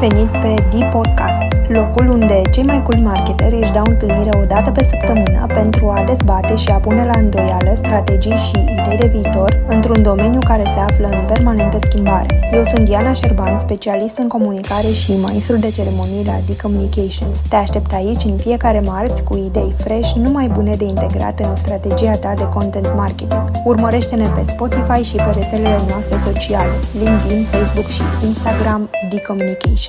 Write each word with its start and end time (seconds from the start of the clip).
venit 0.00 0.30
pe 0.30 0.54
D-Podcast, 0.70 1.40
locul 1.68 2.08
unde 2.08 2.42
cei 2.52 2.62
mai 2.62 2.82
cool 2.82 3.00
marketeri 3.02 3.54
își 3.60 3.72
dau 3.72 3.84
întâlnire 3.88 4.30
o 4.42 4.44
dată 4.44 4.70
pe 4.70 4.84
săptămână 4.84 5.46
pentru 5.54 5.88
a 5.88 6.02
dezbate 6.06 6.56
și 6.56 6.68
a 6.68 6.78
pune 6.78 7.04
la 7.04 7.18
îndoială 7.18 7.72
strategii 7.74 8.36
și 8.36 8.58
idei 8.78 8.96
de 8.96 9.06
viitor 9.06 9.64
într-un 9.68 10.02
domeniu 10.02 10.38
care 10.44 10.62
se 10.62 10.80
află 10.88 11.08
în 11.08 11.24
permanentă 11.26 11.78
schimbare. 11.82 12.50
Eu 12.52 12.64
sunt 12.64 12.84
Diana 12.84 13.12
Șerban, 13.12 13.58
specialist 13.58 14.18
în 14.18 14.28
comunicare 14.28 14.90
și 14.92 15.12
maestru 15.16 15.56
de 15.56 15.70
ceremonii 15.70 16.24
la 16.24 16.36
D-Communications. 16.46 17.36
Te 17.48 17.56
aștept 17.56 17.92
aici 17.92 18.24
în 18.24 18.36
fiecare 18.36 18.80
marți 18.80 19.24
cu 19.24 19.36
idei 19.36 19.74
fresh, 19.76 20.12
numai 20.12 20.48
bune 20.48 20.74
de 20.74 20.84
integrat 20.84 21.40
în 21.40 21.56
strategia 21.56 22.12
ta 22.12 22.32
de 22.36 22.48
content 22.48 22.92
marketing. 22.96 23.50
Urmărește-ne 23.64 24.28
pe 24.34 24.42
Spotify 24.46 25.02
și 25.02 25.14
pe 25.14 25.30
rețelele 25.34 25.80
noastre 25.88 26.16
sociale, 26.16 26.72
LinkedIn, 26.98 27.44
Facebook 27.44 27.86
și 27.86 28.02
Instagram 28.26 28.88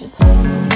Productions. 0.02 0.71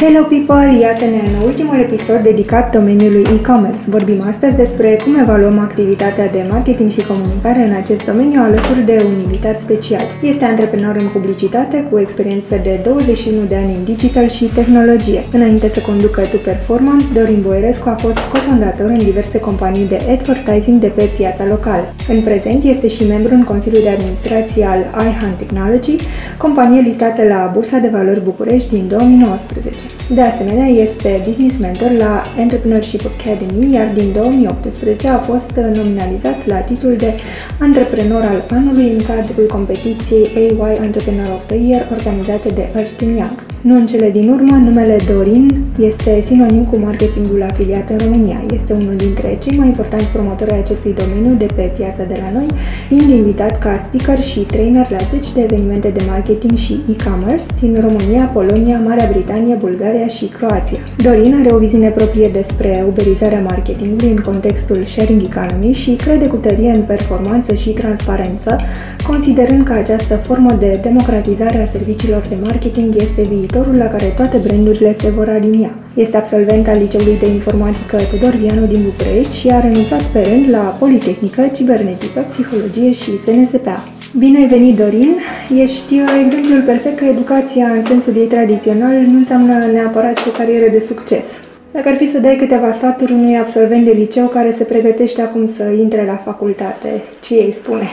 Hello 0.00 0.22
people! 0.22 0.78
Iată-ne 0.80 1.20
în 1.28 1.42
ultimul 1.46 1.78
episod 1.78 2.18
dedicat 2.22 2.72
domeniului 2.72 3.26
e-commerce. 3.34 3.80
Vorbim 3.86 4.22
astăzi 4.26 4.54
despre 4.54 4.98
cum 5.04 5.14
evaluăm 5.14 5.58
activitatea 5.58 6.28
de 6.28 6.46
marketing 6.50 6.90
și 6.90 7.06
comunicare 7.06 7.62
în 7.68 7.72
acest 7.72 8.04
domeniu 8.04 8.40
alături 8.42 8.80
de 8.84 9.02
un 9.06 9.18
invitat 9.22 9.60
special. 9.60 10.04
Este 10.22 10.44
antreprenor 10.44 10.96
în 10.96 11.08
publicitate 11.08 11.86
cu 11.90 11.98
experiență 11.98 12.54
de 12.62 12.80
21 12.84 13.46
de 13.46 13.56
ani 13.56 13.74
în 13.74 13.84
digital 13.84 14.28
și 14.28 14.44
tehnologie. 14.44 15.24
Înainte 15.32 15.68
să 15.68 15.80
conducă 15.80 16.20
Tu 16.20 16.36
Performant, 16.36 17.02
Dorin 17.12 17.40
Boerescu 17.40 17.88
a 17.88 17.94
fost 17.94 18.18
cofondator 18.32 18.88
în 18.88 18.98
diverse 18.98 19.38
companii 19.40 19.86
de 19.86 20.00
advertising 20.10 20.80
de 20.80 20.88
pe 20.88 21.10
piața 21.16 21.46
locală. 21.46 21.94
În 22.08 22.20
prezent 22.20 22.64
este 22.64 22.86
și 22.86 23.06
membru 23.06 23.34
în 23.34 23.44
Consiliul 23.44 23.82
de 23.82 23.88
Administrație 23.88 24.64
al 24.64 24.80
iHunt 25.08 25.36
Technology, 25.36 25.96
companie 26.38 26.80
listată 26.80 27.22
la 27.22 27.50
Bursa 27.52 27.78
de 27.78 27.88
Valori 27.92 28.24
București 28.24 28.74
din 28.74 28.88
2019. 28.88 29.89
De 30.14 30.20
asemenea, 30.20 30.66
este 30.66 31.22
business 31.26 31.58
mentor 31.58 31.90
la 31.90 32.22
Entrepreneurship 32.38 33.00
Academy, 33.18 33.72
iar 33.74 33.92
din 33.92 34.12
2018 34.12 35.08
a 35.08 35.18
fost 35.18 35.50
nominalizat 35.50 36.46
la 36.46 36.56
titlul 36.56 36.96
de 36.96 37.14
Antreprenor 37.58 38.22
al 38.22 38.44
Anului 38.50 38.90
în 38.92 38.98
cadrul 38.98 39.46
competiției 39.46 40.30
AY 40.36 40.78
Entrepreneur 40.82 41.30
of 41.34 41.46
the 41.46 41.56
Year 41.56 41.88
organizate 41.90 42.48
de 42.48 42.70
Ernst 42.74 43.00
Young. 43.00 43.49
Nu 43.62 43.76
în 43.76 43.86
cele 43.86 44.10
din 44.10 44.28
urmă, 44.30 44.56
numele 44.56 44.96
Dorin 45.08 45.64
este 45.78 46.20
sinonim 46.20 46.64
cu 46.64 46.78
marketingul 46.78 47.42
afiliat 47.42 47.90
în 47.90 47.98
România. 47.98 48.42
Este 48.54 48.72
unul 48.72 48.96
dintre 48.96 49.38
cei 49.42 49.56
mai 49.58 49.66
importanți 49.66 50.06
promotori 50.06 50.50
ai 50.50 50.58
acestui 50.58 50.94
domeniu 50.94 51.34
de 51.34 51.46
pe 51.54 51.72
piața 51.76 52.04
de 52.04 52.18
la 52.22 52.38
noi, 52.38 52.46
fiind 52.88 53.10
invitat 53.10 53.58
ca 53.58 53.74
speaker 53.74 54.18
și 54.18 54.40
trainer 54.40 54.90
la 54.90 54.98
10 55.10 55.32
de 55.34 55.42
evenimente 55.42 55.88
de 55.88 56.02
marketing 56.08 56.56
și 56.56 56.80
e-commerce 56.90 57.44
din 57.60 57.80
România, 57.80 58.30
Polonia, 58.32 58.80
Marea 58.80 59.08
Britanie, 59.12 59.54
Bulgaria 59.54 60.06
și 60.06 60.24
Croația. 60.24 60.78
Dorin 61.02 61.34
are 61.34 61.54
o 61.54 61.58
viziune 61.58 61.88
proprie 61.88 62.28
despre 62.28 62.84
uberizarea 62.88 63.40
marketingului 63.40 64.10
în 64.10 64.16
contextul 64.16 64.84
sharing 64.84 65.22
economy 65.22 65.72
și 65.72 65.90
crede 65.90 66.26
cu 66.26 66.36
tărie 66.36 66.70
în 66.70 66.82
performanță 66.82 67.54
și 67.54 67.70
transparență, 67.70 68.60
considerând 69.06 69.64
că 69.64 69.72
această 69.72 70.16
formă 70.16 70.52
de 70.58 70.78
democratizare 70.82 71.62
a 71.62 71.66
serviciilor 71.66 72.22
de 72.28 72.36
marketing 72.42 72.94
este 72.96 73.22
viitorul 73.22 73.76
la 73.76 73.86
care 73.86 74.04
toate 74.04 74.36
brandurile 74.36 74.96
se 75.00 75.10
vor 75.10 75.28
alinia. 75.28 75.70
Este 75.94 76.16
absolvent 76.16 76.68
al 76.68 76.78
Liceului 76.78 77.18
de 77.18 77.28
Informatică 77.28 77.96
Tudor 78.10 78.34
Vianu 78.34 78.66
din 78.66 78.82
București 78.82 79.36
și 79.36 79.48
a 79.48 79.60
renunțat 79.60 80.02
pe 80.02 80.20
rând 80.20 80.50
la 80.50 80.76
Politehnică, 80.78 81.42
Cibernetică, 81.54 82.20
Psihologie 82.30 82.92
și 82.92 83.10
SNSPA. 83.24 83.99
Bine 84.18 84.38
ai 84.38 84.46
venit, 84.46 84.76
Dorin! 84.76 85.16
Ești 85.56 85.94
uh, 85.94 86.22
exemplul 86.24 86.62
perfect 86.62 86.98
că 86.98 87.04
educația 87.04 87.66
în 87.66 87.84
sensul 87.84 88.16
ei 88.16 88.26
tradițional 88.26 88.94
nu 88.94 89.18
înseamnă 89.18 89.66
neapărat 89.66 90.16
și 90.16 90.28
o 90.28 90.30
carieră 90.30 90.70
de 90.70 90.80
succes. 90.80 91.24
Dacă 91.72 91.88
ar 91.88 91.96
fi 91.96 92.06
să 92.06 92.18
dai 92.18 92.36
câteva 92.36 92.72
sfaturi 92.72 93.12
unui 93.12 93.36
absolvent 93.36 93.84
de 93.84 93.90
liceu 93.90 94.26
care 94.26 94.52
se 94.52 94.64
pregătește 94.64 95.22
acum 95.22 95.46
să 95.46 95.62
intre 95.62 96.04
la 96.04 96.16
facultate, 96.16 97.02
ce 97.22 97.34
îi 97.34 97.52
spune? 97.52 97.88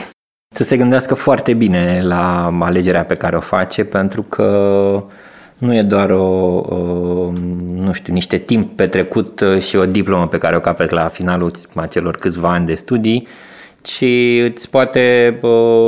Să 0.54 0.64
se 0.64 0.76
gândească 0.76 1.14
foarte 1.14 1.54
bine 1.54 2.00
la 2.02 2.54
alegerea 2.60 3.04
pe 3.04 3.14
care 3.14 3.36
o 3.36 3.40
face, 3.40 3.84
pentru 3.84 4.22
că 4.22 4.48
nu 5.58 5.74
e 5.74 5.82
doar 5.82 6.10
o, 6.10 6.24
o, 6.24 7.32
nu 7.74 7.92
știu, 7.92 8.12
niște 8.12 8.36
timp 8.36 8.76
petrecut 8.76 9.42
și 9.60 9.76
o 9.76 9.86
diplomă 9.86 10.26
pe 10.26 10.38
care 10.38 10.56
o 10.56 10.60
capeți 10.60 10.92
la 10.92 11.08
finalul 11.08 11.50
acelor 11.74 12.16
câțiva 12.16 12.52
ani 12.52 12.66
de 12.66 12.74
studii, 12.74 13.26
ci 13.82 14.04
îți 14.44 14.70
poate, 14.70 15.38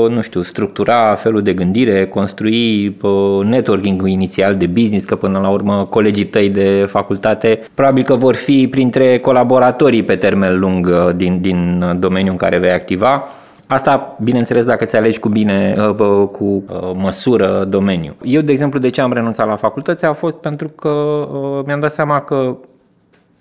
nu 0.08 0.20
știu, 0.20 0.42
structura 0.42 1.14
felul 1.14 1.42
de 1.42 1.52
gândire, 1.52 2.06
construi 2.06 2.96
networking 3.44 4.02
inițial 4.06 4.56
de 4.56 4.66
business, 4.66 5.04
că 5.04 5.16
până 5.16 5.38
la 5.38 5.48
urmă 5.48 5.86
colegii 5.90 6.26
tăi 6.26 6.48
de 6.48 6.86
facultate 6.88 7.62
probabil 7.74 8.02
că 8.04 8.14
vor 8.14 8.34
fi 8.34 8.68
printre 8.68 9.18
colaboratorii 9.18 10.02
pe 10.02 10.16
termen 10.16 10.58
lung 10.58 10.86
uh, 10.86 11.14
din, 11.16 11.40
din 11.40 11.84
domeniul 11.98 12.30
în 12.30 12.36
care 12.36 12.58
vei 12.58 12.72
activa 12.72 13.24
Asta, 13.70 14.16
bineînțeles, 14.22 14.66
dacă 14.66 14.84
ți 14.84 14.96
alegi 14.96 15.18
cu 15.18 15.28
bine, 15.28 15.74
uh, 15.78 16.28
cu 16.32 16.44
uh, 16.44 16.92
măsură 16.94 17.64
domeniu. 17.64 18.16
Eu, 18.22 18.40
de 18.40 18.52
exemplu, 18.52 18.78
de 18.78 18.88
ce 18.88 19.00
am 19.00 19.12
renunțat 19.12 19.46
la 19.46 19.56
facultăți 19.56 20.04
a 20.04 20.12
fost 20.12 20.36
pentru 20.36 20.68
că 20.68 20.88
uh, 20.88 21.64
mi-am 21.66 21.80
dat 21.80 21.92
seama 21.92 22.20
că 22.20 22.56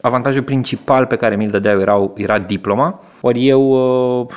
avantajul 0.01 0.43
principal 0.43 1.05
pe 1.05 1.15
care 1.15 1.35
mi-l 1.35 1.49
dădeau 1.49 1.79
era, 1.79 2.09
era 2.15 2.39
diploma. 2.39 2.99
Ori 3.21 3.47
eu, 3.47 4.29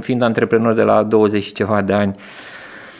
fiind 0.00 0.22
antreprenor 0.22 0.74
de 0.74 0.82
la 0.82 1.02
20 1.02 1.42
și 1.42 1.52
ceva 1.52 1.82
de 1.82 1.92
ani, 1.92 2.16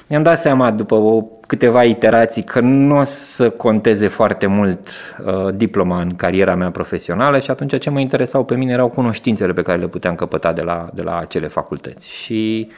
mi-am 0.09 0.23
dat 0.23 0.39
seama 0.39 0.71
după 0.71 0.95
o, 0.95 1.23
câteva 1.47 1.85
iterații 1.85 2.43
că 2.43 2.61
nu 2.61 2.99
o 2.99 3.05
să 3.05 3.51
conteze 3.51 4.09
foarte 4.09 4.47
mult 4.47 4.89
uh, 5.25 5.55
diploma 5.55 6.01
în 6.01 6.17
cariera 6.17 6.55
mea 6.55 6.71
profesională 6.71 7.39
și 7.39 7.51
atunci 7.51 7.79
ce 7.79 7.91
mă 7.91 8.01
interesau 8.01 8.45
pe 8.45 8.55
mine 8.55 8.73
erau 8.73 8.89
cunoștințele 8.89 9.53
pe 9.53 9.63
care 9.63 9.79
le 9.79 9.87
puteam 9.87 10.15
căpăta 10.15 10.53
de 10.53 10.63
la, 10.63 10.89
de 10.95 11.03
la 11.03 11.19
acele 11.19 11.47
facultăți. 11.47 12.09
Și 12.09 12.71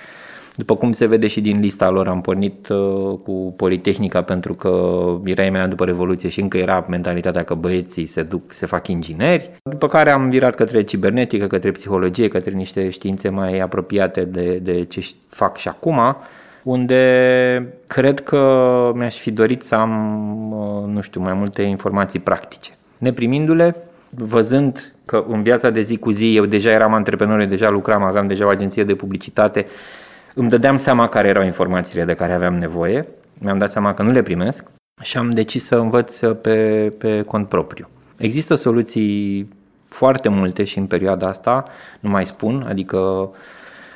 după 0.58 0.76
cum 0.76 0.92
se 0.92 1.06
vede 1.06 1.26
și 1.26 1.40
din 1.40 1.60
lista 1.60 1.90
lor, 1.90 2.08
am 2.08 2.20
pornit 2.20 2.68
uh, 2.68 3.18
cu 3.24 3.54
Politehnica 3.56 4.22
pentru 4.22 4.54
că 4.54 4.70
era 5.24 5.42
imediat 5.42 5.68
după 5.68 5.84
Revoluție 5.84 6.28
și 6.28 6.40
încă 6.40 6.58
era 6.58 6.84
mentalitatea 6.88 7.42
că 7.42 7.54
băieții 7.54 8.06
se 8.06 8.22
duc, 8.22 8.52
se 8.52 8.66
fac 8.66 8.88
ingineri. 8.88 9.50
După 9.62 9.88
care 9.88 10.10
am 10.10 10.28
virat 10.28 10.54
către 10.54 10.82
cibernetică, 10.82 11.46
către 11.46 11.70
psihologie, 11.70 12.28
către 12.28 12.50
niște 12.50 12.90
științe 12.90 13.28
mai 13.28 13.58
apropiate 13.58 14.24
de, 14.24 14.56
de 14.56 14.84
ce 14.84 15.06
fac 15.28 15.56
și 15.56 15.68
acum 15.68 16.16
unde 16.62 17.72
cred 17.86 18.20
că 18.20 18.92
mi-aș 18.94 19.16
fi 19.16 19.30
dorit 19.30 19.62
să 19.62 19.74
am, 19.74 19.92
uh, 20.52 20.94
nu 20.94 21.00
știu, 21.00 21.20
mai 21.20 21.32
multe 21.32 21.62
informații 21.62 22.18
practice. 22.18 22.70
Neprimindu-le, 22.98 23.76
văzând 24.10 24.92
că 25.04 25.24
în 25.28 25.42
viața 25.42 25.70
de 25.70 25.80
zi 25.80 25.96
cu 25.96 26.10
zi 26.10 26.36
eu 26.36 26.44
deja 26.44 26.70
eram 26.70 26.94
antreprenor, 26.94 27.44
deja 27.44 27.70
lucram, 27.70 28.02
aveam 28.02 28.26
deja 28.26 28.46
o 28.46 28.48
agenție 28.48 28.84
de 28.84 28.94
publicitate, 28.94 29.66
îmi 30.38 30.48
dădeam 30.48 30.76
seama 30.76 31.08
care 31.08 31.28
erau 31.28 31.42
informațiile 31.42 32.04
de 32.04 32.14
care 32.14 32.32
aveam 32.32 32.54
nevoie, 32.54 33.06
mi-am 33.38 33.58
dat 33.58 33.70
seama 33.70 33.94
că 33.94 34.02
nu 34.02 34.10
le 34.10 34.22
primesc 34.22 34.70
și 35.02 35.18
am 35.18 35.30
decis 35.30 35.64
să 35.64 35.76
învăț 35.76 36.18
pe, 36.18 36.92
pe 36.98 37.22
cont 37.22 37.48
propriu. 37.48 37.88
Există 38.16 38.54
soluții 38.54 39.48
foarte 39.88 40.28
multe 40.28 40.64
și 40.64 40.78
în 40.78 40.86
perioada 40.86 41.28
asta, 41.28 41.64
nu 42.00 42.10
mai 42.10 42.26
spun, 42.26 42.66
adică 42.68 43.30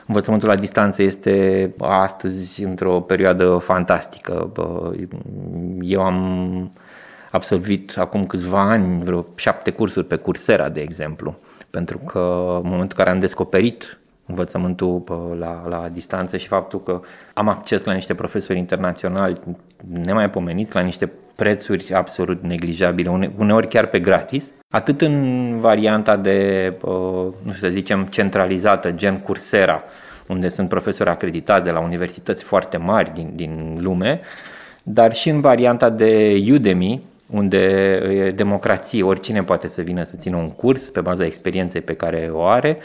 Învățământul 0.06 0.48
la 0.48 0.54
distanță 0.54 1.02
este 1.02 1.74
astăzi 1.78 2.62
într-o 2.62 3.00
perioadă 3.00 3.56
fantastică. 3.56 4.52
Eu 5.80 6.02
am 6.02 6.72
absolvit 7.30 7.94
acum 7.98 8.26
câțiva 8.26 8.60
ani 8.60 9.04
vreo 9.04 9.24
șapte 9.34 9.70
cursuri 9.70 10.06
pe 10.06 10.16
Coursera, 10.16 10.68
de 10.68 10.80
exemplu, 10.80 11.34
pentru 11.70 11.98
că 11.98 12.18
în 12.62 12.68
momentul 12.68 12.96
în 12.98 13.04
care 13.04 13.10
am 13.10 13.20
descoperit 13.20 13.98
învățământul 14.26 15.02
la, 15.38 15.62
la 15.68 15.88
distanță 15.92 16.36
și 16.36 16.46
faptul 16.46 16.82
că 16.82 17.00
am 17.34 17.48
acces 17.48 17.84
la 17.84 17.92
niște 17.92 18.14
profesori 18.14 18.58
internaționali 18.58 19.40
nemaipomeniți, 20.04 20.74
la 20.74 20.80
niște 20.80 21.12
prețuri 21.36 21.94
absolut 21.94 22.42
neglijabile, 22.42 23.32
uneori 23.38 23.68
chiar 23.68 23.86
pe 23.86 24.00
gratis, 24.00 24.52
atât 24.70 25.00
în 25.00 25.58
varianta 25.60 26.16
de, 26.16 26.72
nu 27.42 27.52
știu 27.52 27.68
să 27.68 27.72
zicem, 27.72 28.04
centralizată, 28.04 28.90
gen 28.90 29.18
Coursera, 29.18 29.82
unde 30.28 30.48
sunt 30.48 30.68
profesori 30.68 31.10
acreditați 31.10 31.64
de 31.64 31.70
la 31.70 31.80
universități 31.80 32.42
foarte 32.42 32.76
mari 32.76 33.12
din, 33.14 33.32
din 33.34 33.78
lume, 33.80 34.20
dar 34.82 35.14
și 35.14 35.28
în 35.28 35.40
varianta 35.40 35.90
de 35.90 36.42
Udemy, 36.52 37.02
unde 37.30 37.58
e 38.26 38.30
democrație, 38.30 39.02
oricine 39.02 39.42
poate 39.42 39.68
să 39.68 39.82
vină 39.82 40.02
să 40.02 40.16
țină 40.16 40.36
un 40.36 40.50
curs 40.50 40.90
pe 40.90 41.00
baza 41.00 41.24
experienței 41.24 41.80
pe 41.80 41.94
care 41.94 42.30
o 42.32 42.44
are. 42.44 42.78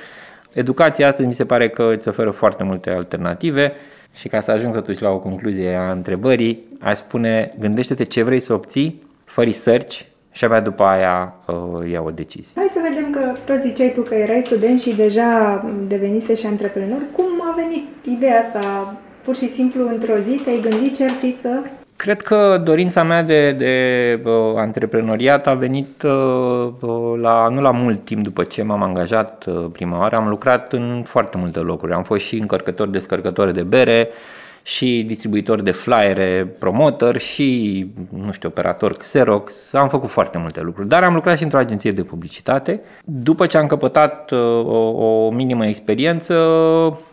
Educația 0.58 1.08
astăzi 1.08 1.28
mi 1.28 1.34
se 1.34 1.46
pare 1.46 1.70
că 1.70 1.94
îți 1.96 2.08
oferă 2.08 2.32
foarte 2.32 2.64
multe 2.64 2.90
alternative 2.90 3.72
și 4.14 4.28
ca 4.28 4.40
să 4.40 4.52
ajung 4.52 4.74
totuși 4.74 5.02
la 5.02 5.10
o 5.10 5.20
concluzie 5.20 5.76
a 5.76 5.92
întrebării, 5.92 6.64
aș 6.80 6.98
spune, 6.98 7.54
gândește-te 7.60 8.04
ce 8.04 8.24
vrei 8.24 8.40
să 8.40 8.54
obții, 8.54 9.04
fă 9.24 9.44
research 9.44 10.00
și 10.32 10.46
abia 10.46 10.62
după 10.62 10.84
aia 10.84 11.34
uh, 11.48 11.92
ia 11.92 12.02
o 12.02 12.10
decizie. 12.12 12.54
Hai 12.56 12.72
să 12.74 12.80
vedem 12.90 13.12
că 13.12 13.40
tot 13.46 13.62
ziceai 13.62 13.92
tu 13.96 14.02
că 14.02 14.16
erai 14.16 14.44
student 14.46 14.80
și 14.80 14.96
deja 14.96 15.62
devenise 15.88 16.34
și 16.34 16.46
antreprenor. 16.46 17.02
Cum 17.12 17.26
a 17.52 17.56
venit 17.56 18.06
ideea 18.06 18.40
asta 18.40 18.96
pur 19.24 19.36
și 19.36 19.48
simplu 19.48 19.88
într-o 19.88 20.16
zi 20.16 20.42
te-ai 20.44 20.60
gândit 20.70 20.96
ce 20.96 21.04
ar 21.04 21.12
fi 21.12 21.34
să 21.34 21.62
Cred 21.98 22.22
că 22.22 22.62
dorința 22.64 23.04
mea 23.04 23.24
de, 23.24 23.52
de 23.52 24.22
uh, 24.24 24.54
antreprenoriat 24.56 25.48
a 25.48 25.54
venit 25.54 26.02
uh, 26.02 26.74
la, 27.22 27.48
nu 27.48 27.62
la 27.62 27.72
mult 27.72 28.06
timp 28.06 28.24
după 28.24 28.44
ce 28.44 28.64
m-am 28.64 28.84
angajat 28.84 29.46
uh, 29.46 29.66
prima 29.72 30.00
oară. 30.00 30.16
Am 30.16 30.28
lucrat 30.28 30.74
în 30.74 31.04
foarte 31.06 31.38
multe 31.38 31.60
locuri. 31.60 31.94
Am 31.94 32.04
fost 32.04 32.26
și 32.26 32.38
încărcător, 32.38 32.88
descărcător 32.88 33.52
de 33.52 33.64
bere, 33.64 34.10
și 34.68 35.04
distribuitor 35.08 35.62
de 35.62 35.72
flyere, 35.72 36.56
promotor 36.60 37.18
și, 37.18 37.88
nu 38.10 38.32
știu, 38.32 38.50
operator 38.50 38.94
Xerox. 38.94 39.74
Am 39.74 39.90
făcut 39.90 40.10
foarte 40.10 40.38
multe 40.38 40.62
lucruri, 40.62 40.88
dar 40.88 41.04
am 41.04 41.14
lucrat 41.14 41.38
și 41.38 41.44
într-o 41.44 41.58
agenție 41.58 41.92
de 41.92 42.02
publicitate. 42.02 42.82
După 43.04 43.46
ce 43.46 43.58
am 43.58 43.68
căpătat 43.68 44.32
uh, 44.32 44.40
o, 44.66 44.78
o 44.78 45.32
minimă 45.32 45.66
experiență, 45.66 46.34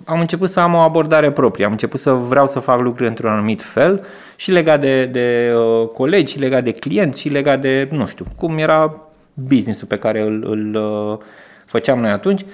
am 0.04 0.20
început 0.20 0.50
să 0.50 0.60
am 0.60 0.74
o 0.74 0.78
abordare 0.78 1.30
proprie. 1.30 1.64
Am 1.64 1.70
început 1.70 2.00
să 2.00 2.12
vreau 2.12 2.46
să 2.46 2.58
fac 2.58 2.80
lucruri 2.80 3.08
într-un 3.08 3.30
anumit 3.30 3.62
fel 3.62 4.04
și 4.36 4.50
legat 4.50 4.80
de, 4.80 5.06
de 5.06 5.52
uh, 5.56 5.88
colegi, 5.88 6.32
și 6.32 6.38
legat 6.38 6.64
de 6.64 6.72
clienți, 6.72 7.20
și 7.20 7.28
legat 7.28 7.60
de, 7.60 7.88
nu 7.90 8.06
știu, 8.06 8.24
cum 8.36 8.58
era 8.58 9.02
businessul 9.34 9.86
pe 9.86 9.96
care 9.96 10.20
îl, 10.20 10.46
îl 10.50 10.74
uh, 10.74 11.18
făceam 11.66 12.00
noi 12.00 12.10
atunci 12.10 12.44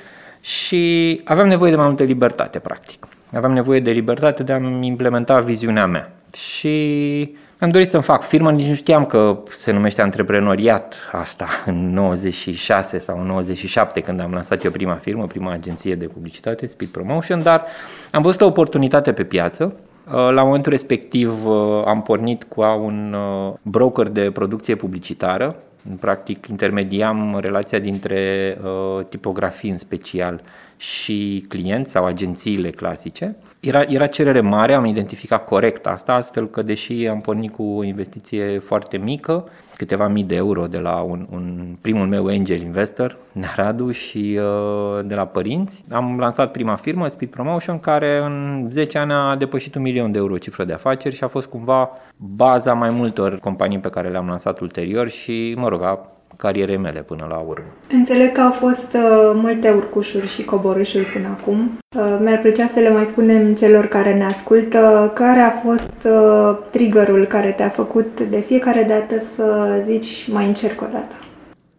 și 0.41 1.21
aveam 1.25 1.49
nevoie 1.49 1.71
de 1.71 1.77
mai 1.77 1.87
multă 1.87 2.03
libertate, 2.03 2.59
practic. 2.59 3.07
Aveam 3.33 3.53
nevoie 3.53 3.81
de 3.81 3.91
libertate 3.91 4.43
de 4.43 4.53
a-mi 4.53 4.87
implementa 4.87 5.41
viziunea 5.41 5.87
mea. 5.87 6.13
Și 6.33 7.35
am 7.59 7.71
dorit 7.71 7.89
să-mi 7.89 8.03
fac 8.03 8.23
firmă, 8.23 8.51
nici 8.51 8.67
nu 8.67 8.75
știam 8.75 9.05
că 9.05 9.39
se 9.59 9.73
numește 9.73 10.03
antreprenoriat 10.03 10.95
asta 11.13 11.47
în 11.67 11.93
96 11.93 12.99
sau 12.99 13.23
97 13.23 14.01
când 14.01 14.21
am 14.21 14.33
lansat 14.33 14.65
eu 14.65 14.71
prima 14.71 14.95
firmă, 14.95 15.27
prima 15.27 15.53
agenție 15.53 15.95
de 15.95 16.07
publicitate, 16.07 16.67
Speed 16.67 16.91
Promotion, 16.91 17.43
dar 17.43 17.65
am 18.13 18.23
văzut 18.23 18.41
o 18.41 18.47
oportunitate 18.47 19.13
pe 19.13 19.25
piață. 19.25 19.75
La 20.05 20.43
momentul 20.43 20.73
respectiv 20.73 21.47
am 21.85 22.03
pornit 22.03 22.45
cu 22.45 22.61
un 22.61 23.13
uh, 23.13 23.55
broker 23.63 24.09
de 24.09 24.31
producție 24.31 24.75
publicitară, 24.75 25.57
practic 26.01 26.47
intermediam 26.47 27.39
relația 27.41 27.79
dintre 27.79 28.59
uh, 28.63 29.05
tipografii 29.09 29.71
în 29.71 29.79
special 29.79 30.41
și 30.81 31.45
clienți 31.49 31.91
sau 31.91 32.05
agențiile 32.05 32.71
clasice. 32.71 33.37
Era, 33.61 33.81
era 33.81 34.07
cerere 34.07 34.41
mare, 34.41 34.75
am 34.75 34.85
identificat 34.85 35.45
corect 35.45 35.87
asta, 35.87 36.15
astfel 36.15 36.49
că 36.49 36.63
deși 36.63 37.07
am 37.07 37.21
pornit 37.21 37.53
cu 37.53 37.63
o 37.63 37.85
investiție 37.85 38.59
foarte 38.59 38.97
mică, 38.97 39.49
câteva 39.77 40.09
mii 40.09 40.25
de 40.25 40.35
euro 40.35 40.67
de 40.67 40.79
la 40.79 41.01
un, 41.03 41.27
un 41.31 41.77
primul 41.81 42.07
meu 42.07 42.27
angel 42.27 42.61
investor, 42.61 43.19
Neradu 43.33 43.91
și 43.91 44.39
uh, 44.39 45.05
de 45.05 45.15
la 45.15 45.27
părinți, 45.27 45.85
am 45.91 46.19
lansat 46.19 46.51
prima 46.51 46.75
firmă, 46.75 47.09
Speed 47.09 47.31
Promotion, 47.31 47.79
care 47.79 48.19
în 48.25 48.67
10 48.71 48.99
ani 48.99 49.13
a 49.13 49.37
depășit 49.37 49.75
un 49.75 49.83
milion 49.83 50.13
de 50.13 50.19
euro 50.19 50.39
cifră 50.39 50.65
de 50.65 50.73
afaceri 50.73 51.15
și 51.15 51.25
a 51.25 51.29
fost 51.29 51.47
cumva 51.47 51.91
baza 52.17 52.73
mai 52.73 52.91
multor 52.91 53.39
companii 53.39 53.79
pe 53.79 53.91
care 53.91 54.09
le-am 54.09 54.27
lansat 54.27 54.61
ulterior 54.61 55.09
și, 55.09 55.55
mă 55.57 55.69
rog, 55.69 55.83
a 55.83 56.20
carierei 56.37 56.77
mele 56.77 57.03
până 57.03 57.27
la 57.29 57.37
urmă. 57.37 57.65
Înțeleg 57.93 58.33
că 58.33 58.41
au 58.41 58.51
fost 58.51 58.93
uh, 58.95 59.33
multe 59.35 59.71
urcușuri 59.71 60.27
și 60.27 60.45
coborâșuri 60.45 61.05
până 61.05 61.29
acum. 61.29 61.79
Uh, 61.97 62.19
mi-ar 62.21 62.39
plăcea 62.39 62.67
să 62.67 62.81
le 62.81 62.91
mai 62.91 63.05
spunem 63.05 63.55
celor 63.55 63.87
care 63.87 64.15
ne 64.15 64.25
ascultă 64.25 65.11
care 65.15 65.41
a 65.41 65.51
fost 65.51 65.97
uh, 66.05 66.59
triggerul 66.71 67.27
care 67.27 67.51
te-a 67.51 67.69
făcut 67.69 68.21
de 68.21 68.41
fiecare 68.41 68.83
dată 68.83 69.19
să 69.35 69.81
zici 69.85 70.29
mai 70.29 70.47
încerc 70.47 70.81
o 70.81 70.87
dată. 70.93 71.15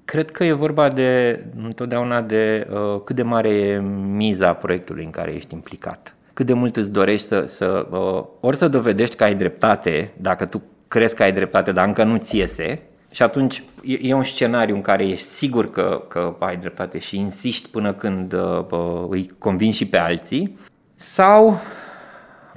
Cred 0.06 0.31
că 0.31 0.44
e 0.44 0.51
vorba 0.51 0.89
de 0.89 1.39
întotdeauna 1.63 2.21
de 2.21 2.68
uh, 2.71 3.01
cât 3.03 3.15
de 3.15 3.24
mare 3.24 3.50
e 3.50 3.80
miza 4.15 4.53
proiectului 4.53 5.03
în 5.03 5.09
care 5.09 5.33
ești 5.33 5.53
implicat. 5.53 6.15
Cât 6.33 6.45
de 6.45 6.53
mult 6.53 6.75
îți 6.75 6.92
dorești 6.92 7.27
să, 7.27 7.44
să 7.48 7.88
uh, 7.92 8.24
ori 8.39 8.57
să 8.57 8.68
dovedești 8.68 9.15
că 9.15 9.24
ai 9.24 9.36
dreptate, 9.36 10.12
dacă 10.18 10.45
tu 10.45 10.62
crezi 10.88 11.15
că 11.15 11.24
ai 11.24 11.31
dreptate, 11.31 11.71
dar 11.71 11.88
încă 11.88 12.03
nu 12.03 12.18
ți 12.18 12.38
iese, 12.38 12.81
și 13.11 13.23
atunci 13.23 13.63
e 14.01 14.13
un 14.13 14.23
scenariu 14.23 14.75
în 14.75 14.81
care 14.81 15.07
ești 15.07 15.25
sigur 15.25 15.69
că, 15.69 16.01
că 16.07 16.35
ai 16.39 16.57
dreptate 16.57 16.99
și 16.99 17.17
insiști 17.17 17.69
până 17.69 17.93
când 17.93 18.33
uh, 18.33 18.65
îi 19.09 19.29
convingi 19.37 19.77
și 19.77 19.87
pe 19.87 19.97
alții. 19.97 20.57
Sau 20.95 21.59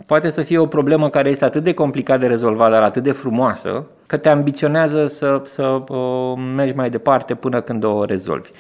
poate 0.07 0.31
să 0.31 0.43
fie 0.43 0.59
o 0.59 0.67
problemă 0.67 1.11
care 1.11 1.29
este 1.29 1.45
atât 1.45 1.63
de 1.63 1.75
complicat 1.75 2.21
de 2.21 2.27
rezolvat, 2.27 2.71
dar 2.71 2.83
atât 2.83 3.03
de 3.03 3.13
frumoasă, 3.13 3.87
că 4.07 4.17
te 4.17 4.29
ambiționează 4.29 5.07
să, 5.07 5.43
să 5.45 5.63
uh, 5.63 6.33
mergi 6.55 6.75
mai 6.75 6.91
departe 6.91 7.35
până 7.35 7.61
când 7.61 7.85
o 7.85 8.05
rezolvi. 8.05 8.51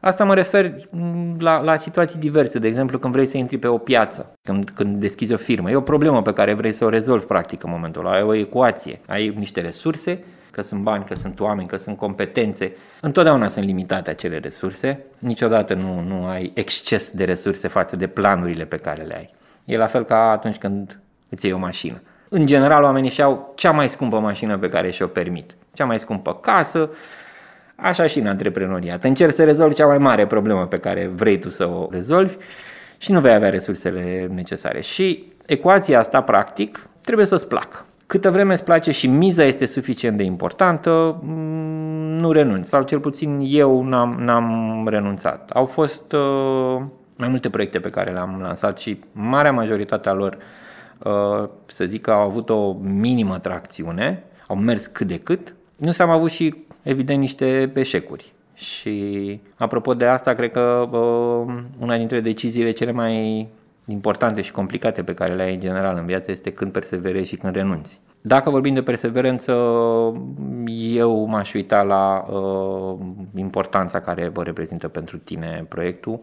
Asta 0.00 0.24
mă 0.24 0.34
refer 0.34 0.74
la, 1.38 1.62
la 1.62 1.76
situații 1.76 2.18
diverse, 2.18 2.58
de 2.58 2.66
exemplu 2.66 2.98
când 2.98 3.12
vrei 3.12 3.26
să 3.26 3.36
intri 3.36 3.58
pe 3.58 3.66
o 3.66 3.78
piață, 3.78 4.32
când, 4.42 4.70
când 4.74 5.00
deschizi 5.00 5.32
o 5.32 5.36
firmă. 5.36 5.70
E 5.70 5.76
o 5.76 5.80
problemă 5.80 6.22
pe 6.22 6.32
care 6.32 6.54
vrei 6.54 6.72
să 6.72 6.84
o 6.84 6.88
rezolvi 6.88 7.24
practic 7.24 7.62
în 7.62 7.70
momentul 7.70 8.06
ăla, 8.06 8.14
ai 8.14 8.22
o 8.22 8.34
ecuație, 8.34 9.00
ai 9.06 9.34
niște 9.36 9.60
resurse 9.60 10.24
că 10.56 10.62
sunt 10.62 10.80
bani, 10.80 11.04
că 11.04 11.14
sunt 11.14 11.40
oameni, 11.40 11.68
că 11.68 11.76
sunt 11.76 11.96
competențe. 11.96 12.72
Întotdeauna 13.00 13.48
sunt 13.48 13.64
limitate 13.64 14.10
acele 14.10 14.38
resurse, 14.38 15.04
niciodată 15.18 15.74
nu, 15.74 16.00
nu 16.00 16.26
ai 16.26 16.50
exces 16.54 17.10
de 17.10 17.24
resurse 17.24 17.68
față 17.68 17.96
de 17.96 18.06
planurile 18.06 18.64
pe 18.64 18.76
care 18.76 19.02
le 19.02 19.16
ai. 19.16 19.30
E 19.64 19.76
la 19.76 19.86
fel 19.86 20.04
ca 20.04 20.30
atunci 20.30 20.56
când 20.56 21.00
îți 21.28 21.44
iei 21.44 21.54
o 21.54 21.58
mașină. 21.58 22.02
În 22.28 22.46
general, 22.46 22.82
oamenii 22.82 23.10
și-au 23.10 23.52
cea 23.56 23.70
mai 23.70 23.88
scumpă 23.88 24.18
mașină 24.18 24.58
pe 24.58 24.68
care 24.68 24.90
și-o 24.90 25.06
permit, 25.06 25.54
cea 25.72 25.84
mai 25.84 25.98
scumpă 25.98 26.34
casă, 26.34 26.90
așa 27.74 28.06
și 28.06 28.18
în 28.18 28.26
antreprenoriat. 28.26 29.04
Încerci 29.04 29.34
să 29.34 29.44
rezolvi 29.44 29.74
cea 29.74 29.86
mai 29.86 29.98
mare 29.98 30.26
problemă 30.26 30.66
pe 30.66 30.78
care 30.78 31.06
vrei 31.06 31.38
tu 31.38 31.50
să 31.50 31.68
o 31.68 31.88
rezolvi 31.90 32.36
și 32.98 33.12
nu 33.12 33.20
vei 33.20 33.34
avea 33.34 33.50
resursele 33.50 34.30
necesare. 34.34 34.80
Și 34.80 35.32
ecuația 35.46 35.98
asta, 35.98 36.22
practic, 36.22 36.88
trebuie 37.00 37.26
să-ți 37.26 37.48
placă. 37.48 37.84
Câtă 38.06 38.30
vreme 38.30 38.52
îți 38.52 38.64
place 38.64 38.90
și 38.90 39.06
miza 39.06 39.44
este 39.44 39.66
suficient 39.66 40.16
de 40.16 40.22
importantă, 40.22 41.20
mm, 41.22 42.18
nu 42.18 42.32
renunți. 42.32 42.68
Sau 42.68 42.82
cel 42.82 43.00
puțin 43.00 43.40
eu 43.42 43.82
n-am, 43.82 44.16
n-am 44.18 44.86
renunțat. 44.88 45.50
Au 45.50 45.66
fost 45.66 46.12
uh, 46.12 46.82
mai 47.16 47.28
multe 47.28 47.50
proiecte 47.50 47.78
pe 47.78 47.90
care 47.90 48.12
le-am 48.12 48.38
lansat 48.42 48.78
și 48.78 48.98
marea 49.12 49.52
majoritatea 49.52 50.12
lor, 50.12 50.38
uh, 50.98 51.48
să 51.66 51.84
zic 51.84 52.00
că 52.00 52.10
au 52.10 52.20
avut 52.20 52.50
o 52.50 52.72
minimă 52.82 53.38
tracțiune, 53.38 54.24
au 54.46 54.56
mers 54.56 54.86
cât 54.86 55.06
de 55.06 55.18
cât. 55.18 55.54
Nu 55.76 55.90
s-am 55.90 56.10
avut 56.10 56.30
și, 56.30 56.54
evident, 56.82 57.20
niște 57.20 57.72
eșecuri. 57.74 58.32
Și 58.54 59.40
apropo 59.56 59.94
de 59.94 60.06
asta, 60.06 60.32
cred 60.32 60.52
că 60.52 60.88
uh, 60.90 61.54
una 61.78 61.96
dintre 61.96 62.20
deciziile 62.20 62.70
cele 62.70 62.92
mai 62.92 63.48
importante 63.86 64.40
și 64.40 64.52
complicate 64.52 65.02
pe 65.02 65.14
care 65.14 65.34
le 65.34 65.42
ai 65.42 65.54
în 65.54 65.60
general 65.60 65.96
în 65.96 66.06
viață 66.06 66.30
este 66.30 66.52
când 66.52 66.72
perseverezi 66.72 67.28
și 67.28 67.36
când 67.36 67.54
renunți. 67.54 68.00
Dacă 68.26 68.50
vorbim 68.50 68.74
de 68.74 68.82
perseverență, 68.82 69.52
eu 70.76 71.26
m-aș 71.26 71.52
uita 71.52 71.82
la 71.82 72.24
uh, 72.30 72.98
importanța 73.34 74.00
care 74.00 74.28
vă 74.28 74.42
reprezintă 74.42 74.88
pentru 74.88 75.18
tine 75.18 75.66
proiectul. 75.68 76.20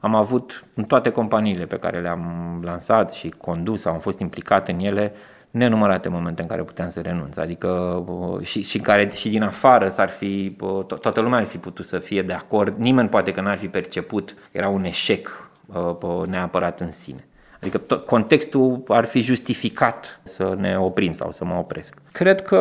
Am 0.00 0.14
avut 0.14 0.64
în 0.74 0.84
toate 0.84 1.10
companiile 1.10 1.64
pe 1.64 1.76
care 1.76 2.00
le-am 2.00 2.60
lansat 2.64 3.12
și 3.12 3.28
condus 3.28 3.80
sau 3.80 3.92
am 3.92 3.98
fost 3.98 4.18
implicat 4.18 4.68
în 4.68 4.78
ele 4.78 5.12
nenumărate 5.50 6.08
momente 6.08 6.42
în 6.42 6.48
care 6.48 6.62
puteam 6.62 6.88
să 6.88 7.00
renunț, 7.00 7.36
adică 7.36 7.68
uh, 8.06 8.44
și, 8.46 8.62
și 8.62 8.78
care 8.78 9.10
și 9.14 9.28
din 9.28 9.42
afară 9.42 9.88
s-ar 9.88 10.08
fi, 10.08 10.56
uh, 10.60 10.84
to- 10.84 11.00
toată 11.00 11.20
lumea 11.20 11.38
ar 11.38 11.44
fi 11.44 11.58
putut 11.58 11.86
să 11.86 11.98
fie 11.98 12.22
de 12.22 12.32
acord, 12.32 12.76
nimeni 12.78 13.08
poate 13.08 13.32
că 13.32 13.40
n-ar 13.40 13.58
fi 13.58 13.68
perceput, 13.68 14.34
era 14.52 14.68
un 14.68 14.84
eșec 14.84 15.50
Uh, 15.74 16.26
neapărat 16.26 16.80
în 16.80 16.90
sine. 16.90 17.26
Adică 17.62 17.78
tot 17.78 18.06
contextul 18.06 18.82
ar 18.86 19.04
fi 19.04 19.20
justificat 19.20 20.20
să 20.22 20.54
ne 20.58 20.78
oprim 20.78 21.12
sau 21.12 21.30
să 21.30 21.44
mă 21.44 21.54
opresc. 21.54 21.98
Cred 22.12 22.42
că 22.42 22.56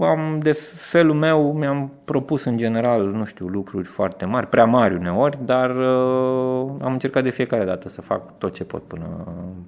am, 0.00 0.40
de 0.42 0.52
felul 0.74 1.14
meu 1.14 1.52
mi-am 1.52 1.92
propus 2.04 2.44
în 2.44 2.56
general, 2.56 3.06
nu 3.06 3.24
știu, 3.24 3.46
lucruri 3.46 3.86
foarte 3.86 4.24
mari, 4.24 4.46
prea 4.46 4.64
mari 4.64 4.94
uneori, 4.94 5.38
dar 5.44 5.70
uh, 5.70 6.70
am 6.80 6.92
încercat 6.92 7.22
de 7.22 7.30
fiecare 7.30 7.64
dată 7.64 7.88
să 7.88 8.00
fac 8.00 8.38
tot 8.38 8.54
ce 8.54 8.64
pot 8.64 8.82
până, 8.82 9.06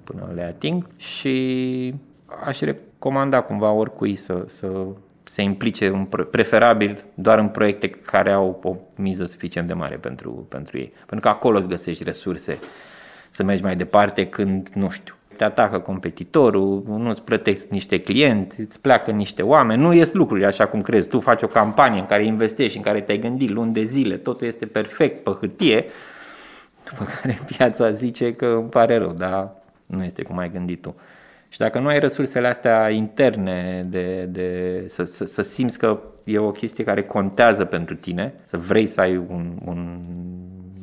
până 0.03 0.31
le 0.33 0.43
ating 0.43 0.87
și 0.95 1.93
aș 2.45 2.59
recomanda 2.59 3.41
cumva 3.41 3.71
oricui 3.71 4.15
să, 4.15 4.43
să 4.47 4.85
se 5.23 5.41
implice 5.41 5.87
în, 5.87 6.07
preferabil 6.31 7.03
doar 7.13 7.39
în 7.39 7.47
proiecte 7.47 7.87
care 7.87 8.31
au 8.31 8.59
o 8.63 8.75
miză 8.95 9.25
suficient 9.25 9.67
de 9.67 9.73
mare 9.73 9.95
pentru, 9.95 10.45
pentru 10.49 10.77
ei. 10.77 10.93
Pentru 10.97 11.19
că 11.19 11.27
acolo 11.27 11.57
îți 11.57 11.67
găsești 11.67 12.03
resurse 12.03 12.59
să 13.29 13.43
mergi 13.43 13.63
mai 13.63 13.75
departe 13.75 14.27
când, 14.27 14.69
nu 14.73 14.89
știu, 14.89 15.13
te 15.37 15.43
atacă 15.43 15.79
competitorul, 15.79 16.83
nu 16.87 17.09
îți 17.09 17.23
plătești 17.23 17.67
niște 17.69 17.99
clienți, 17.99 18.59
îți 18.59 18.79
pleacă 18.79 19.11
niște 19.11 19.41
oameni, 19.41 19.81
nu 19.81 19.93
ies 19.93 20.13
lucruri 20.13 20.45
așa 20.45 20.67
cum 20.67 20.81
crezi. 20.81 21.09
Tu 21.09 21.19
faci 21.19 21.41
o 21.41 21.47
campanie 21.47 21.99
în 21.99 22.05
care 22.05 22.25
investești, 22.25 22.77
în 22.77 22.83
care 22.83 23.01
te-ai 23.01 23.17
gândit 23.17 23.49
luni 23.49 23.73
de 23.73 23.83
zile, 23.83 24.15
totul 24.15 24.47
este 24.47 24.65
perfect 24.65 25.23
pe 25.23 25.29
hârtie, 25.39 25.85
după 26.89 27.05
care 27.21 27.39
piața 27.57 27.91
zice 27.91 28.33
că 28.33 28.45
îmi 28.45 28.69
pare 28.69 28.97
rău, 28.97 29.13
dar 29.13 29.51
nu 29.85 30.03
este 30.03 30.23
cum 30.23 30.37
ai 30.37 30.51
gândit 30.51 30.81
tu. 30.81 30.95
Și 31.49 31.57
dacă 31.57 31.79
nu 31.79 31.87
ai 31.87 31.99
resursele 31.99 32.47
astea 32.47 32.89
interne 32.89 33.87
de, 33.89 34.27
de 34.29 34.83
să, 34.87 35.03
să, 35.03 35.25
să 35.25 35.41
simți 35.41 35.77
că 35.77 35.99
e 36.23 36.37
o 36.37 36.51
chestie 36.51 36.83
care 36.83 37.03
contează 37.03 37.65
pentru 37.65 37.95
tine, 37.95 38.33
să 38.43 38.57
vrei 38.57 38.85
să 38.85 39.01
ai 39.01 39.17
un, 39.17 39.57
un 39.65 39.99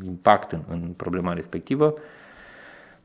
impact 0.05 0.53
în, 0.53 0.61
în 0.69 0.81
problema 0.97 1.33
respectivă, 1.33 1.95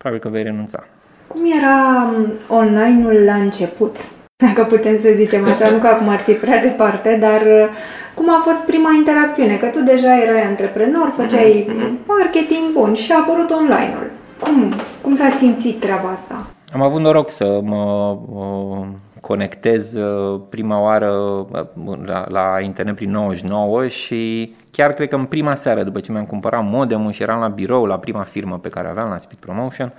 probabil 0.01 0.23
că 0.23 0.29
vei 0.29 0.43
renunța. 0.43 0.83
Cum 1.27 1.41
era 1.57 1.77
um, 2.17 2.57
online-ul 2.57 3.23
la 3.25 3.33
început? 3.33 3.95
Dacă 4.45 4.63
putem 4.63 4.99
să 4.99 5.09
zicem 5.15 5.47
așa, 5.47 5.69
nu 5.73 5.77
că 5.77 5.87
acum 5.87 6.07
ar 6.07 6.19
fi 6.19 6.31
prea 6.31 6.61
departe, 6.61 7.17
dar 7.19 7.41
uh, 7.41 7.69
cum 8.13 8.29
a 8.29 8.39
fost 8.41 8.59
prima 8.59 8.91
interacțiune? 8.97 9.55
Că 9.55 9.65
tu 9.65 9.79
deja 9.79 10.21
erai 10.21 10.41
antreprenor, 10.41 11.09
făceai 11.09 11.67
mm-hmm. 11.69 12.05
marketing 12.05 12.71
bun 12.73 12.93
și 12.93 13.11
a 13.11 13.17
apărut 13.17 13.49
online-ul. 13.49 14.11
Cum, 14.39 14.73
cum 15.01 15.15
s-a 15.15 15.29
simțit 15.37 15.79
treaba 15.79 16.09
asta? 16.09 16.47
Am 16.73 16.81
avut 16.81 17.01
noroc 17.01 17.29
să 17.29 17.59
mă 17.63 18.17
uh, 18.31 18.85
conectez 19.21 19.93
uh, 19.93 20.41
prima 20.49 20.81
oară 20.81 21.11
uh, 21.11 21.97
la, 22.05 22.25
la 22.27 22.59
internet 22.59 22.95
prin 22.95 23.11
99 23.11 23.87
și 23.87 24.53
chiar 24.71 24.93
cred 24.93 25.09
că 25.09 25.15
în 25.15 25.25
prima 25.25 25.55
seară 25.55 25.83
după 25.83 25.99
ce 25.99 26.11
mi-am 26.11 26.25
cumpărat 26.25 26.63
modemul 26.63 27.11
și 27.11 27.21
eram 27.21 27.39
la 27.39 27.47
birou 27.47 27.85
la 27.85 27.99
prima 27.99 28.23
firmă 28.23 28.59
pe 28.59 28.69
care 28.69 28.87
aveam 28.87 29.09
la 29.09 29.17
Speed 29.17 29.39
Promotion, 29.39 29.93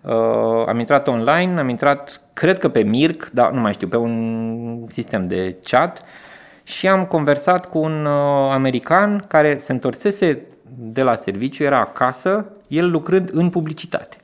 uh, 0.00 0.66
am 0.66 0.78
intrat 0.78 1.08
online, 1.08 1.60
am 1.60 1.68
intrat 1.68 2.20
cred 2.32 2.58
că 2.58 2.68
pe 2.68 2.82
Mirc, 2.82 3.30
dar 3.30 3.50
nu 3.50 3.60
mai 3.60 3.72
știu, 3.72 3.88
pe 3.88 3.96
un 3.96 4.86
sistem 4.88 5.22
de 5.22 5.56
chat 5.62 6.02
și 6.62 6.88
am 6.88 7.04
conversat 7.04 7.68
cu 7.68 7.78
un 7.78 8.04
uh, 8.04 8.50
american 8.52 9.24
care 9.28 9.58
se 9.58 9.72
întorsese 9.72 10.42
de 10.76 11.02
la 11.02 11.16
serviciu, 11.16 11.62
era 11.62 11.80
acasă, 11.80 12.46
el 12.68 12.90
lucrând 12.90 13.30
în 13.32 13.50
publicitate. 13.50 14.16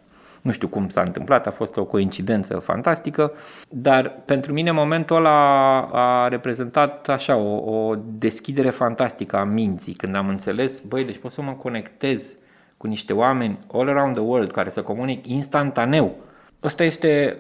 Nu 0.42 0.52
știu 0.52 0.68
cum 0.68 0.88
s-a 0.88 1.00
întâmplat, 1.00 1.46
a 1.46 1.50
fost 1.50 1.76
o 1.76 1.84
coincidență 1.84 2.58
fantastică, 2.58 3.32
dar 3.68 4.12
pentru 4.24 4.52
mine 4.52 4.70
momentul 4.70 5.16
ăla 5.16 5.80
a 5.92 6.28
reprezentat 6.28 7.08
așa 7.08 7.36
o, 7.36 7.76
o 7.76 7.94
deschidere 8.18 8.70
fantastică 8.70 9.36
a 9.36 9.44
minții, 9.44 9.92
când 9.92 10.14
am 10.14 10.28
înțeles, 10.28 10.78
băi, 10.78 11.04
deci 11.04 11.18
pot 11.18 11.30
să 11.30 11.42
mă 11.42 11.52
conectez 11.52 12.36
cu 12.76 12.86
niște 12.86 13.12
oameni 13.12 13.58
all 13.72 13.88
around 13.88 14.14
the 14.14 14.24
world 14.24 14.50
care 14.50 14.70
să 14.70 14.82
comunic 14.82 15.26
instantaneu. 15.26 16.16
Asta 16.60 16.84
este 16.84 17.36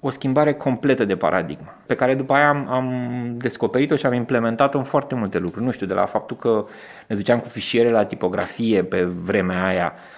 o 0.00 0.10
schimbare 0.10 0.52
completă 0.52 1.04
de 1.04 1.16
paradigmă, 1.16 1.74
pe 1.86 1.94
care 1.94 2.14
după 2.14 2.32
aia 2.32 2.48
am, 2.48 2.68
am 2.68 2.94
descoperit-o 3.36 3.96
și 3.96 4.06
am 4.06 4.12
implementat-o 4.12 4.78
în 4.78 4.84
foarte 4.84 5.14
multe 5.14 5.38
lucruri. 5.38 5.64
Nu 5.64 5.70
știu, 5.70 5.86
de 5.86 5.94
la 5.94 6.04
faptul 6.04 6.36
că 6.36 6.64
ne 7.06 7.16
duceam 7.16 7.38
cu 7.38 7.48
fișiere 7.48 7.90
la 7.90 8.04
tipografie 8.04 8.84
pe 8.84 9.02
vremea 9.02 9.66
aia, 9.66 9.92
uh, 9.94 10.11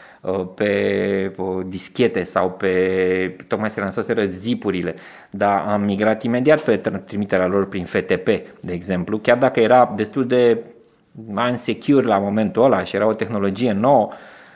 pe 0.54 1.32
uh, 1.36 1.64
dischete 1.66 2.22
sau 2.22 2.50
pe, 2.50 3.36
tocmai 3.48 3.70
se 3.70 3.80
lansaseră 3.80 4.24
zipurile, 4.24 4.94
dar 5.30 5.64
am 5.66 5.82
migrat 5.82 6.22
imediat 6.22 6.60
pe 6.60 6.76
trimiterea 7.06 7.46
lor 7.46 7.68
prin 7.68 7.84
FTP, 7.84 8.26
de 8.60 8.72
exemplu, 8.72 9.18
chiar 9.18 9.38
dacă 9.38 9.60
era 9.60 9.92
destul 9.96 10.26
de 10.26 10.64
unsecure 11.34 12.06
la 12.06 12.18
momentul 12.18 12.64
ăla 12.64 12.84
și 12.84 12.96
era 12.96 13.06
o 13.06 13.14
tehnologie 13.14 13.72
nouă, 13.72 14.08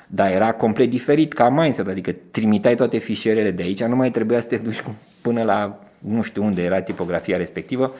dar 0.06 0.30
era 0.30 0.52
complet 0.52 0.90
diferit 0.90 1.32
ca 1.32 1.48
mindset, 1.48 1.88
adică 1.88 2.14
trimiteai 2.30 2.74
toate 2.74 2.98
fișierele 2.98 3.50
de 3.50 3.62
aici, 3.62 3.82
nu 3.82 3.96
mai 3.96 4.10
trebuia 4.10 4.40
să 4.40 4.46
te 4.46 4.56
duci 4.56 4.82
până 5.22 5.42
la 5.42 5.80
nu 5.98 6.22
știu 6.22 6.44
unde 6.44 6.62
era 6.62 6.80
tipografia 6.80 7.36
respectivă, 7.36 7.92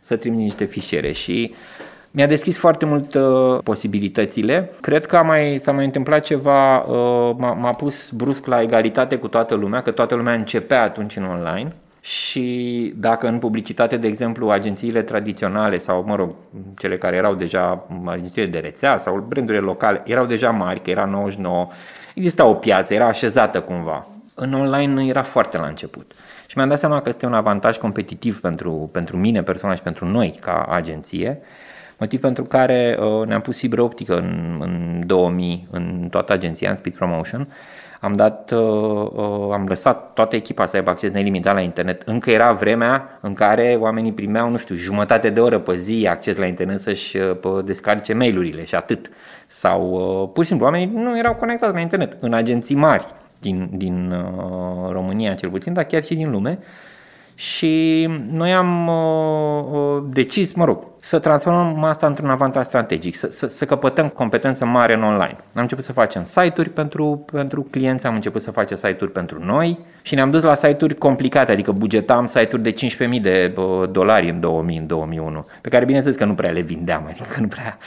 să 0.00 0.16
trimiți 0.16 0.42
niște 0.42 0.64
fișiere. 0.64 1.12
Și 1.12 1.54
mi-a 2.16 2.26
deschis 2.26 2.58
foarte 2.58 2.84
mult 2.84 3.14
uh, 3.14 3.58
posibilitățile. 3.62 4.70
Cred 4.80 5.06
că 5.06 5.16
a 5.16 5.22
mai, 5.22 5.58
s-a 5.58 5.72
mai 5.72 5.84
întâmplat 5.84 6.24
ceva, 6.24 6.78
uh, 6.78 7.34
m-a, 7.38 7.52
m-a 7.52 7.70
pus 7.70 8.10
brusc 8.10 8.46
la 8.46 8.62
egalitate 8.62 9.16
cu 9.16 9.28
toată 9.28 9.54
lumea, 9.54 9.82
că 9.82 9.90
toată 9.90 10.14
lumea 10.14 10.34
începea 10.34 10.82
atunci 10.82 11.16
în 11.16 11.24
online 11.24 11.74
și 12.00 12.92
dacă 12.96 13.28
în 13.28 13.38
publicitate, 13.38 13.96
de 13.96 14.06
exemplu, 14.06 14.50
agențiile 14.50 15.02
tradiționale 15.02 15.78
sau, 15.78 16.04
mă 16.06 16.14
rog, 16.14 16.34
cele 16.78 16.98
care 16.98 17.16
erau 17.16 17.34
deja 17.34 17.86
agențiile 18.04 18.48
de 18.48 18.58
rețea 18.58 18.98
sau 18.98 19.24
brandurile 19.28 19.64
locale 19.64 20.02
erau 20.04 20.26
deja 20.26 20.50
mari, 20.50 20.82
că 20.82 20.90
era 20.90 21.04
99, 21.04 21.68
exista 22.14 22.44
o 22.44 22.54
piață, 22.54 22.94
era 22.94 23.06
așezată 23.06 23.60
cumva. 23.60 24.06
În 24.34 24.52
online 24.52 24.92
nu 24.92 25.02
era 25.02 25.22
foarte 25.22 25.58
la 25.58 25.66
început. 25.66 26.12
Și 26.46 26.56
mi-am 26.56 26.68
dat 26.68 26.78
seama 26.78 27.00
că 27.00 27.08
este 27.08 27.26
un 27.26 27.34
avantaj 27.34 27.76
competitiv 27.76 28.40
pentru, 28.40 28.88
pentru 28.92 29.16
mine 29.16 29.42
personal 29.42 29.76
și 29.76 29.82
pentru 29.82 30.04
noi 30.04 30.38
ca 30.40 30.66
agenție, 30.68 31.40
motiv 31.98 32.20
pentru 32.20 32.44
care 32.44 32.98
uh, 33.00 33.26
ne-am 33.26 33.40
pus 33.40 33.58
fibră 33.58 33.82
optică 33.82 34.16
în, 34.16 34.58
în 34.60 35.02
2000 35.06 35.66
în 35.70 36.08
toată 36.10 36.32
agenția, 36.32 36.68
în 36.68 36.74
Speed 36.74 36.96
Promotion, 36.96 37.48
am 38.00 38.12
dat, 38.12 38.50
uh, 38.50 38.60
uh, 39.12 39.52
am 39.52 39.64
lăsat 39.68 40.12
toată 40.12 40.36
echipa 40.36 40.66
să 40.66 40.76
aibă 40.76 40.90
acces 40.90 41.10
nelimitat 41.10 41.54
la 41.54 41.60
internet. 41.60 42.02
Încă 42.02 42.30
era 42.30 42.52
vremea 42.52 43.18
în 43.20 43.34
care 43.34 43.76
oamenii 43.80 44.12
primeau, 44.12 44.50
nu 44.50 44.56
știu, 44.56 44.74
jumătate 44.74 45.30
de 45.30 45.40
oră 45.40 45.58
pe 45.58 45.76
zi 45.76 46.06
acces 46.10 46.36
la 46.36 46.46
internet 46.46 46.80
să-și 46.80 47.16
uh, 47.16 47.64
descarce 47.64 48.14
mail-urile 48.14 48.64
și 48.64 48.74
atât. 48.74 49.10
Sau 49.46 49.90
uh, 49.90 50.30
pur 50.32 50.42
și 50.42 50.48
simplu 50.48 50.66
oamenii 50.66 50.94
nu 50.94 51.18
erau 51.18 51.34
conectați 51.34 51.74
la 51.74 51.80
internet 51.80 52.16
în 52.20 52.34
agenții 52.34 52.76
mari 52.76 53.04
din, 53.40 53.68
din 53.72 54.10
uh, 54.10 54.90
România 54.90 55.34
cel 55.34 55.50
puțin, 55.50 55.72
dar 55.72 55.84
chiar 55.84 56.04
și 56.04 56.14
din 56.14 56.30
lume. 56.30 56.58
Și 57.38 58.06
noi 58.30 58.54
am 58.54 58.86
uh, 58.86 59.64
uh, 59.72 60.02
decis, 60.08 60.52
mă 60.52 60.64
rog, 60.64 60.86
să 61.00 61.18
transformăm 61.18 61.84
asta 61.84 62.06
într-un 62.06 62.30
avantaj 62.30 62.64
strategic, 62.64 63.14
să, 63.14 63.26
să, 63.30 63.46
să 63.46 63.64
căpătăm 63.64 64.08
competență 64.08 64.64
mare 64.64 64.94
în 64.94 65.02
online. 65.02 65.36
Am 65.54 65.62
început 65.62 65.84
să 65.84 65.92
facem 65.92 66.24
site-uri 66.24 66.70
pentru, 66.70 67.24
pentru 67.32 67.66
clienți, 67.70 68.06
am 68.06 68.14
început 68.14 68.42
să 68.42 68.50
facem 68.50 68.76
site-uri 68.76 69.12
pentru 69.12 69.44
noi 69.44 69.78
și 70.02 70.14
ne-am 70.14 70.30
dus 70.30 70.42
la 70.42 70.54
site-uri 70.54 70.94
complicate, 70.94 71.52
adică 71.52 71.72
bugetam 71.72 72.26
site-uri 72.26 72.62
de 72.62 72.74
15.000 73.16 73.22
de 73.22 73.54
uh, 73.56 73.90
dolari 73.90 74.30
în 74.30 74.40
2000, 74.40 74.78
în 74.78 74.86
2001, 74.86 75.46
pe 75.60 75.68
care 75.68 75.84
bineînțeles 75.84 76.18
că 76.18 76.24
nu 76.24 76.34
prea 76.34 76.50
le 76.50 76.60
vindeam, 76.60 77.06
adică 77.10 77.40
nu 77.40 77.46
prea 77.46 77.78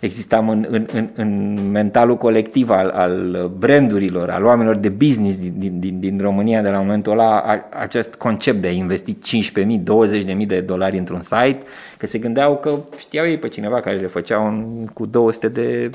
existam 0.00 0.48
în, 0.48 0.66
în, 0.68 0.86
în, 0.92 1.08
în 1.14 1.58
mentalul 1.70 2.16
colectiv 2.16 2.70
al, 2.70 2.88
al 2.88 3.50
brandurilor, 3.58 4.30
al 4.30 4.44
oamenilor 4.44 4.76
de 4.76 4.88
business 4.88 5.38
din, 5.38 5.78
din, 5.78 6.00
din 6.00 6.18
România 6.20 6.62
de 6.62 6.68
la 6.68 6.78
momentul 6.78 7.12
ăla, 7.12 7.44
acest 7.70 8.14
concept 8.14 8.60
de 8.60 8.68
a 8.68 8.70
investi 8.70 9.16
15.000, 9.52 9.62
20.000 10.38 10.46
de 10.46 10.60
dolari 10.60 10.98
într-un 10.98 11.20
site, 11.20 11.58
că 11.96 12.06
se 12.06 12.18
gândeau 12.18 12.56
că 12.56 12.78
știau 12.96 13.26
ei 13.26 13.38
pe 13.38 13.48
cineva 13.48 13.80
care 13.80 13.96
le 13.96 14.06
făceau 14.06 14.66
cu 14.94 15.06
200 15.06 15.48
de 15.48 15.90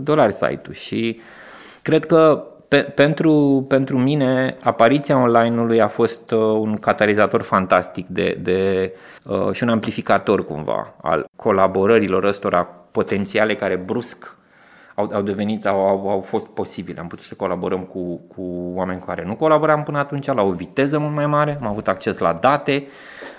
dolari 0.00 0.32
site-ul. 0.32 0.74
Și 0.74 1.20
cred 1.82 2.06
că 2.06 2.44
pe, 2.68 2.80
pentru, 2.80 3.64
pentru 3.68 3.98
mine, 3.98 4.56
apariția 4.62 5.22
online-ului 5.22 5.80
a 5.80 5.88
fost 5.88 6.30
uh, 6.30 6.38
un 6.38 6.76
catalizator 6.76 7.42
fantastic 7.42 8.06
de, 8.06 8.38
de, 8.42 8.92
uh, 9.24 9.52
și 9.52 9.62
un 9.62 9.68
amplificator 9.68 10.44
cumva 10.44 10.94
al 11.02 11.24
colaborărilor 11.36 12.24
ăstora 12.24 12.83
potențiale 12.94 13.54
care 13.56 13.76
brusc 13.76 14.36
au, 14.94 15.10
au 15.12 15.22
devenit, 15.22 15.66
au, 15.66 15.88
au, 15.88 16.08
au 16.10 16.20
fost 16.20 16.48
posibile. 16.48 17.00
Am 17.00 17.06
putut 17.06 17.24
să 17.24 17.34
colaborăm 17.34 17.80
cu, 17.80 18.20
cu 18.34 18.72
oameni 18.74 18.98
cu 18.98 19.06
care 19.06 19.24
nu 19.24 19.34
colaboram 19.34 19.82
până 19.82 19.98
atunci, 19.98 20.26
la 20.26 20.42
o 20.42 20.50
viteză 20.50 20.98
mult 20.98 21.14
mai 21.14 21.26
mare, 21.26 21.58
am 21.60 21.66
avut 21.66 21.88
acces 21.88 22.18
la 22.18 22.32
date, 22.32 22.86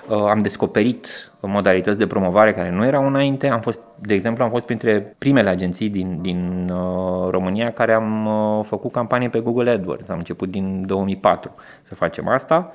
uh, 0.07 0.17
am 0.17 0.39
descoperit 0.39 1.31
modalități 1.39 1.97
de 1.97 2.07
promovare 2.07 2.53
care 2.53 2.69
nu 2.71 2.85
erau 2.85 3.07
înainte. 3.07 3.47
Am 3.47 3.59
fost, 3.59 3.79
de 3.99 4.13
exemplu, 4.13 4.43
am 4.43 4.49
fost 4.49 4.65
printre 4.65 5.15
primele 5.17 5.49
agenții 5.49 5.89
din, 5.89 6.21
din 6.21 6.71
uh, 6.73 7.29
România 7.29 7.71
care 7.71 7.93
am 7.93 8.25
uh, 8.25 8.65
făcut 8.65 8.91
campanie 8.91 9.29
pe 9.29 9.39
Google 9.39 9.69
AdWords. 9.69 10.09
Am 10.09 10.17
început 10.17 10.49
din 10.49 10.85
2004 10.85 11.55
să 11.81 11.95
facem 11.95 12.27
asta, 12.27 12.71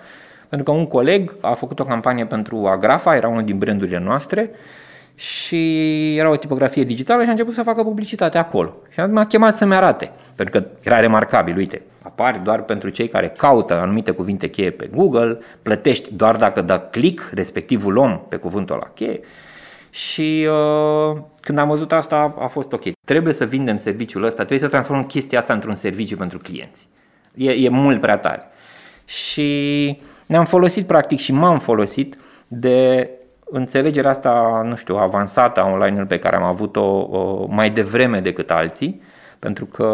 pentru 0.49 0.72
că 0.72 0.78
un 0.78 0.87
coleg 0.87 1.34
a 1.40 1.52
făcut 1.52 1.80
o 1.80 1.84
campanie 1.84 2.26
pentru 2.26 2.66
Agrafa, 2.66 3.16
era 3.16 3.28
unul 3.28 3.44
din 3.44 3.58
brandurile 3.58 3.99
noastre, 3.99 4.50
și 5.20 6.16
era 6.16 6.30
o 6.30 6.36
tipografie 6.36 6.84
digitală 6.84 7.22
și 7.22 7.28
a 7.28 7.30
început 7.30 7.54
să 7.54 7.62
facă 7.62 7.82
publicitate 7.82 8.38
acolo. 8.38 8.74
Și 8.90 9.00
m-a 9.00 9.26
chemat 9.26 9.54
să-mi 9.54 9.74
arate, 9.74 10.10
pentru 10.34 10.60
că 10.60 10.66
era 10.82 11.00
remarcabil, 11.00 11.56
uite, 11.56 11.82
apare 12.02 12.40
doar 12.44 12.62
pentru 12.62 12.88
cei 12.88 13.08
care 13.08 13.28
caută 13.28 13.74
anumite 13.74 14.10
cuvinte 14.10 14.48
cheie 14.48 14.70
pe 14.70 14.90
Google, 14.94 15.38
plătești 15.62 16.14
doar 16.14 16.36
dacă 16.36 16.60
dă 16.60 16.78
click 16.90 17.30
respectivul 17.34 17.96
om 17.96 18.20
pe 18.28 18.36
cuvântul 18.36 18.74
ăla 18.74 18.90
cheie. 18.94 19.20
Și 19.90 20.46
uh, 20.48 21.22
când 21.40 21.58
am 21.58 21.68
văzut 21.68 21.92
asta 21.92 22.34
a 22.38 22.46
fost 22.46 22.72
ok. 22.72 22.82
Trebuie 23.04 23.32
să 23.34 23.44
vindem 23.44 23.76
serviciul 23.76 24.24
ăsta, 24.24 24.44
trebuie 24.44 24.58
să 24.58 24.68
transformăm 24.68 25.04
chestia 25.04 25.38
asta 25.38 25.52
într-un 25.52 25.74
serviciu 25.74 26.16
pentru 26.16 26.38
clienți. 26.38 26.88
E, 27.34 27.50
e 27.50 27.68
mult 27.68 28.00
prea 28.00 28.18
tare. 28.18 28.42
Și 29.04 30.00
ne-am 30.26 30.44
folosit 30.44 30.86
practic 30.86 31.18
și 31.18 31.32
m-am 31.32 31.58
folosit 31.58 32.18
de 32.48 33.10
înțelegerea 33.50 34.11
asta, 34.11 34.62
nu 34.64 34.76
știu, 34.76 34.97
avansată 34.97 35.61
a 35.61 35.71
online-ului 35.71 36.09
pe 36.09 36.19
care 36.19 36.37
am 36.37 36.42
avut-o 36.42 37.07
mai 37.49 37.71
devreme 37.71 38.21
decât 38.21 38.50
alții, 38.50 39.02
pentru 39.38 39.64
că 39.64 39.87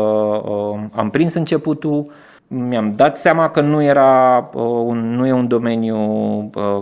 am 0.92 1.10
prins 1.10 1.34
începutul, 1.34 2.12
mi-am 2.46 2.92
dat 2.92 3.16
seama 3.16 3.50
că 3.50 3.60
nu 3.60 3.82
era 3.82 4.50
un, 4.54 5.14
nu 5.14 5.26
e 5.26 5.32
un 5.32 5.48
domeniu 5.48 6.00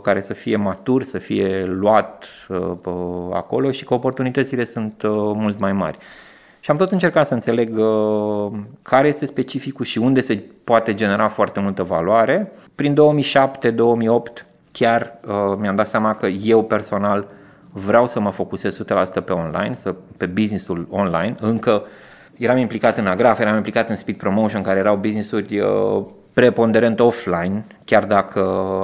care 0.02 0.20
să 0.20 0.32
fie 0.32 0.56
matur, 0.56 1.02
să 1.02 1.18
fie 1.18 1.64
luat 1.64 2.28
acolo 3.32 3.70
și 3.70 3.84
că 3.84 3.94
oportunitățile 3.94 4.64
sunt 4.64 4.94
mult 5.34 5.60
mai 5.60 5.72
mari. 5.72 5.98
Și 6.60 6.70
am 6.70 6.76
tot 6.76 6.90
încercat 6.90 7.26
să 7.26 7.34
înțeleg 7.34 7.80
care 8.82 9.08
este 9.08 9.26
specificul 9.26 9.84
și 9.84 9.98
unde 9.98 10.20
se 10.20 10.42
poate 10.64 10.94
genera 10.94 11.28
foarte 11.28 11.60
multă 11.60 11.82
valoare. 11.82 12.52
Prin 12.74 12.94
2007-2008 12.94 14.53
chiar 14.78 15.18
uh, 15.26 15.56
mi-am 15.58 15.74
dat 15.74 15.88
seama 15.88 16.14
că 16.14 16.26
eu 16.26 16.64
personal 16.64 17.26
vreau 17.72 18.06
să 18.06 18.20
mă 18.20 18.30
focusez 18.30 18.82
100% 18.82 18.84
pe 19.24 19.32
online, 19.32 19.74
să, 19.74 19.94
pe 20.16 20.26
businessul 20.26 20.86
online. 20.90 21.34
Încă 21.40 21.82
eram 22.36 22.56
implicat 22.56 22.98
în 22.98 23.06
Agraf, 23.06 23.38
eram 23.38 23.56
implicat 23.56 23.88
în 23.88 23.96
Speed 23.96 24.16
Promotion, 24.16 24.62
care 24.62 24.78
erau 24.78 24.96
businessuri 24.96 25.60
uh, 25.60 26.04
preponderent 26.32 27.00
offline, 27.00 27.64
chiar 27.84 28.04
dacă 28.04 28.40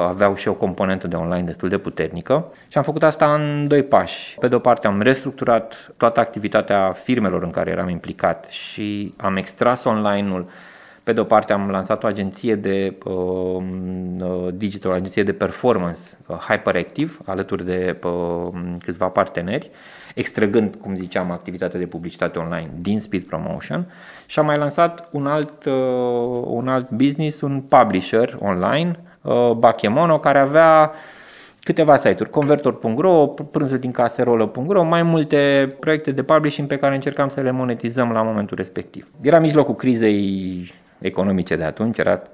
aveau 0.08 0.34
și 0.34 0.48
o 0.48 0.54
componentă 0.54 1.06
de 1.06 1.16
online 1.16 1.44
destul 1.44 1.68
de 1.68 1.78
puternică. 1.78 2.52
Și 2.68 2.78
am 2.78 2.84
făcut 2.84 3.02
asta 3.02 3.34
în 3.34 3.68
doi 3.68 3.82
pași. 3.82 4.36
Pe 4.38 4.48
de 4.48 4.54
o 4.54 4.58
parte 4.58 4.86
am 4.86 5.00
restructurat 5.00 5.92
toată 5.96 6.20
activitatea 6.20 6.92
firmelor 6.92 7.42
în 7.42 7.50
care 7.50 7.70
eram 7.70 7.88
implicat 7.88 8.46
și 8.46 9.14
am 9.16 9.36
extras 9.36 9.84
online-ul 9.84 10.46
pe 11.10 11.16
de 11.16 11.22
o 11.22 11.24
parte 11.24 11.52
am 11.52 11.70
lansat 11.70 12.04
o 12.04 12.06
agenție 12.06 12.54
de 12.54 12.98
uh, 13.04 13.14
uh 13.14 14.48
digital, 14.54 14.90
o 14.90 14.94
agenție 14.94 15.22
de 15.22 15.32
performance, 15.32 16.00
uh, 16.26 16.36
Hyperactive, 16.36 17.12
alături 17.24 17.64
de 17.64 17.98
uh, 18.04 18.48
câțiva 18.84 19.06
parteneri, 19.06 19.70
extrăgând, 20.14 20.74
cum 20.74 20.94
ziceam, 20.94 21.30
activitatea 21.30 21.78
de 21.78 21.86
publicitate 21.86 22.38
online 22.38 22.70
din 22.80 23.00
Speed 23.00 23.22
Promotion 23.22 23.92
și 24.26 24.38
am 24.38 24.46
mai 24.46 24.58
lansat 24.58 25.08
un 25.10 25.26
alt, 25.26 25.64
uh, 25.64 26.42
un 26.44 26.68
alt 26.68 26.90
business, 26.90 27.40
un 27.40 27.60
publisher 27.60 28.36
online, 28.40 28.98
uh, 29.22 29.50
Bachemono, 29.50 30.18
care 30.18 30.38
avea 30.38 30.92
câteva 31.62 31.96
site-uri, 31.96 32.30
convertor.ro, 32.30 33.26
prânzul 33.26 33.78
din 33.78 33.90
caserolă.ro, 33.90 34.82
mai 34.82 35.02
multe 35.02 35.74
proiecte 35.80 36.10
de 36.10 36.22
publishing 36.22 36.68
pe 36.68 36.78
care 36.78 36.94
încercam 36.94 37.28
să 37.28 37.40
le 37.40 37.50
monetizăm 37.50 38.12
la 38.12 38.22
momentul 38.22 38.56
respectiv. 38.56 39.10
Era 39.20 39.38
mijlocul 39.38 39.74
crizei 39.74 40.72
economice 41.00 41.56
de 41.56 41.64
atunci, 41.64 41.98
era 41.98 42.22
2008-2009. 42.22 42.24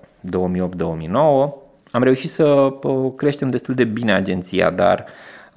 Am 1.90 2.02
reușit 2.02 2.30
să 2.30 2.44
uh, 2.44 3.12
creștem 3.16 3.48
destul 3.48 3.74
de 3.74 3.84
bine 3.84 4.12
agenția, 4.12 4.70
dar 4.70 5.04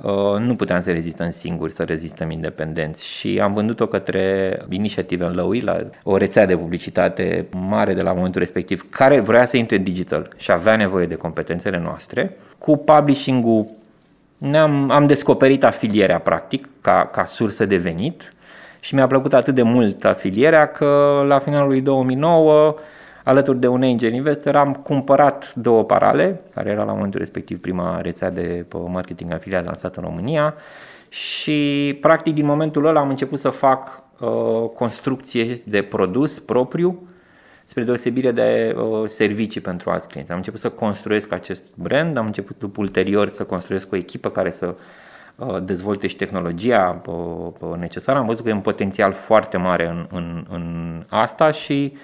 uh, 0.02 0.40
nu 0.40 0.56
puteam 0.56 0.80
să 0.80 0.92
rezistăm 0.92 1.30
singuri, 1.30 1.72
să 1.72 1.84
rezistăm 1.84 2.32
independenți 2.32 3.06
și 3.06 3.40
am 3.44 3.54
vândut-o 3.54 3.88
către 3.88 4.58
Initiative 4.70 5.26
în 5.26 5.34
Lăui, 5.34 5.60
la 5.60 5.78
o 6.04 6.18
rețea 6.18 6.46
de 6.46 6.58
publicitate 6.58 7.48
mare 7.52 7.94
de 7.94 8.02
la 8.02 8.14
momentul 8.14 8.42
respectiv, 8.42 8.86
care 8.90 9.20
vrea 9.20 9.46
să 9.46 9.58
intre 9.58 9.76
în 9.76 9.84
digital 9.84 10.30
și 10.38 10.52
avea 10.52 10.76
nevoie 10.76 11.06
de 11.06 11.16
competențele 11.16 11.80
noastre. 11.80 12.38
Cu 12.58 12.78
publishing-ul 12.78 13.68
ne-am, 14.38 14.92
am 14.92 15.08
descoperit 15.08 15.64
afilierea 15.64 16.20
practic 16.20 16.70
ca, 16.82 17.10
ca 17.12 17.26
sursă 17.26 17.66
de 17.66 17.78
venit 17.78 18.34
și 18.80 18.96
mi-a 18.96 19.08
plăcut 19.08 19.34
atât 19.34 19.56
de 19.56 19.62
mult 19.62 20.06
afilierea 20.06 20.68
că 20.68 21.24
la 21.28 21.40
finalul 21.40 21.68
lui 21.68 21.82
2009 21.82 22.76
alături 23.30 23.60
de 23.60 23.68
un 23.68 23.84
angel 23.84 24.14
investor 24.14 24.56
am 24.56 24.74
cumpărat 24.74 25.54
două 25.56 25.84
parale, 25.84 26.42
care 26.54 26.70
era 26.70 26.84
la 26.84 26.94
momentul 26.94 27.20
respectiv 27.20 27.60
prima 27.60 28.02
rețea 28.02 28.30
de 28.30 28.66
marketing 28.88 29.34
afiliat 29.34 29.66
lansată 29.66 30.00
în 30.00 30.06
România 30.06 30.56
și 31.10 31.98
practic 32.02 32.34
din 32.34 32.46
momentul 32.46 32.86
ăla 32.86 33.00
am 33.00 33.10
început 33.10 33.40
să 33.40 33.50
fac 33.50 34.04
uh, 34.20 34.70
construcție 34.74 35.62
de 35.64 35.82
produs 35.82 36.40
propriu 36.40 37.08
spre 37.64 37.84
deosebire 37.84 38.32
de 38.32 38.76
uh, 38.78 39.08
servicii 39.08 39.62
pentru 39.62 39.90
alți 39.90 40.08
clienți. 40.08 40.32
Am 40.32 40.38
început 40.38 40.60
să 40.60 40.70
construiesc 40.70 41.32
acest 41.32 41.64
brand, 41.76 42.18
am 42.18 42.26
început 42.26 42.78
ulterior 42.78 43.28
să 43.28 43.44
construiesc 43.44 43.92
o 43.92 43.96
echipă 43.96 44.30
care 44.30 44.50
să 44.50 44.76
uh, 45.36 45.58
dezvolte 45.64 46.08
și 46.08 46.16
tehnologia 46.16 47.02
uh, 47.06 47.78
necesară. 47.78 48.20
Am 48.20 48.26
văzut 48.26 48.44
că 48.44 48.50
e 48.50 48.54
un 48.54 48.60
potențial 48.60 49.12
foarte 49.12 49.58
mare 49.58 49.88
în, 49.88 50.08
în, 50.12 50.46
în 50.50 51.04
asta 51.10 51.52
și 51.52 51.92
uh, 51.94 52.00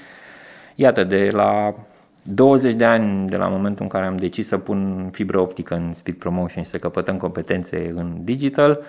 Iată, 0.75 1.03
de 1.03 1.29
la 1.33 1.73
20 2.21 2.73
de 2.73 2.85
ani 2.85 3.29
de 3.29 3.37
la 3.37 3.47
momentul 3.47 3.83
în 3.83 3.89
care 3.89 4.05
am 4.05 4.17
decis 4.17 4.47
să 4.47 4.57
pun 4.57 5.09
fibră 5.11 5.39
optică 5.39 5.75
în 5.75 5.93
Speed 5.93 6.17
Promotion 6.17 6.63
și 6.63 6.69
să 6.69 6.77
căpătăm 6.77 7.17
competențe 7.17 7.93
în 7.95 8.11
digital, 8.23 8.79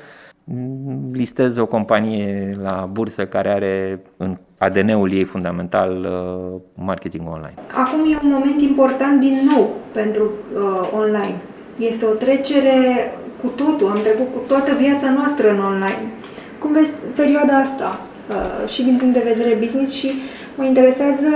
listez 1.13 1.57
o 1.57 1.67
companie 1.67 2.59
la 2.63 2.89
bursă 2.93 3.27
care 3.27 3.49
are 3.51 4.01
în 4.17 4.37
ADN-ul 4.59 5.13
ei 5.13 5.25
fundamental 5.25 5.91
uh, 6.05 6.61
marketing 6.85 7.29
online. 7.29 7.55
Acum 7.73 8.13
e 8.13 8.19
un 8.23 8.31
moment 8.33 8.61
important 8.61 9.21
din 9.21 9.39
nou 9.55 9.75
pentru 9.93 10.23
uh, 10.23 10.91
online. 10.95 11.41
Este 11.79 12.05
o 12.05 12.13
trecere 12.13 12.79
cu 13.41 13.47
totul, 13.47 13.91
am 13.91 13.99
trecut 13.99 14.27
cu 14.33 14.43
toată 14.47 14.75
viața 14.75 15.11
noastră 15.11 15.51
în 15.51 15.59
online. 15.59 16.13
Cum 16.59 16.73
vezi 16.73 16.93
perioada 17.15 17.57
asta 17.57 18.01
uh, 18.29 18.69
și 18.69 18.83
din 18.83 18.97
punct 18.97 19.15
de 19.15 19.33
vedere 19.35 19.55
business 19.55 19.95
și 19.95 20.11
Mă 20.57 20.65
interesează 20.65 21.29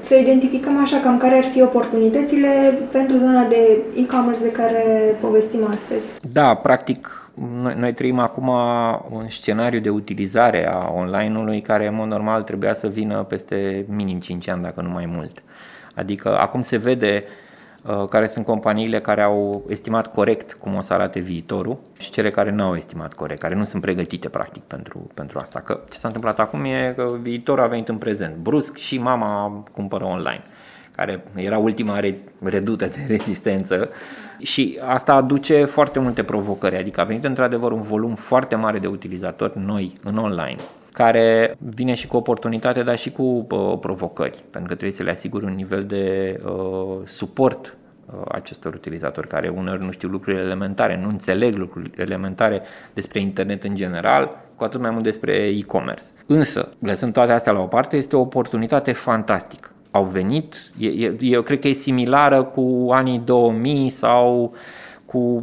să 0.00 0.14
identificăm 0.14 0.80
așa 0.80 1.00
cam 1.00 1.18
care 1.18 1.36
ar 1.36 1.44
fi 1.44 1.62
oportunitățile 1.62 2.78
pentru 2.90 3.16
zona 3.16 3.44
de 3.44 3.82
e-commerce 3.94 4.42
de 4.42 4.52
care 4.52 5.16
povestim 5.20 5.64
astăzi. 5.64 6.04
Da, 6.32 6.54
practic 6.54 7.30
noi, 7.62 7.74
noi 7.78 7.92
trăim 7.92 8.18
acum 8.18 8.48
un 9.10 9.28
scenariu 9.28 9.80
de 9.80 9.88
utilizare 9.88 10.68
a 10.68 10.92
online-ului 10.96 11.60
care 11.60 11.86
în 11.86 11.94
mod 11.94 12.08
normal 12.08 12.42
trebuia 12.42 12.74
să 12.74 12.86
vină 12.86 13.24
peste 13.28 13.84
minim 13.88 14.18
5 14.18 14.48
ani, 14.48 14.62
dacă 14.62 14.80
nu 14.80 14.88
mai 14.88 15.08
mult. 15.14 15.42
Adică 15.94 16.38
acum 16.38 16.62
se 16.62 16.76
vede 16.76 17.24
uh, 17.24 17.30
Uh, 17.30 17.45
care 18.08 18.26
sunt 18.26 18.44
companiile 18.44 19.00
care 19.00 19.22
au 19.22 19.64
estimat 19.68 20.12
corect 20.12 20.52
cum 20.52 20.74
o 20.74 20.80
să 20.80 20.92
arate 20.92 21.18
viitorul 21.20 21.78
și 21.98 22.10
cele 22.10 22.30
care 22.30 22.50
nu 22.50 22.62
au 22.62 22.74
estimat 22.74 23.14
corect, 23.14 23.40
care 23.40 23.54
nu 23.54 23.64
sunt 23.64 23.82
pregătite 23.82 24.28
practic 24.28 24.62
pentru, 24.62 25.10
pentru 25.14 25.38
asta. 25.38 25.60
Că 25.60 25.80
ce 25.90 25.98
s-a 25.98 26.06
întâmplat 26.06 26.38
acum 26.38 26.64
e 26.64 26.92
că 26.96 27.16
viitorul 27.20 27.64
a 27.64 27.66
venit 27.66 27.88
în 27.88 27.96
prezent. 27.96 28.36
Brusc 28.36 28.76
și 28.76 28.98
mama 28.98 29.64
cumpără 29.72 30.04
online 30.04 30.42
care 30.96 31.24
era 31.34 31.58
ultima 31.58 32.00
redută 32.42 32.86
de 32.86 33.04
rezistență 33.14 33.88
și 34.38 34.78
asta 34.86 35.14
aduce 35.14 35.64
foarte 35.64 35.98
multe 35.98 36.22
provocări, 36.22 36.76
adică 36.76 37.00
a 37.00 37.04
venit 37.04 37.24
într-adevăr 37.24 37.72
un 37.72 37.82
volum 37.82 38.14
foarte 38.14 38.54
mare 38.54 38.78
de 38.78 38.86
utilizatori 38.86 39.58
noi 39.58 39.98
în 40.02 40.16
online 40.16 40.56
care 40.96 41.56
vine 41.58 41.94
și 41.94 42.06
cu 42.06 42.16
oportunitate, 42.16 42.82
dar 42.82 42.98
și 42.98 43.10
cu 43.10 43.22
uh, 43.22 43.78
provocări, 43.80 44.44
pentru 44.50 44.68
că 44.68 44.74
trebuie 44.74 44.90
să 44.90 45.02
le 45.02 45.10
asiguri 45.10 45.44
un 45.44 45.54
nivel 45.54 45.84
de 45.84 46.36
uh, 46.44 46.96
suport 47.04 47.76
uh, 48.06 48.20
acestor 48.28 48.74
utilizatori 48.74 49.28
care 49.28 49.48
uneori 49.48 49.84
nu 49.84 49.90
știu 49.90 50.08
lucruri 50.08 50.38
elementare, 50.38 51.00
nu 51.02 51.08
înțeleg 51.08 51.54
lucruri 51.54 51.90
elementare 51.96 52.62
despre 52.94 53.20
internet 53.20 53.64
în 53.64 53.74
general, 53.74 54.30
cu 54.54 54.64
atât 54.64 54.80
mai 54.80 54.90
mult 54.90 55.02
despre 55.02 55.32
e-commerce. 55.32 56.04
Însă, 56.26 56.68
lăsând 56.78 57.12
toate 57.12 57.32
astea 57.32 57.52
la 57.52 57.60
o 57.60 57.66
parte, 57.66 57.96
este 57.96 58.16
o 58.16 58.20
oportunitate 58.20 58.92
fantastică. 58.92 59.70
Au 59.90 60.04
venit, 60.04 60.70
eu 61.20 61.42
cred 61.42 61.58
că 61.58 61.68
e 61.68 61.72
similară 61.72 62.42
cu 62.42 62.88
anii 62.90 63.18
2000 63.18 63.88
sau 63.88 64.54
cu 65.16 65.42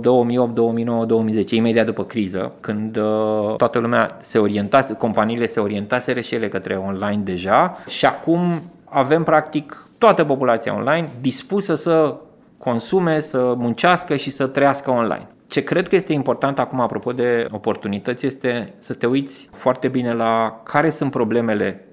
2008, 0.00 0.54
2009, 0.54 1.04
2010, 1.04 1.54
imediat 1.54 1.86
după 1.86 2.04
criză, 2.04 2.52
când 2.60 2.96
uh, 2.96 3.54
toată 3.56 3.78
lumea 3.78 4.16
se 4.20 4.38
orientase, 4.38 4.92
companiile 4.92 5.46
se 5.46 5.60
orientaseră 5.60 6.20
și 6.20 6.34
ele 6.34 6.48
către 6.48 6.76
online 6.76 7.22
deja 7.22 7.76
și 7.88 8.06
acum 8.06 8.62
avem 8.84 9.22
practic 9.22 9.88
toată 9.98 10.24
populația 10.24 10.74
online 10.74 11.10
dispusă 11.20 11.74
să 11.74 12.14
consume, 12.58 13.20
să 13.20 13.54
muncească 13.56 14.16
și 14.16 14.30
să 14.30 14.46
trăiască 14.46 14.90
online. 14.90 15.28
Ce 15.46 15.64
cred 15.64 15.88
că 15.88 15.94
este 15.94 16.12
important 16.12 16.58
acum, 16.58 16.80
apropo 16.80 17.12
de 17.12 17.46
oportunități, 17.50 18.26
este 18.26 18.72
să 18.78 18.94
te 18.94 19.06
uiți 19.06 19.48
foarte 19.52 19.88
bine 19.88 20.12
la 20.12 20.60
care 20.62 20.90
sunt 20.90 21.10
problemele 21.10 21.84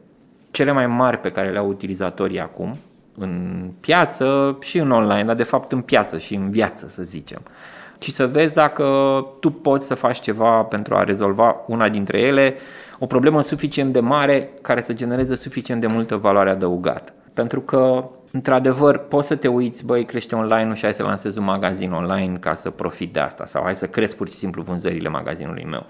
cele 0.51 0.71
mai 0.71 0.87
mari 0.87 1.17
pe 1.17 1.31
care 1.31 1.49
le 1.49 1.57
au 1.57 1.67
utilizatorii 1.67 2.39
acum 2.39 2.77
în 3.17 3.63
piață 3.79 4.57
și 4.61 4.77
în 4.77 4.91
online, 4.91 5.23
dar 5.23 5.35
de 5.35 5.43
fapt 5.43 5.71
în 5.71 5.81
piață 5.81 6.17
și 6.17 6.35
în 6.35 6.49
viață, 6.49 6.87
să 6.87 7.03
zicem. 7.03 7.41
Și 7.99 8.11
să 8.11 8.27
vezi 8.27 8.53
dacă 8.53 8.85
tu 9.39 9.51
poți 9.51 9.85
să 9.85 9.93
faci 9.93 10.19
ceva 10.19 10.63
pentru 10.63 10.95
a 10.95 11.03
rezolva 11.03 11.55
una 11.67 11.89
dintre 11.89 12.19
ele, 12.19 12.55
o 12.99 13.05
problemă 13.05 13.41
suficient 13.41 13.93
de 13.93 13.99
mare 13.99 14.49
care 14.61 14.81
să 14.81 14.93
genereze 14.93 15.35
suficient 15.35 15.81
de 15.81 15.87
multă 15.87 16.15
valoare 16.15 16.49
adăugată. 16.49 17.13
Pentru 17.33 17.61
că, 17.61 18.09
într-adevăr, 18.31 18.97
poți 18.97 19.27
să 19.27 19.35
te 19.35 19.47
uiți, 19.47 19.85
băi, 19.85 20.05
crește 20.05 20.35
online-ul 20.35 20.75
și 20.75 20.83
hai 20.83 20.93
să 20.93 21.03
lansezi 21.03 21.37
un 21.37 21.43
magazin 21.43 21.91
online 21.91 22.37
ca 22.37 22.53
să 22.53 22.69
profit 22.69 23.13
de 23.13 23.19
asta 23.19 23.45
sau 23.45 23.63
hai 23.63 23.75
să 23.75 23.87
cresc 23.87 24.15
pur 24.15 24.29
și 24.29 24.35
simplu 24.35 24.61
vânzările 24.61 25.09
magazinului 25.09 25.65
meu. 25.69 25.85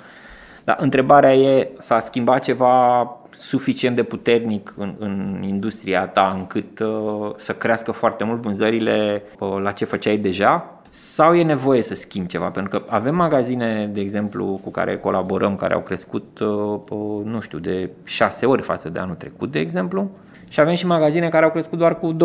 Dar 0.64 0.78
întrebarea 0.80 1.36
e, 1.36 1.70
s-a 1.78 2.00
schimbat 2.00 2.44
ceva 2.44 3.04
suficient 3.34 3.96
de 3.96 4.04
puternic 4.04 4.74
în, 4.78 4.96
în 4.98 5.44
industria 5.48 6.08
ta 6.08 6.34
încât 6.38 6.80
uh, 6.80 7.32
să 7.36 7.54
crească 7.54 7.92
foarte 7.92 8.24
mult 8.24 8.42
vânzările 8.42 9.24
uh, 9.40 9.58
la 9.62 9.72
ce 9.72 9.86
făceai 9.86 10.18
deja? 10.18 10.82
Sau 10.90 11.34
e 11.36 11.44
nevoie 11.44 11.82
să 11.82 11.96
schimbi 11.96 12.28
ceva? 12.28 12.50
Pentru 12.50 12.80
că 12.80 12.86
avem 12.94 13.16
magazine, 13.16 13.90
de 13.94 14.00
exemplu, 14.00 14.60
cu 14.64 14.70
care 14.70 14.98
colaborăm, 14.98 15.56
care 15.56 15.74
au 15.74 15.82
crescut, 15.82 16.40
uh, 16.40 16.80
uh, 16.90 17.22
nu 17.24 17.40
știu, 17.40 17.58
de 17.58 17.90
6 18.04 18.46
ori 18.46 18.62
față 18.62 18.90
de 18.90 19.00
anul 19.00 19.16
trecut, 19.16 19.52
de 19.52 19.60
exemplu, 19.60 20.12
și 20.48 20.60
avem 20.60 20.76
și 20.76 20.86
magazine 20.86 21.30
care 21.30 21.46
au 21.46 21.52
crescut 21.52 21.78
doar 21.78 22.00
cu 22.00 22.14
20% 22.14 22.18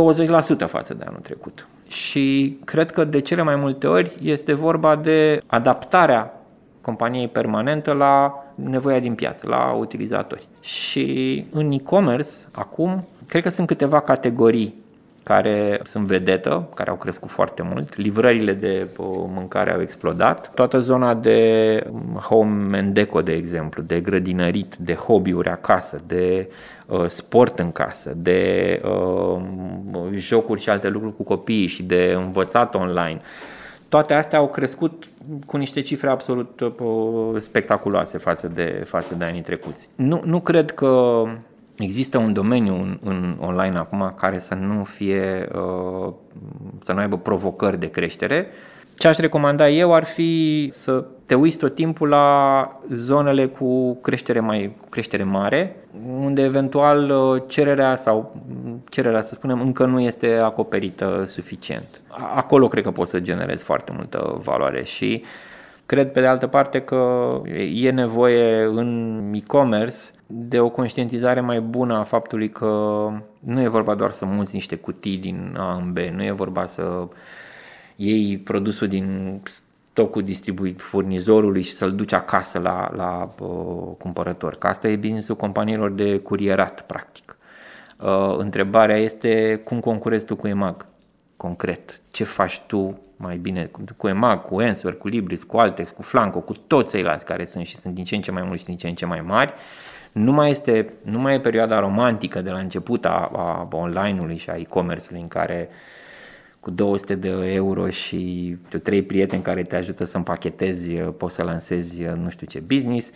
față 0.67 0.95
de 0.95 1.05
anul 1.07 1.21
trecut. 1.23 1.69
Și 1.89 2.59
cred 2.65 2.91
că 2.91 3.05
de 3.05 3.21
cele 3.21 3.43
mai 3.43 3.57
multe 3.57 3.87
ori 3.87 4.13
este 4.23 4.53
vorba 4.53 4.97
de 4.97 5.41
adaptarea 5.47 6.41
companiei 6.81 7.29
permanentă 7.29 7.93
la 7.93 8.45
nevoia 8.57 8.99
din 8.99 9.15
piață, 9.15 9.49
la 9.49 9.73
utilizatori. 9.73 10.47
Și 10.61 11.45
în 11.51 11.73
e-commerce, 11.73 12.31
acum, 12.53 13.09
cred 13.29 13.43
că 13.43 13.49
sunt 13.49 13.67
câteva 13.67 14.01
categorii 14.01 14.85
care 15.27 15.81
sunt 15.85 16.07
vedetă, 16.07 16.69
care 16.75 16.91
au 16.91 16.97
crescut 16.97 17.31
foarte 17.31 17.63
mult. 17.63 17.97
Livrările 17.97 18.53
de 18.53 18.87
mâncare 19.35 19.73
au 19.73 19.81
explodat. 19.81 20.55
Toată 20.55 20.81
zona 20.81 21.15
de 21.15 21.83
home 22.21 22.79
and 22.79 22.95
deco, 22.95 23.23
de 23.23 23.33
exemplu, 23.33 23.83
de 23.83 24.01
grădinărit, 24.01 24.77
de 24.77 24.95
hobby-uri 24.95 25.49
acasă, 25.49 25.99
de 26.07 26.51
uh, 26.87 27.07
sport 27.07 27.59
în 27.59 27.73
casă, 27.73 28.13
de 28.17 28.81
uh, 28.85 29.41
jocuri 30.15 30.61
și 30.61 30.71
alte 30.71 30.89
lucruri 30.89 31.17
cu 31.17 31.23
copiii 31.23 31.67
și 31.67 31.83
de 31.83 32.15
învățat 32.17 32.75
online. 32.75 33.21
Toate 33.89 34.15
astea 34.15 34.39
au 34.39 34.49
crescut 34.49 35.09
cu 35.47 35.57
niște 35.57 35.81
cifre 35.81 36.11
absolut 36.11 36.61
uh, 36.61 37.37
spectaculoase 37.39 38.19
față 38.19 38.49
de, 38.49 38.83
față 38.85 39.15
de 39.15 39.25
anii 39.25 39.43
trecuți. 39.43 39.89
Nu, 39.95 40.21
nu 40.25 40.41
cred 40.41 40.71
că 40.71 41.23
există 41.79 42.19
un 42.19 42.33
domeniu 42.33 42.75
în, 42.75 42.99
în 43.05 43.37
online 43.41 43.79
acum 43.79 44.15
care 44.17 44.39
să 44.39 44.55
nu 44.55 44.85
fie, 44.85 45.49
uh, 45.55 46.13
să 46.83 46.93
nu 46.93 46.99
aibă 46.99 47.19
provocări 47.19 47.79
de 47.79 47.91
creștere. 47.91 48.47
Ce 48.97 49.09
aș 49.09 49.17
recomanda 49.17 49.69
eu 49.69 49.95
ar 49.95 50.05
fi 50.05 50.69
să 50.73 51.05
te 51.27 51.35
uiți 51.35 51.59
tot 51.59 51.75
timpul 51.75 52.09
la 52.09 52.81
zonele 52.91 53.47
cu 53.47 53.95
creștere, 53.95 54.41
mai, 54.41 54.77
cu 54.81 54.89
creștere 54.89 55.23
mare, 55.23 55.77
unde 56.19 56.43
eventual 56.43 57.11
uh, 57.11 57.43
cererea 57.47 57.97
sau 57.97 58.43
cererea, 58.89 59.23
să 59.23 59.35
spunem, 59.35 59.61
încă 59.61 59.87
nu 59.87 60.01
este 60.01 60.35
acoperită 60.43 61.25
suficient. 61.27 62.01
Acolo 62.35 62.69
cred 62.69 62.83
că 62.83 62.91
poți 62.91 63.11
să 63.11 63.21
generezi 63.21 63.65
foarte 63.65 63.93
multă 63.97 64.41
valoare 64.43 64.85
și 64.85 65.23
cred 65.87 66.13
pe 66.13 66.21
de 66.21 66.27
altă 66.27 66.47
parte 66.47 66.81
că 66.81 67.29
e 67.73 67.91
nevoie 67.91 68.63
în 68.65 69.33
e-commerce 69.35 69.97
de 70.27 70.61
o 70.61 70.69
conștientizare 70.69 71.41
mai 71.41 71.61
bună 71.61 71.97
a 71.99 72.03
faptului 72.03 72.51
că 72.51 72.67
nu 73.39 73.61
e 73.61 73.69
vorba 73.69 73.95
doar 73.95 74.11
să 74.11 74.25
muți 74.25 74.55
niște 74.55 74.77
cutii 74.77 75.17
din 75.17 75.57
A 75.59 75.75
în 75.75 75.93
B, 75.93 75.99
nu 75.99 76.25
e 76.25 76.31
vorba 76.31 76.67
să 76.67 77.09
iei 77.97 78.39
produsul 78.39 78.89
din 78.89 79.41
stocul 79.97 80.23
distribuit 80.23 80.81
furnizorului 80.81 81.63
și 81.63 81.73
să-l 81.73 81.95
duci 81.95 82.13
acasă 82.13 82.59
la, 82.59 82.91
la 82.97 83.35
uh, 83.41 83.95
cumpărător. 83.99 84.55
Că 84.55 84.67
asta 84.67 84.89
e 84.89 84.97
businessul 84.97 85.37
companiilor 85.37 85.91
de 85.91 86.19
curierat, 86.19 86.81
practic. 86.81 87.37
Uh, 87.99 88.35
întrebarea 88.39 88.97
este 88.97 89.61
cum 89.65 89.81
concurezi 89.81 90.27
tu 90.27 90.37
cu 90.37 90.47
EMAG, 90.47 90.87
concret. 91.37 92.01
Ce 92.11 92.25
faci 92.25 92.61
tu 92.67 92.99
mai 93.17 93.37
bine 93.37 93.71
cu 93.97 94.09
EMAG, 94.09 94.45
cu 94.45 94.59
Answer, 94.59 94.97
cu 94.97 95.09
Libris, 95.09 95.43
cu 95.43 95.57
Altex, 95.57 95.91
cu 95.91 96.03
Flanco, 96.03 96.41
cu 96.41 96.53
toți 96.67 96.91
ceilalți 96.91 97.25
care 97.25 97.45
sunt 97.45 97.67
și 97.67 97.77
sunt 97.77 97.95
din 97.95 98.05
ce 98.05 98.15
în 98.15 98.21
ce 98.21 98.31
mai 98.31 98.43
mulți 98.43 98.61
și 98.61 98.67
din 98.67 98.77
ce 98.77 98.89
în 98.89 98.95
ce 98.95 99.07
mai 99.07 99.21
mari. 99.21 99.53
Nu 100.13 100.33
mai, 100.33 100.51
este, 100.51 100.93
nu 101.03 101.19
mai 101.19 101.35
e 101.35 101.41
perioada 101.41 101.79
romantică 101.79 102.41
de 102.41 102.51
la 102.51 102.59
început 102.59 103.05
a, 103.05 103.31
a 103.37 103.69
online-ului 103.71 104.37
și 104.37 104.51
a 104.51 104.57
e-commerce-ului 104.57 105.23
în 105.23 105.29
care 105.29 105.69
uh, 105.71 105.77
cu 106.67 106.73
200 106.73 107.15
de 107.15 107.29
euro 107.45 107.89
și 107.89 108.57
tu 108.69 108.79
trei 108.79 109.03
prieteni 109.03 109.43
care 109.43 109.63
te 109.63 109.77
ajută 109.77 110.05
să 110.05 110.17
împachetezi, 110.17 110.93
poți 110.93 111.35
să 111.35 111.43
lansezi 111.43 112.03
nu 112.23 112.29
știu 112.29 112.47
ce 112.47 112.63
business. 112.67 113.11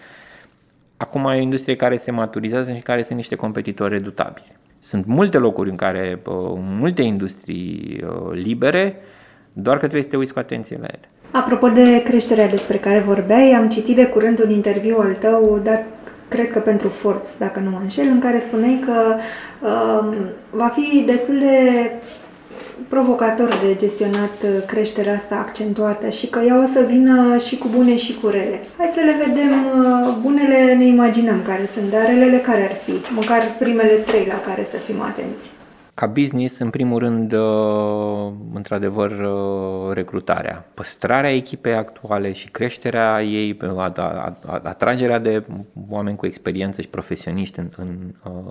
Acum 0.96 1.24
e 1.24 1.36
o 1.36 1.40
industrie 1.40 1.76
care 1.76 1.96
se 1.96 2.10
maturizează 2.10 2.72
și 2.72 2.80
care 2.80 3.02
sunt 3.02 3.16
niște 3.16 3.34
competitori 3.34 3.92
redutabili. 3.92 4.56
Sunt 4.80 5.06
multe 5.06 5.38
locuri 5.38 5.70
în 5.70 5.76
care, 5.76 6.22
multe 6.78 7.02
industrii 7.02 8.04
libere, 8.32 8.96
doar 9.52 9.74
că 9.74 9.82
trebuie 9.82 10.02
să 10.02 10.08
te 10.08 10.16
uiți 10.16 10.32
cu 10.32 10.38
atenție 10.38 10.78
la 10.80 10.86
ele. 10.86 11.08
Apropo 11.30 11.68
de 11.68 12.02
creșterea 12.02 12.48
despre 12.48 12.76
care 12.76 12.98
vorbeai, 12.98 13.52
am 13.52 13.68
citit 13.68 13.94
de 13.94 14.06
curând 14.06 14.42
un 14.42 14.50
interviu 14.50 14.96
al 14.98 15.14
tău 15.14 15.60
dat 15.62 15.84
cred 16.28 16.52
că 16.52 16.58
pentru 16.58 16.88
Forbes, 16.88 17.36
dacă 17.38 17.60
nu 17.60 17.70
mă 17.70 17.78
înșel, 17.82 18.06
în 18.06 18.20
care 18.20 18.42
spuneai 18.46 18.82
că 18.84 19.14
uh, 19.60 20.16
va 20.50 20.66
fi 20.66 21.02
destul 21.06 21.38
de 21.38 21.90
provocator 22.88 23.48
de 23.62 23.76
gestionat 23.76 24.42
uh, 24.44 24.64
creșterea 24.66 25.14
asta 25.14 25.34
accentuată 25.34 26.08
și 26.08 26.26
că 26.26 26.38
ea 26.38 26.62
o 26.62 26.66
să 26.66 26.84
vină 26.88 27.36
și 27.36 27.58
cu 27.58 27.68
bune 27.68 27.96
și 27.96 28.14
cu 28.14 28.26
rele. 28.26 28.60
Hai 28.76 28.92
să 28.94 29.00
le 29.00 29.14
vedem. 29.26 29.52
Uh, 29.52 30.16
bunele 30.22 30.74
ne 30.74 30.84
imaginăm 30.84 31.42
care 31.42 31.68
sunt, 31.74 31.90
dar 31.90 32.06
relele 32.06 32.38
care 32.38 32.62
ar 32.62 32.74
fi? 32.74 33.12
Măcar 33.14 33.42
primele 33.58 33.92
trei 33.92 34.26
la 34.26 34.40
care 34.40 34.64
să 34.70 34.76
fim 34.76 35.00
atenți. 35.00 35.50
Ca 35.94 36.06
business, 36.06 36.58
în 36.58 36.70
primul 36.70 36.98
rând, 36.98 37.32
uh, 37.32 38.32
într-adevăr, 38.54 39.12
recrutarea. 39.92 40.66
Păstrarea 40.74 41.34
echipei 41.34 41.74
actuale 41.74 42.32
și 42.32 42.48
creșterea 42.48 43.22
ei, 43.22 43.56
atragerea 44.62 45.18
de 45.18 45.44
oameni 45.88 46.16
cu 46.16 46.26
experiență 46.26 46.80
și 46.80 46.88
profesioniști 46.88 47.58
în, 47.58 47.68
în, 47.76 47.96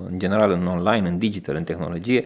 în 0.10 0.20
general 0.20 0.52
în 0.52 0.68
online, 0.68 1.08
în 1.08 1.18
digital, 1.18 1.56
în 1.56 1.64
tehnologie, 1.64 2.24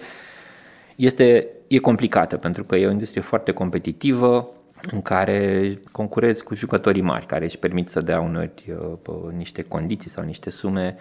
este, 0.96 1.48
e 1.68 1.78
complicată 1.78 2.38
pentru 2.38 2.64
că 2.64 2.76
e 2.76 2.88
o 2.88 2.92
industrie 2.92 3.22
foarte 3.22 3.52
competitivă 3.52 4.50
în 4.92 5.02
care 5.02 5.80
concurezi 5.92 6.44
cu 6.44 6.56
jucătorii 6.56 7.02
mari 7.02 7.26
care 7.26 7.44
își 7.44 7.58
permit 7.58 7.90
să 7.90 8.02
dea 8.02 8.20
uneori 8.20 8.52
uh, 8.68 9.34
niște 9.38 9.62
condiții 9.62 10.10
sau 10.10 10.24
niște 10.24 10.50
sume 10.50 10.96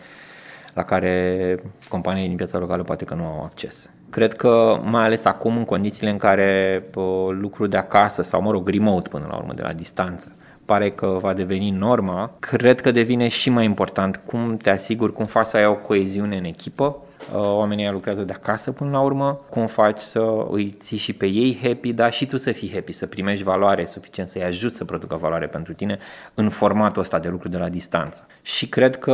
la 0.74 0.83
care 0.83 1.57
companiile 1.88 2.28
din 2.28 2.37
piața 2.37 2.59
locală 2.59 2.83
poate 2.83 3.05
că 3.05 3.14
nu 3.14 3.24
au 3.24 3.44
acces. 3.44 3.90
Cred 4.11 4.35
că 4.35 4.81
mai 4.85 5.05
ales 5.05 5.24
acum 5.24 5.57
în 5.57 5.64
condițiile 5.64 6.11
în 6.11 6.16
care 6.16 6.85
lucrul 7.28 7.68
de 7.68 7.76
acasă 7.76 8.22
sau 8.22 8.42
mă 8.42 8.50
rog 8.50 8.68
remote 8.68 9.09
până 9.09 9.26
la 9.28 9.37
urmă 9.37 9.52
de 9.52 9.62
la 9.62 9.72
distanță 9.72 10.33
pare 10.64 10.90
că 10.90 11.18
va 11.20 11.33
deveni 11.33 11.70
norma, 11.70 12.37
cred 12.38 12.81
că 12.81 12.90
devine 12.90 13.28
și 13.28 13.50
mai 13.50 13.64
important 13.64 14.20
cum 14.26 14.57
te 14.57 14.70
asiguri, 14.70 15.12
cum 15.12 15.24
faci 15.24 15.46
să 15.46 15.57
ai 15.57 15.66
o 15.66 15.74
coeziune 15.74 16.37
în 16.37 16.44
echipă, 16.44 16.85
Uh, 16.87 17.12
oamenii 17.35 17.90
lucrează 17.90 18.22
de 18.22 18.32
acasă 18.32 18.72
până 18.72 18.90
la 18.90 19.00
urmă, 19.00 19.40
cum 19.50 19.66
faci 19.66 20.00
să 20.00 20.46
îi 20.50 20.76
ții 20.78 20.96
și 20.96 21.12
pe 21.12 21.26
ei 21.26 21.58
happy, 21.62 21.92
dar 21.92 22.12
și 22.12 22.26
tu 22.26 22.37
să 22.37 22.52
fii 22.52 22.72
happy, 22.72 22.92
să 22.92 23.06
primești 23.06 23.44
valoare 23.44 23.85
suficient, 23.85 24.28
să-i 24.28 24.44
ajut 24.44 24.72
să 24.72 24.85
producă 24.85 25.16
valoare 25.16 25.46
pentru 25.46 25.72
tine 25.72 25.98
în 26.35 26.48
formatul 26.48 27.02
ăsta 27.02 27.18
de 27.18 27.28
lucru 27.28 27.48
de 27.48 27.56
la 27.56 27.68
distanță. 27.68 28.26
Și 28.42 28.68
cred 28.68 28.98
că 28.98 29.12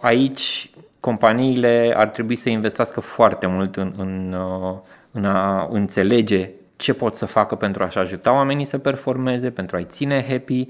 aici 0.00 0.70
companiile 1.00 1.92
ar 1.96 2.08
trebui 2.08 2.36
să 2.36 2.48
investească 2.48 3.00
foarte 3.00 3.46
mult 3.46 3.76
în, 3.76 3.92
în, 3.96 4.32
uh, 4.32 4.76
în 5.10 5.24
a 5.24 5.68
înțelege 5.70 6.50
ce 6.76 6.94
pot 6.94 7.14
să 7.14 7.26
facă 7.26 7.54
pentru 7.54 7.82
a-și 7.82 7.98
ajuta 7.98 8.32
oamenii 8.32 8.64
să 8.64 8.78
performeze, 8.78 9.50
pentru 9.50 9.76
a-i 9.76 9.84
ține 9.84 10.26
happy 10.28 10.66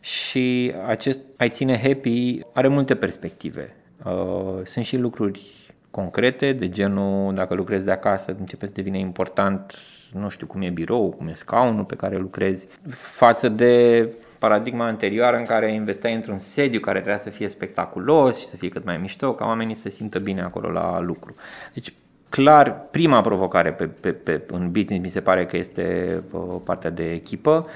și 0.00 0.74
acest 0.86 1.20
a-i 1.36 1.48
ține 1.48 1.80
happy 1.82 2.40
are 2.52 2.68
multe 2.68 2.94
perspective. 2.94 3.76
Uh, 4.04 4.64
sunt 4.64 4.84
și 4.84 4.96
lucruri 4.96 5.61
concrete, 5.92 6.52
de 6.52 6.68
genul 6.68 7.34
dacă 7.34 7.54
lucrezi 7.54 7.84
de 7.84 7.90
acasă 7.90 8.36
începe 8.38 8.66
să 8.66 8.72
devine 8.74 8.98
important, 8.98 9.74
nu 10.12 10.28
știu 10.28 10.46
cum 10.46 10.62
e 10.62 10.68
birou, 10.68 11.10
cum 11.10 11.26
e 11.26 11.34
scaunul 11.34 11.84
pe 11.84 11.96
care 11.96 12.16
lucrezi, 12.16 12.68
față 12.90 13.48
de 13.48 14.08
paradigma 14.38 14.86
anterioară 14.86 15.36
în 15.36 15.44
care 15.44 15.72
investeai 15.72 16.14
într-un 16.14 16.38
sediu 16.38 16.80
care 16.80 16.98
trebuia 16.98 17.22
să 17.22 17.30
fie 17.30 17.48
spectaculos 17.48 18.38
și 18.38 18.46
să 18.46 18.56
fie 18.56 18.68
cât 18.68 18.84
mai 18.84 18.96
mișto, 18.96 19.34
ca 19.34 19.44
oamenii 19.44 19.74
să 19.74 19.82
se 19.82 19.90
simtă 19.90 20.18
bine 20.18 20.42
acolo 20.42 20.70
la 20.70 21.00
lucru. 21.00 21.34
Deci, 21.74 21.92
clar, 22.28 22.86
prima 22.90 23.20
provocare 23.20 23.72
pe, 23.72 23.86
pe, 23.86 24.12
pe, 24.12 24.42
în 24.46 24.70
business 24.70 25.02
mi 25.02 25.10
se 25.10 25.20
pare 25.20 25.46
că 25.46 25.56
este 25.56 26.18
uh, 26.30 26.40
partea 26.64 26.90
de 26.90 27.10
echipă. 27.10 27.66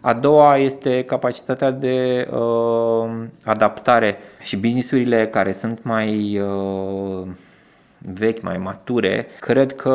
A 0.00 0.12
doua 0.12 0.56
este 0.56 1.04
capacitatea 1.04 1.70
de 1.70 2.28
uh, 2.30 3.10
adaptare 3.44 4.16
și 4.42 4.56
businessurile 4.56 5.26
care 5.26 5.52
sunt 5.52 5.82
mai 5.82 6.38
uh, 6.38 7.26
vechi, 8.14 8.42
mai 8.42 8.58
mature, 8.58 9.26
cred 9.40 9.74
că 9.74 9.90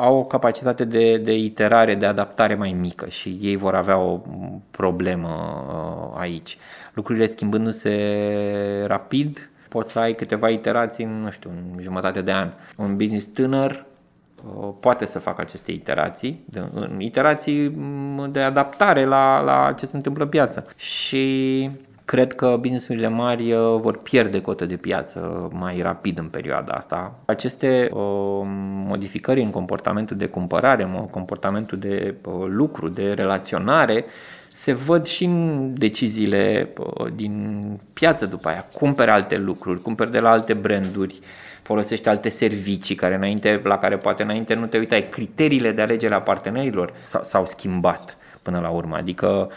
au 0.00 0.16
o 0.18 0.24
capacitate 0.24 0.84
de, 0.84 1.16
de 1.16 1.36
iterare, 1.36 1.94
de 1.94 2.06
adaptare 2.06 2.54
mai 2.54 2.76
mică 2.80 3.08
și 3.08 3.38
ei 3.40 3.56
vor 3.56 3.74
avea 3.74 3.98
o 3.98 4.20
problemă 4.70 5.28
uh, 5.68 6.20
aici. 6.20 6.58
Lucrurile 6.94 7.26
schimbându-se 7.26 8.84
rapid, 8.86 9.50
poți 9.68 9.90
să 9.90 9.98
ai 9.98 10.14
câteva 10.14 10.48
iterații 10.48 11.04
în, 11.04 11.20
nu 11.20 11.30
știu, 11.30 11.50
în 11.50 11.82
jumătate 11.82 12.20
de 12.20 12.32
an. 12.32 12.50
Un 12.76 12.96
business 12.96 13.26
tânăr 13.26 13.84
uh, 14.44 14.68
poate 14.80 15.06
să 15.06 15.18
facă 15.18 15.40
aceste 15.40 15.72
iterații, 15.72 16.44
de, 16.44 16.62
iterații 16.98 17.68
mm, 17.68 18.32
de 18.32 18.40
adaptare 18.40 19.04
la, 19.04 19.40
la 19.40 19.72
ce 19.78 19.86
se 19.86 19.96
întâmplă 19.96 20.22
în 20.22 20.30
piață. 20.30 20.66
Și 20.76 21.70
cred 22.08 22.34
că 22.34 22.56
businessurile 22.60 23.08
mari 23.08 23.52
uh, 23.52 23.80
vor 23.80 23.98
pierde 23.98 24.40
cotă 24.40 24.64
de 24.64 24.76
piață 24.76 25.48
mai 25.52 25.80
rapid 25.82 26.18
în 26.18 26.24
perioada 26.24 26.72
asta. 26.72 27.14
Aceste 27.24 27.90
uh, 27.92 28.00
modificări 28.86 29.42
în 29.42 29.50
comportamentul 29.50 30.16
de 30.16 30.26
cumpărare, 30.26 30.82
în 30.82 31.06
comportamentul 31.10 31.78
de 31.78 32.14
uh, 32.24 32.32
lucru, 32.46 32.88
de 32.88 33.12
relaționare, 33.12 34.04
se 34.48 34.72
văd 34.72 35.04
și 35.04 35.24
în 35.24 35.74
deciziile 35.74 36.72
din 37.14 37.62
piață 37.92 38.26
după 38.26 38.48
aia. 38.48 38.66
Cumperi 38.72 39.10
alte 39.10 39.36
lucruri, 39.36 39.82
cumperi 39.82 40.10
de 40.10 40.18
la 40.20 40.30
alte 40.30 40.54
branduri, 40.54 41.20
folosești 41.62 42.08
alte 42.08 42.28
servicii 42.28 42.94
care 42.94 43.14
înainte, 43.14 43.60
la 43.64 43.78
care 43.78 43.96
poate 43.96 44.22
înainte 44.22 44.54
nu 44.54 44.66
te 44.66 44.78
uitai. 44.78 45.08
Criteriile 45.08 45.72
de 45.72 45.82
alegere 45.82 46.14
a 46.14 46.20
partenerilor 46.20 46.92
s-au 47.22 47.46
schimbat 47.46 48.16
până 48.42 48.60
la 48.60 48.68
urmă. 48.68 48.96
Adică 48.96 49.50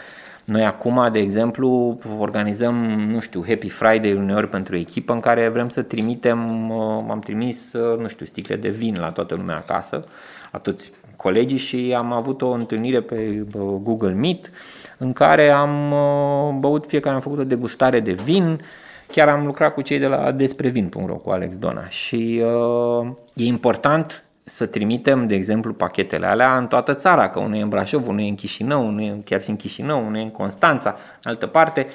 Noi 0.44 0.64
acum, 0.64 1.08
de 1.12 1.18
exemplu, 1.18 1.98
organizăm, 2.18 2.74
nu 3.10 3.20
știu, 3.20 3.44
Happy 3.46 3.68
Friday 3.68 4.12
uneori 4.12 4.48
pentru 4.48 4.76
echipă 4.76 5.12
în 5.12 5.20
care 5.20 5.48
vrem 5.48 5.68
să 5.68 5.82
trimitem, 5.82 6.70
uh, 6.70 7.04
am 7.08 7.20
trimis, 7.24 7.72
uh, 7.72 7.98
nu 7.98 8.08
știu, 8.08 8.26
sticle 8.26 8.56
de 8.56 8.68
vin 8.68 8.96
la 9.00 9.10
toată 9.10 9.34
lumea 9.34 9.56
acasă, 9.56 10.04
la 10.52 10.58
toți 10.58 10.92
colegii 11.16 11.58
și 11.58 11.94
am 11.96 12.12
avut 12.12 12.42
o 12.42 12.50
întâlnire 12.50 13.00
pe 13.00 13.46
uh, 13.54 13.60
Google 13.82 14.12
Meet 14.12 14.50
în 14.98 15.12
care 15.12 15.50
am 15.50 15.94
băut, 16.60 16.86
fiecare 16.86 17.14
am 17.14 17.20
făcut 17.20 17.38
o 17.38 17.44
degustare 17.44 18.00
de 18.00 18.12
vin, 18.12 18.60
chiar 19.06 19.28
am 19.28 19.46
lucrat 19.46 19.74
cu 19.74 19.80
cei 19.80 19.98
de 19.98 20.06
la 20.06 20.32
desprevin.ro 20.32 21.14
cu 21.14 21.30
Alex 21.30 21.58
Dona 21.58 21.88
și 21.88 22.42
uh, 22.44 23.06
e 23.34 23.44
important 23.44 24.24
să 24.44 24.66
trimitem, 24.66 25.26
de 25.26 25.34
exemplu, 25.34 25.72
pachetele 25.72 26.26
alea 26.26 26.56
în 26.56 26.66
toată 26.66 26.94
țara, 26.94 27.28
că 27.28 27.38
unul 27.38 27.56
e 27.56 27.62
în 27.62 27.68
Brașov, 27.68 28.08
unul 28.08 28.20
e 28.20 28.28
în 28.28 28.34
Chișinău, 28.34 28.86
unul 28.86 29.00
e 29.00 29.22
chiar 29.24 29.42
și 29.42 29.50
în 29.50 29.56
Chișinău, 29.56 30.06
unul 30.06 30.16
e 30.16 30.22
în 30.22 30.30
Constanța, 30.30 30.96
în 31.22 31.30
altă 31.30 31.46
parte. 31.46 31.86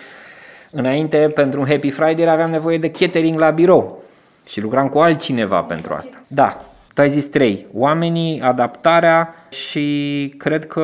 Înainte, 0.72 1.18
pentru 1.18 1.60
un 1.60 1.68
Happy 1.68 1.90
Friday, 1.90 2.30
aveam 2.30 2.50
nevoie 2.50 2.78
de 2.78 2.92
catering 2.92 3.40
la 3.40 3.50
birou 3.50 4.04
și 4.46 4.62
lucram 4.62 4.88
cu 4.88 4.98
altcineva 4.98 5.62
pentru 5.62 5.94
asta. 5.94 6.18
Da, 6.28 6.66
tu 6.94 7.02
ai 7.02 7.10
zis 7.10 7.28
trei. 7.28 7.68
Oamenii, 7.74 8.42
adaptarea 8.42 9.34
și 9.50 10.34
cred 10.38 10.68
că 10.68 10.84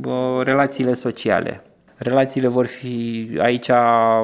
bă, 0.00 0.40
relațiile 0.44 0.94
sociale 0.94 1.62
relațiile 2.02 2.48
vor 2.48 2.66
fi 2.66 3.28
aici 3.40 3.70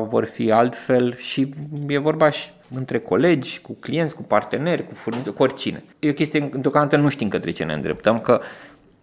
vor 0.09 0.25
fi 0.25 0.53
altfel 0.53 1.15
și 1.17 1.49
e 1.87 1.99
vorba 1.99 2.31
și 2.31 2.49
între 2.75 2.99
colegi, 2.99 3.61
cu 3.61 3.77
clienți, 3.81 4.15
cu 4.15 4.23
parteneri, 4.23 4.87
cu 4.87 4.95
furnizori, 4.95 5.37
cu 5.37 5.43
oricine. 5.43 5.83
E 5.99 6.11
o 6.11 6.13
chestie, 6.13 6.51
deocamdată 6.55 6.97
nu 6.97 7.09
știm 7.09 7.29
către 7.29 7.51
ce 7.51 7.65
ne 7.65 7.73
îndreptăm, 7.73 8.21
că 8.21 8.41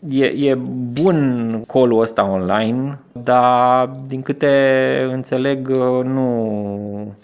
e, 0.10 0.26
e 0.26 0.56
bun 0.92 1.64
colul 1.68 2.02
ăsta 2.02 2.30
online, 2.30 3.00
dar 3.12 3.88
din 4.08 4.22
câte 4.22 5.08
înțeleg 5.12 5.68
nu 6.04 7.16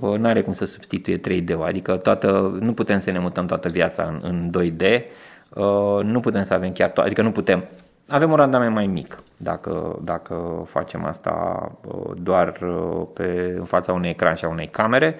uh, 0.00 0.20
are 0.22 0.42
cum 0.42 0.52
să 0.52 0.64
substituie 0.64 1.20
3D-ul, 1.20 1.66
adică 1.66 1.96
toată, 1.96 2.58
nu 2.60 2.72
putem 2.72 2.98
să 2.98 3.10
ne 3.10 3.18
mutăm 3.18 3.46
toată 3.46 3.68
viața 3.68 4.02
în, 4.02 4.20
în 4.22 4.50
2D, 4.60 5.02
uh, 5.48 6.04
nu 6.04 6.20
putem 6.20 6.42
să 6.42 6.54
avem 6.54 6.72
chiar 6.72 6.90
to- 6.90 7.04
adică 7.04 7.22
nu 7.22 7.32
putem. 7.32 7.64
Avem 8.08 8.30
un 8.30 8.36
randament 8.36 8.74
mai 8.74 8.86
mic 8.86 9.22
dacă, 9.36 9.98
dacă 10.04 10.64
facem 10.66 11.04
asta 11.04 11.66
uh, 11.86 12.16
doar 12.22 12.58
uh, 12.62 13.06
pe, 13.14 13.54
în 13.58 13.64
fața 13.64 13.92
unui 13.92 14.08
ecran 14.08 14.34
și 14.34 14.44
a 14.44 14.48
unei 14.48 14.66
camere 14.66 15.16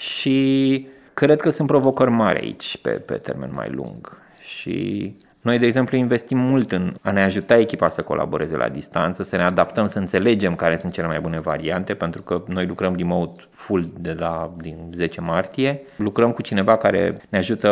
și 0.00 0.86
cred 1.14 1.40
că 1.40 1.50
sunt 1.50 1.68
provocări 1.68 2.10
mari 2.10 2.40
aici 2.40 2.78
pe, 2.82 2.90
pe 2.90 3.14
termen 3.14 3.50
mai 3.54 3.68
lung 3.70 4.18
și 4.40 5.14
noi, 5.40 5.58
de 5.58 5.66
exemplu, 5.66 5.96
investim 5.96 6.38
mult 6.38 6.72
în 6.72 6.94
a 7.02 7.10
ne 7.10 7.22
ajuta 7.22 7.58
echipa 7.58 7.88
să 7.88 8.02
colaboreze 8.02 8.56
la 8.56 8.68
distanță, 8.68 9.22
să 9.22 9.36
ne 9.36 9.42
adaptăm, 9.42 9.86
să 9.86 9.98
înțelegem 9.98 10.54
care 10.54 10.76
sunt 10.76 10.92
cele 10.92 11.06
mai 11.06 11.20
bune 11.20 11.40
variante, 11.40 11.94
pentru 11.94 12.22
că 12.22 12.42
noi 12.46 12.66
lucrăm 12.66 12.94
remote 12.96 13.42
full 13.50 13.88
de 14.00 14.16
la 14.18 14.52
din 14.60 14.76
10 14.92 15.20
martie. 15.20 15.82
Lucrăm 15.96 16.32
cu 16.32 16.42
cineva 16.42 16.76
care 16.76 17.20
ne 17.28 17.38
ajută 17.38 17.68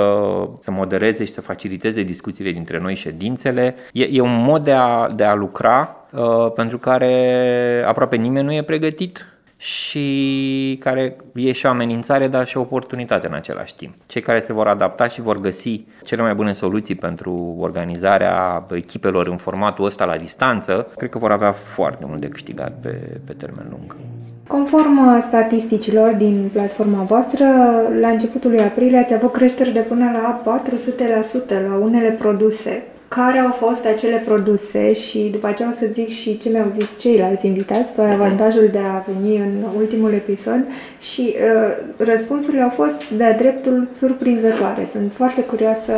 să 0.61 0.71
modereze 0.71 1.25
și 1.25 1.33
să 1.33 1.41
faciliteze 1.41 2.03
discuțiile 2.03 2.51
dintre 2.51 2.79
noi, 2.79 2.95
ședințele. 2.95 3.75
E, 3.93 4.09
e 4.11 4.21
un 4.21 4.43
mod 4.45 4.65
de 4.65 4.73
a, 4.73 5.09
de 5.09 5.25
a 5.25 5.35
lucra 5.35 5.97
uh, 6.13 6.53
pentru 6.55 6.79
care 6.79 7.85
aproape 7.87 8.17
nimeni 8.17 8.47
nu 8.47 8.53
e 8.53 8.63
pregătit 8.63 9.38
și 9.61 10.79
care 10.81 11.17
e 11.35 11.53
și 11.53 11.67
o 11.67 11.69
amenințare, 11.69 12.29
dar 12.29 12.47
și 12.47 12.57
o 12.57 12.61
oportunitate 12.61 13.27
în 13.27 13.33
același 13.33 13.77
timp. 13.77 13.95
Cei 14.07 14.23
care 14.23 14.41
se 14.41 14.53
vor 14.53 14.67
adapta 14.67 15.09
și 15.09 15.21
vor 15.21 15.41
găsi 15.41 15.85
cele 16.05 16.23
mai 16.23 16.35
bune 16.35 16.53
soluții 16.53 16.95
pentru 16.95 17.57
organizarea 17.59 18.67
echipelor 18.71 19.27
în 19.27 19.37
formatul 19.37 19.85
ăsta 19.85 20.05
la 20.05 20.17
distanță, 20.17 20.91
cred 20.97 21.11
că 21.11 21.19
vor 21.19 21.33
avea 21.33 21.53
foarte 21.53 22.05
mult 22.09 22.21
de 22.21 22.29
câștigat 22.29 22.73
pe, 22.81 23.21
pe 23.25 23.33
termen 23.33 23.67
lung. 23.71 23.97
Conform 24.47 25.21
statisticilor 25.21 26.13
din 26.13 26.49
platforma 26.53 27.03
voastră, 27.03 27.45
la 28.01 28.09
începutul 28.09 28.51
lui 28.51 28.61
aprilie 28.61 28.99
ați 28.99 29.15
avut 29.15 29.33
creșteri 29.33 29.73
de 29.73 29.81
până 29.81 30.11
la 30.13 30.61
400% 31.61 31.63
la 31.69 31.77
unele 31.77 32.11
produse 32.11 32.87
care 33.09 33.39
au 33.39 33.53
fost 33.53 33.85
acele 33.85 34.23
produse 34.25 34.93
și 34.93 35.29
după 35.33 35.47
aceea 35.47 35.69
o 35.69 35.77
să 35.79 35.87
zic 35.93 36.09
și 36.09 36.39
ce 36.39 36.49
mi-au 36.49 36.69
zis 36.71 36.99
ceilalți 37.01 37.47
invitați. 37.47 37.95
Tu 37.95 38.01
ai 38.01 38.07
mhm. 38.07 38.21
avantajul 38.21 38.69
de 38.73 38.79
a 38.79 38.99
veni 38.99 39.37
în 39.37 39.65
ultimul 39.77 40.13
episod 40.13 40.61
și 41.01 41.35
uh, 41.35 42.05
răspunsurile 42.07 42.63
au 42.63 42.69
fost 42.69 43.11
de-a 43.11 43.33
dreptul 43.33 43.87
surprinzătoare. 43.87 44.85
Sunt 44.85 45.13
foarte 45.13 45.45
curioasă 45.45 45.93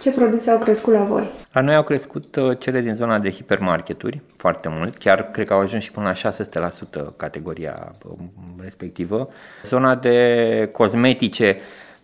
ce 0.00 0.10
produse 0.10 0.50
au 0.50 0.58
crescut 0.58 0.92
la 0.92 1.02
voi. 1.02 1.30
La 1.52 1.60
noi 1.60 1.74
au 1.74 1.82
crescut 1.82 2.36
uh, 2.36 2.58
cele 2.58 2.80
din 2.80 2.94
zona 2.94 3.18
de 3.18 3.30
hipermarketuri 3.30 4.20
foarte 4.36 4.68
mult, 4.70 4.98
chiar 4.98 5.30
cred 5.30 5.46
că 5.46 5.52
au 5.52 5.60
ajuns 5.60 5.82
și 5.82 5.90
până 5.90 6.12
la 6.22 6.30
600% 7.12 7.16
categoria 7.16 7.92
um, 8.08 8.30
respectivă. 8.62 9.28
Zona 9.62 9.94
de 9.94 10.68
cosmetice 10.72 11.56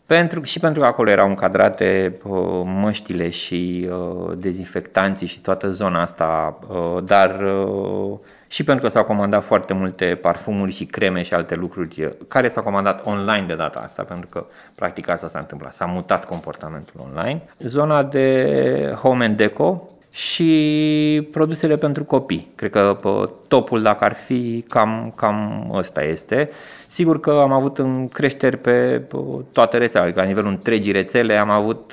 pentru, 0.06 0.42
și 0.42 0.58
pentru 0.58 0.80
că 0.80 0.86
acolo 0.86 1.10
erau 1.10 1.28
încadrate 1.28 2.18
uh, 2.24 2.62
măștile 2.64 3.30
și 3.30 3.88
uh, 3.90 4.32
dezinfectanții 4.36 5.26
și 5.26 5.40
toată 5.40 5.70
zona 5.70 6.00
asta, 6.00 6.58
uh, 6.68 7.02
dar 7.04 7.40
uh, 7.40 8.18
și 8.46 8.64
pentru 8.64 8.84
că 8.84 8.90
s-au 8.90 9.04
comandat 9.04 9.44
foarte 9.44 9.72
multe 9.72 10.18
parfumuri 10.22 10.72
și 10.72 10.84
creme 10.84 11.22
și 11.22 11.34
alte 11.34 11.54
lucruri 11.54 12.04
uh, 12.04 12.10
care 12.28 12.48
s-au 12.48 12.62
comandat 12.62 13.06
online 13.06 13.46
de 13.46 13.54
data 13.54 13.80
asta, 13.80 14.02
pentru 14.02 14.28
că 14.28 14.46
practic 14.74 15.08
asta 15.08 15.28
s-a 15.28 15.38
întâmplat, 15.38 15.72
s-a 15.72 15.84
mutat 15.84 16.24
comportamentul 16.24 17.00
online. 17.08 17.42
Zona 17.58 18.02
de 18.02 18.96
home 19.02 19.24
and 19.24 19.36
deco, 19.36 19.88
și 20.16 21.28
produsele 21.30 21.76
pentru 21.76 22.04
copii. 22.04 22.50
Cred 22.54 22.70
că 22.70 22.98
topul, 23.48 23.82
dacă 23.82 24.04
ar 24.04 24.12
fi, 24.12 24.64
cam, 24.68 25.12
cam 25.16 25.70
ăsta 25.74 26.02
este. 26.02 26.50
Sigur 26.86 27.20
că 27.20 27.30
am 27.30 27.52
avut 27.52 27.78
în 27.78 28.08
creșteri 28.08 28.56
pe 28.56 29.02
toate 29.52 29.78
rețelele, 29.78 30.04
adică 30.04 30.20
la 30.20 30.26
nivelul 30.26 30.50
întregii 30.50 30.92
rețele 30.92 31.36
am 31.36 31.50
avut 31.50 31.92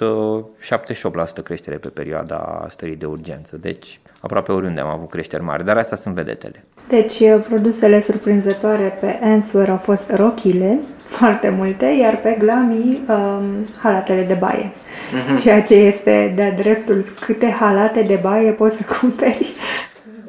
78% 1.40 1.44
creștere 1.44 1.78
pe 1.78 1.88
perioada 1.88 2.66
stării 2.70 2.96
de 2.96 3.06
urgență. 3.06 3.58
Deci 3.58 4.00
aproape 4.24 4.52
oriunde 4.52 4.82
am 4.82 4.88
avut 4.88 5.10
creșteri 5.10 5.44
mari, 5.44 5.66
dar 5.66 5.78
astea 5.78 5.98
sunt 5.98 6.16
vedetele. 6.16 6.64
Deci 6.88 7.22
produsele 7.50 8.02
surprinzătoare 8.02 8.98
pe 9.00 9.20
Answer 9.24 9.70
au 9.70 9.78
fost 9.78 10.12
rochile, 10.12 10.80
foarte 11.18 11.50
multe, 11.50 11.86
iar 11.86 12.18
pe 12.18 12.36
Glami 12.40 13.02
um, 13.08 13.44
halatele 13.82 14.24
de 14.24 14.34
baie. 14.34 14.72
Mm-hmm. 14.72 15.42
Ceea 15.42 15.62
ce 15.62 15.76
este 15.76 16.34
de-a 16.36 16.52
dreptul 16.52 17.04
câte 17.20 17.56
halate 17.60 18.02
de 18.02 18.20
baie 18.22 18.52
poți 18.52 18.76
să 18.76 18.82
cumperi. 19.00 19.54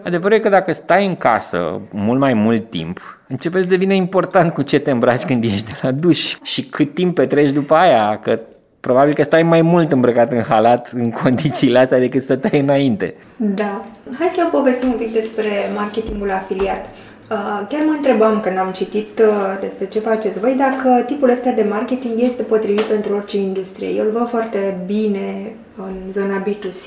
Adevărul 0.04 0.36
e 0.36 0.40
că 0.40 0.48
dacă 0.48 0.72
stai 0.72 1.06
în 1.06 1.16
casă 1.16 1.80
mult 1.90 2.20
mai 2.20 2.34
mult 2.34 2.70
timp, 2.70 3.18
începe 3.28 3.60
să 3.60 3.68
devine 3.68 3.94
important 3.94 4.52
cu 4.52 4.62
ce 4.62 4.78
te 4.78 4.90
îmbraci 4.90 5.24
când 5.24 5.44
ești 5.44 5.66
de 5.66 5.78
la 5.82 5.90
duș 5.90 6.36
și 6.42 6.64
cât 6.64 6.94
timp 6.94 7.14
petreci 7.14 7.50
după 7.50 7.74
aia, 7.74 8.18
că 8.22 8.40
probabil 8.86 9.14
că 9.14 9.22
stai 9.22 9.42
mai 9.42 9.62
mult 9.62 9.92
îmbrăcat 9.92 10.32
în 10.32 10.42
halat 10.42 10.90
în 10.94 11.10
condițiile 11.10 11.78
astea 11.78 11.98
decât 11.98 12.22
stăteai 12.22 12.60
înainte. 12.60 13.14
Da. 13.36 13.84
Hai 14.18 14.30
să 14.36 14.48
povestim 14.50 14.88
un 14.88 14.96
pic 14.96 15.12
despre 15.12 15.50
marketingul 15.74 16.30
afiliat. 16.30 16.84
Uh, 17.30 17.66
chiar 17.68 17.82
mă 17.86 17.94
întrebam 17.96 18.40
când 18.40 18.58
am 18.58 18.70
citit 18.70 19.18
uh, 19.18 19.56
despre 19.60 19.86
ce 19.86 19.98
faceți 19.98 20.40
voi 20.40 20.54
dacă 20.58 21.02
tipul 21.06 21.28
ăsta 21.28 21.50
de 21.50 21.66
marketing 21.70 22.14
este 22.16 22.42
potrivit 22.42 22.82
pentru 22.94 23.14
orice 23.14 23.36
industrie. 23.36 23.88
Eu 23.88 24.04
îl 24.04 24.10
văd 24.10 24.28
foarte 24.28 24.80
bine 24.86 25.52
în 25.76 26.12
zona 26.12 26.42
B2C, 26.42 26.84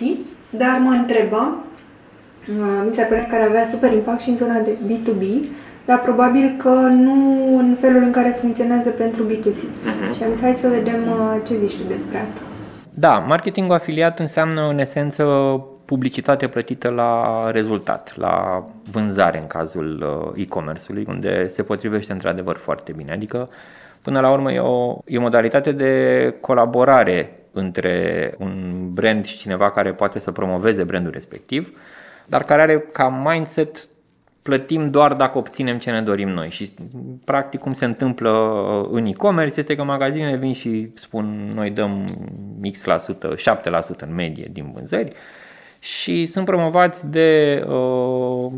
dar 0.50 0.82
mă 0.84 0.92
întrebam, 0.92 1.64
uh, 2.50 2.88
mi 2.88 2.96
se 2.96 3.02
pare 3.02 3.28
că 3.30 3.36
ar 3.36 3.48
avea 3.48 3.66
super 3.72 3.92
impact 3.92 4.22
și 4.22 4.30
în 4.30 4.38
zona 4.38 4.60
de 4.60 4.78
B2B, 4.88 5.24
dar 5.88 6.00
probabil 6.00 6.56
că 6.58 6.70
nu 6.92 7.58
în 7.58 7.76
felul 7.80 8.02
în 8.02 8.12
care 8.12 8.30
funcționează 8.30 8.90
pentru 8.90 9.24
B2C. 9.24 9.62
Uh-huh. 9.64 10.02
Mhm. 10.02 10.14
Și 10.14 10.24
am 10.24 10.34
zis, 10.34 10.42
hai 10.42 10.54
să 10.54 10.68
vedem 10.68 11.00
ce 11.46 11.56
zici 11.56 11.78
tu 11.78 11.84
despre 11.88 12.18
asta. 12.18 12.40
Da, 12.94 13.18
marketingul 13.18 13.76
afiliat 13.76 14.20
înseamnă 14.20 14.68
în 14.70 14.80
esență 14.80 15.24
publicitate 15.88 16.48
plătită 16.48 16.90
la 16.90 17.52
rezultat, 17.52 18.14
la 18.16 18.66
vânzare 18.92 19.40
în 19.42 19.48
cazul 19.48 20.04
uh, 20.36 20.42
e-commerce-ului, 20.42 21.06
unde 21.08 21.48
se 21.48 21.64
potrivește 21.64 22.12
într-adevăr 22.12 22.56
foarte 22.56 22.92
bine. 22.92 23.12
Adică, 23.12 23.50
până 24.02 24.20
la 24.20 24.32
urmă, 24.32 24.52
e 24.52 24.60
o, 24.60 24.98
e 25.06 25.18
o 25.18 25.22
modalitate 25.22 25.72
de 25.72 26.34
colaborare 26.42 27.40
între 27.52 28.34
un 28.38 28.74
brand 28.94 29.26
și 29.26 29.38
cineva 29.38 29.72
care 29.72 29.94
poate 29.94 30.20
să 30.20 30.32
promoveze 30.32 30.84
brandul 30.84 31.12
respectiv, 31.12 31.80
dar 32.26 32.44
care 32.44 32.62
are 32.62 32.80
ca 32.80 33.24
mindset 33.24 33.88
plătim 34.48 34.90
doar 34.90 35.14
dacă 35.14 35.38
obținem 35.38 35.78
ce 35.78 35.92
ne 35.92 36.02
dorim 36.02 36.30
noi. 36.30 36.50
Și 36.50 36.74
practic 37.26 37.60
cum 37.60 37.74
se 37.74 37.86
întâmplă 37.86 38.30
uh, 38.30 38.88
în 38.92 39.06
e-commerce 39.06 39.60
este 39.60 39.76
că 39.76 39.84
magazinele 39.84 40.36
vin 40.36 40.54
și 40.54 40.92
spun 40.94 41.52
noi 41.56 41.70
dăm 41.70 42.18
X%, 42.72 42.84
la 42.84 42.98
sută, 42.98 43.34
7% 43.36 44.00
în 44.00 44.14
medie 44.14 44.50
din 44.52 44.72
vânzări 44.74 45.16
și 45.80 46.26
sunt 46.26 46.46
promovați 46.46 47.08
de 47.10 47.64
uh, 47.68 48.52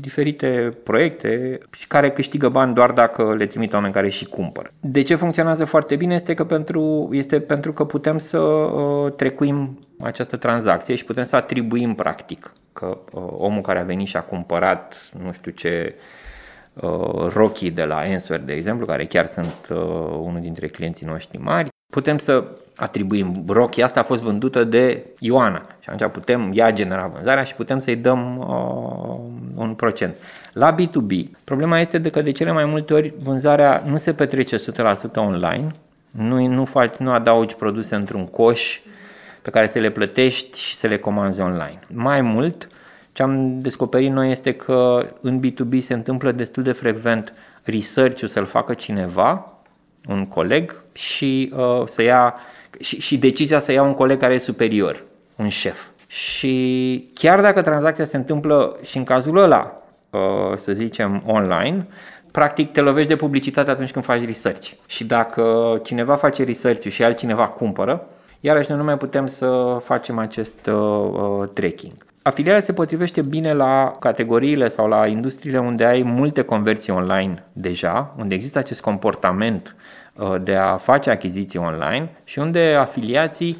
diferite 0.00 0.78
proiecte 0.82 1.58
care 1.88 2.10
câștigă 2.10 2.48
bani 2.48 2.74
doar 2.74 2.90
dacă 2.90 3.34
le 3.38 3.46
trimit 3.46 3.72
oameni 3.72 3.92
care 3.92 4.08
și 4.08 4.24
cumpăr. 4.24 4.72
De 4.80 5.02
ce 5.02 5.14
funcționează 5.14 5.64
foarte 5.64 5.96
bine 5.96 6.14
este 6.14 6.34
că 6.34 6.44
pentru, 6.44 7.08
este 7.12 7.40
pentru 7.40 7.72
că 7.72 7.84
putem 7.84 8.18
să 8.18 8.38
uh, 8.38 9.12
trecuim 9.12 9.85
această 10.00 10.36
tranzacție 10.36 10.94
și 10.94 11.04
putem 11.04 11.24
să 11.24 11.36
atribuim 11.36 11.94
practic 11.94 12.52
că 12.72 12.98
uh, 13.12 13.22
omul 13.30 13.60
care 13.60 13.78
a 13.78 13.84
venit 13.84 14.06
și 14.06 14.16
a 14.16 14.22
cumpărat 14.22 15.10
nu 15.22 15.32
știu 15.32 15.50
ce 15.50 15.94
uh, 16.74 17.32
rochii 17.32 17.70
de 17.70 17.84
la 17.84 17.96
Answer, 17.96 18.40
de 18.40 18.52
exemplu, 18.52 18.86
care 18.86 19.04
chiar 19.04 19.26
sunt 19.26 19.68
uh, 19.70 19.76
unul 20.20 20.40
dintre 20.40 20.68
clienții 20.68 21.06
noștri 21.06 21.38
mari, 21.38 21.68
putem 21.92 22.18
să 22.18 22.44
atribuim 22.76 23.44
rochia 23.48 23.84
asta 23.84 24.00
a 24.00 24.02
fost 24.02 24.22
vândută 24.22 24.64
de 24.64 25.06
Ioana 25.18 25.66
și 25.80 25.88
atunci 25.88 26.10
putem, 26.10 26.50
ea 26.54 26.72
genera 26.72 27.06
vânzarea 27.06 27.42
și 27.42 27.54
putem 27.54 27.78
să-i 27.78 27.96
dăm 27.96 28.38
uh, 28.38 29.64
un 29.64 29.74
procent. 29.74 30.16
La 30.52 30.74
B2B, 30.74 31.24
problema 31.44 31.78
este 31.78 31.98
de 31.98 32.08
că 32.08 32.22
de 32.22 32.30
cele 32.30 32.52
mai 32.52 32.64
multe 32.64 32.94
ori 32.94 33.14
vânzarea 33.18 33.82
nu 33.86 33.96
se 33.96 34.12
petrece 34.12 34.56
100% 34.56 34.60
online, 35.14 35.74
nu, 36.10 36.46
nu, 36.46 36.64
faci, 36.64 36.96
nu 36.96 37.10
adaugi 37.10 37.54
produse 37.54 37.94
într-un 37.94 38.26
coș 38.26 38.80
pe 39.46 39.52
care 39.52 39.66
să 39.66 39.78
le 39.78 39.90
plătești 39.90 40.60
și 40.60 40.74
să 40.74 40.86
le 40.86 40.98
comanzi 40.98 41.40
online. 41.40 41.78
Mai 41.86 42.20
mult, 42.20 42.68
ce 43.12 43.22
am 43.22 43.58
descoperit 43.58 44.10
noi 44.10 44.30
este 44.30 44.52
că 44.52 45.08
în 45.20 45.40
B2B 45.40 45.78
se 45.78 45.94
întâmplă 45.94 46.32
destul 46.32 46.62
de 46.62 46.72
frecvent 46.72 47.32
research-ul 47.62 48.28
să-l 48.28 48.44
facă 48.44 48.74
cineva, 48.74 49.52
un 50.08 50.26
coleg, 50.26 50.82
și 50.92 51.52
uh, 51.56 51.82
să 51.84 52.02
ia 52.02 52.34
și, 52.80 53.00
și 53.00 53.18
decizia 53.18 53.58
să 53.58 53.72
ia 53.72 53.82
un 53.82 53.94
coleg 53.94 54.18
care 54.18 54.34
e 54.34 54.38
superior, 54.38 55.04
un 55.36 55.48
șef. 55.48 55.86
Și 56.06 57.10
chiar 57.14 57.40
dacă 57.40 57.62
tranzacția 57.62 58.04
se 58.04 58.16
întâmplă 58.16 58.76
și 58.82 58.96
în 58.96 59.04
cazul 59.04 59.36
ăla, 59.36 59.82
uh, 60.10 60.56
să 60.56 60.72
zicem, 60.72 61.22
online, 61.26 61.86
practic 62.30 62.72
te 62.72 62.80
lovești 62.80 63.08
de 63.08 63.16
publicitate 63.16 63.70
atunci 63.70 63.90
când 63.90 64.04
faci 64.04 64.24
research. 64.24 64.70
Și 64.86 65.04
dacă 65.04 65.80
cineva 65.84 66.14
face 66.14 66.44
research 66.44 66.88
și 66.88 67.04
altcineva 67.04 67.46
cumpără, 67.48 68.06
iarăși 68.40 68.68
noi 68.68 68.78
nu 68.78 68.84
mai 68.84 68.96
putem 68.96 69.26
să 69.26 69.78
facem 69.80 70.18
acest 70.18 70.66
uh, 70.66 70.74
uh, 70.74 71.48
tracking. 71.52 71.92
Afiliarea 72.22 72.60
se 72.60 72.72
potrivește 72.72 73.20
bine 73.20 73.52
la 73.52 73.96
categoriile 74.00 74.68
sau 74.68 74.88
la 74.88 75.06
industriile 75.06 75.58
unde 75.58 75.84
ai 75.84 76.02
multe 76.02 76.42
conversii 76.42 76.92
online 76.92 77.44
deja, 77.52 78.14
unde 78.18 78.34
există 78.34 78.58
acest 78.58 78.80
comportament 78.80 79.76
uh, 80.14 80.34
de 80.42 80.54
a 80.54 80.76
face 80.76 81.10
achiziții 81.10 81.58
online 81.58 82.10
și 82.24 82.38
unde 82.38 82.76
afiliații 82.80 83.56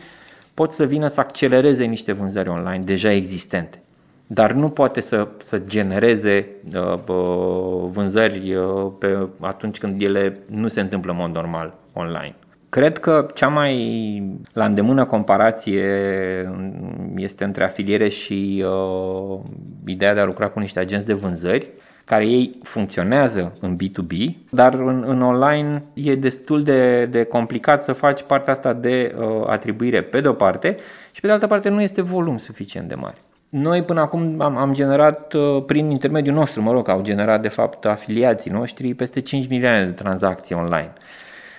pot 0.55 0.73
să 0.73 0.85
vină 0.85 1.07
să 1.07 1.21
accelereze 1.21 1.85
niște 1.85 2.13
vânzări 2.13 2.49
online 2.49 2.85
deja 2.85 3.13
existente 3.13 3.81
dar 4.27 4.53
nu 4.53 4.69
poate 4.69 5.01
să, 5.01 5.29
să 5.39 5.59
genereze 5.59 6.47
uh, 6.75 6.99
vânzări 7.89 8.55
uh, 8.55 8.93
pe 8.99 9.29
atunci 9.41 9.79
când 9.79 10.03
ele 10.03 10.39
nu 10.47 10.69
se 10.69 10.81
întâmplă 10.81 11.11
în 11.11 11.19
mod 11.19 11.35
normal 11.35 11.75
online. 11.93 12.35
Cred 12.77 12.99
că 12.99 13.27
cea 13.35 13.49
mai 13.49 14.39
la 14.53 14.65
îndemână 14.65 15.05
comparație 15.05 15.85
este 17.17 17.45
între 17.45 17.65
afiliere 17.65 18.09
și 18.09 18.65
uh, 18.67 19.39
ideea 19.87 20.15
de 20.15 20.21
a 20.21 20.25
lucra 20.25 20.49
cu 20.49 20.59
niște 20.59 20.79
agenți 20.79 21.07
de 21.07 21.13
vânzări, 21.13 21.69
care 22.05 22.27
ei 22.27 22.59
funcționează 22.63 23.57
în 23.61 23.77
B2B, 23.77 24.15
dar 24.51 24.75
în, 24.75 25.05
în 25.07 25.23
online 25.23 25.83
e 25.95 26.15
destul 26.15 26.63
de, 26.63 27.07
de 27.07 27.25
complicat 27.25 27.83
să 27.83 27.93
faci 27.93 28.23
partea 28.23 28.53
asta 28.53 28.73
de 28.73 29.15
uh, 29.19 29.47
atribuire 29.47 30.03
pe 30.03 30.21
de 30.21 30.29
o 30.29 30.33
parte 30.33 30.77
și 31.13 31.21
pe 31.21 31.27
de 31.27 31.33
altă 31.33 31.47
parte 31.47 31.69
nu 31.69 31.83
este 31.83 32.03
volum 32.03 32.39
suficient 32.39 32.89
de 32.89 32.95
mare. 32.95 33.17
Noi 33.49 33.83
până 33.83 34.01
acum 34.01 34.41
am, 34.41 34.57
am 34.57 34.73
generat 34.73 35.33
uh, 35.33 35.63
prin 35.67 35.91
intermediul 35.91 36.35
nostru, 36.35 36.63
mă 36.63 36.73
rog, 36.73 36.89
au 36.89 37.03
generat 37.03 37.43
de 37.43 37.49
fapt 37.49 37.85
afiliații 37.85 38.51
noștri 38.51 38.95
peste 38.95 39.21
5 39.21 39.49
milioane 39.49 39.85
de 39.85 39.91
tranzacții 39.91 40.55
online 40.55 40.93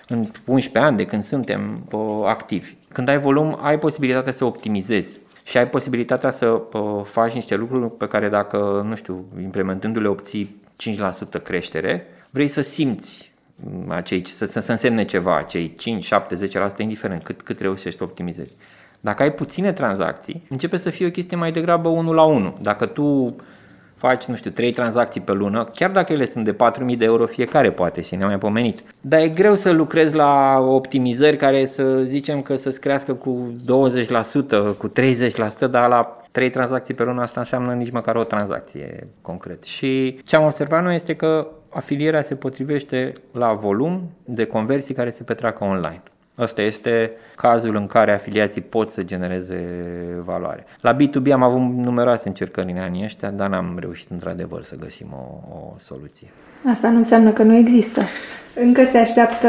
în 0.08 0.28
11 0.46 0.91
ani 0.91 0.98
de 0.98 1.06
când 1.06 1.24
suntem 1.24 1.88
uh, 1.91 2.22
activi. 2.26 2.74
Când 2.93 3.08
ai 3.08 3.20
volum, 3.20 3.58
ai 3.62 3.80
posibilitatea 3.80 4.32
să 4.32 4.46
optimizezi 4.46 5.17
și 5.43 5.58
ai 5.58 5.67
posibilitatea 5.67 6.30
să 6.30 6.48
uh, 6.48 7.02
faci 7.04 7.34
niște 7.34 7.56
lucruri 7.56 7.91
pe 7.91 8.08
care 8.08 8.30
dacă, 8.30 8.86
nu 8.88 8.96
știu, 8.96 9.26
implementându-le 9.41 10.08
obții 10.08 10.62
5% 11.39 11.43
creștere, 11.43 12.06
vrei 12.30 12.48
să 12.48 12.62
simți 12.62 13.32
acei, 13.88 14.28
să, 14.28 14.46
să, 14.46 14.60
să 14.60 14.72
însemne 14.72 15.06
ceva, 15.06 15.38
acei 15.38 15.76
5, 15.76 16.04
7, 16.04 16.48
10%, 16.48 16.78
indiferent 16.78 17.24
cât, 17.24 17.41
cât 17.41 17.60
reușești 17.60 17.98
să 17.98 18.04
optimizezi. 18.04 18.56
Dacă 19.00 19.24
ai 19.24 19.34
puține 19.34 19.74
tranzacții, 19.74 20.43
începe 20.50 20.78
să 20.78 20.89
fie 20.89 21.06
o 21.06 21.10
chestie 21.10 21.38
mai 21.38 21.52
degrabă 21.52 21.89
1 21.89 22.13
la 22.13 22.24
1. 22.24 22.58
Dacă 22.62 22.86
tu 22.86 23.36
faci, 23.97 24.25
nu 24.25 24.36
știu, 24.36 24.51
3 24.51 24.71
tranzacții 24.71 25.21
pe 25.21 25.31
lună, 25.31 25.69
chiar 25.75 25.91
dacă 25.91 26.13
ele 26.13 26.25
sunt 26.25 26.45
de 26.45 26.55
4.000 26.91 26.97
de 26.97 27.05
euro 27.05 27.25
fiecare 27.25 27.71
poate 27.71 28.01
și 28.01 28.15
ne-am 28.15 28.29
mai 28.29 28.38
pomenit. 28.38 28.83
Dar 29.01 29.19
e 29.19 29.29
greu 29.29 29.55
să 29.55 29.71
lucrezi 29.71 30.15
la 30.15 30.60
optimizări 30.60 31.38
care 31.38 31.65
să 31.65 32.01
zicem 32.03 32.41
că 32.41 32.55
să-ți 32.55 32.79
crească 32.79 33.13
cu 33.13 33.53
20%, 34.73 34.77
cu 34.77 34.89
30%, 34.89 34.91
dar 35.69 35.89
la 35.89 36.21
3 36.31 36.49
tranzacții 36.49 36.93
pe 36.93 37.03
lună 37.03 37.21
asta 37.21 37.39
înseamnă 37.39 37.73
nici 37.73 37.91
măcar 37.91 38.15
o 38.15 38.23
tranzacție 38.23 39.07
concret. 39.21 39.63
Și 39.63 40.19
ce 40.23 40.36
am 40.36 40.45
observat 40.45 40.83
noi 40.83 40.95
este 40.95 41.15
că 41.15 41.47
afilierea 41.69 42.21
se 42.21 42.36
potrivește 42.36 43.13
la 43.31 43.53
volum 43.53 44.12
de 44.25 44.45
conversii 44.45 44.93
care 44.93 45.10
se 45.10 45.23
petreacă 45.23 45.63
online. 45.63 46.03
Ăsta 46.39 46.62
este 46.62 47.12
cazul 47.36 47.76
în 47.76 47.88
care 47.88 48.13
afiliații 48.13 48.62
pot 48.62 48.89
să 48.89 49.04
genereze 49.04 49.65
valoare. 50.23 50.65
La 50.82 50.95
B2B 50.95 51.32
am 51.32 51.43
avut 51.43 51.60
numeroase 51.60 52.28
încercări 52.28 52.71
în 52.71 52.78
anii 52.78 53.04
ăștia, 53.04 53.30
dar 53.30 53.50
n-am 53.50 53.78
reușit 53.80 54.12
într-adevăr 54.12 54.63
să 54.63 54.76
găsim 54.76 55.08
o, 55.12 55.56
o 55.56 55.76
soluție. 55.80 56.28
Asta 56.69 56.89
nu 56.89 56.97
înseamnă 56.97 57.32
că 57.32 57.43
nu 57.43 57.56
există. 57.56 58.02
Încă 58.56 58.82
se 58.91 58.97
așteaptă, 58.97 59.47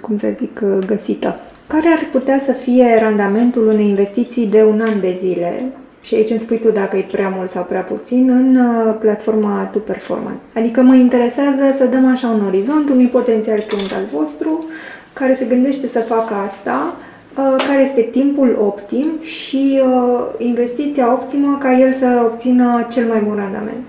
cum 0.00 0.16
să 0.16 0.32
zic, 0.36 0.60
găsită. 0.86 1.36
Care 1.66 1.88
ar 1.88 2.08
putea 2.12 2.40
să 2.44 2.52
fie 2.52 2.98
randamentul 3.00 3.66
unei 3.66 3.86
investiții 3.86 4.46
de 4.46 4.62
un 4.62 4.80
an 4.80 5.00
de 5.00 5.12
zile 5.12 5.64
și 6.00 6.14
aici 6.14 6.30
îmi 6.30 6.38
spui 6.38 6.58
tu 6.58 6.70
dacă 6.70 6.96
e 6.96 7.06
prea 7.12 7.28
mult 7.28 7.48
sau 7.48 7.64
prea 7.64 7.80
puțin 7.80 8.30
în 8.30 8.56
uh, 8.56 8.96
platforma 9.00 9.68
Tu 9.72 9.78
Performance. 9.78 10.40
Adică 10.54 10.80
mă 10.80 10.94
interesează 10.94 11.76
să 11.76 11.86
dăm 11.86 12.10
așa 12.10 12.28
un 12.28 12.44
orizont 12.46 12.88
unui 12.88 13.06
potențial 13.06 13.58
client 13.58 13.92
al 13.92 14.04
vostru 14.12 14.64
care 15.12 15.34
se 15.34 15.44
gândește 15.44 15.86
să 15.86 15.98
facă 15.98 16.34
asta, 16.34 16.94
uh, 17.36 17.64
care 17.66 17.82
este 17.82 18.02
timpul 18.02 18.56
optim 18.60 19.08
și 19.20 19.80
uh, 19.84 20.34
investiția 20.38 21.12
optimă 21.12 21.58
ca 21.60 21.78
el 21.78 21.92
să 21.92 22.22
obțină 22.24 22.86
cel 22.90 23.06
mai 23.06 23.20
bun 23.20 23.34
randament. 23.34 23.84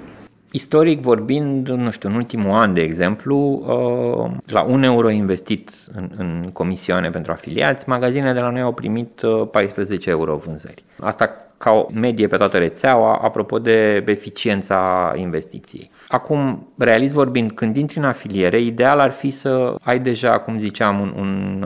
Istoric 0.51 1.01
vorbind, 1.01 1.67
nu 1.69 1.91
știu, 1.91 2.09
în 2.09 2.15
ultimul 2.15 2.51
an, 2.51 2.73
de 2.73 2.81
exemplu, 2.81 3.37
uh, 3.37 4.31
la 4.45 4.61
un 4.61 4.83
euro 4.83 5.09
investit 5.09 5.71
în, 5.97 6.09
în 6.17 6.49
comisioane 6.53 7.09
pentru 7.09 7.31
afiliați, 7.31 7.89
magazinele 7.89 8.33
de 8.33 8.39
la 8.39 8.49
noi 8.49 8.61
au 8.61 8.73
primit 8.73 9.21
14 9.51 10.09
euro 10.09 10.35
vânzări. 10.35 10.83
Asta 10.99 11.42
ca 11.63 11.71
o 11.71 11.85
medie 11.93 12.27
pe 12.27 12.37
toată 12.37 12.57
rețeaua, 12.57 13.19
apropo 13.21 13.59
de 13.59 14.03
eficiența 14.07 15.11
investiției. 15.15 15.91
Acum, 16.07 16.67
realist 16.77 17.13
vorbind, 17.13 17.51
când 17.51 17.77
intri 17.77 17.97
în 17.97 18.03
afiliere, 18.03 18.61
ideal 18.61 18.99
ar 18.99 19.11
fi 19.11 19.31
să 19.31 19.75
ai 19.81 19.99
deja, 19.99 20.39
cum 20.39 20.59
ziceam, 20.59 20.99
un, 20.99 21.13
un 21.17 21.63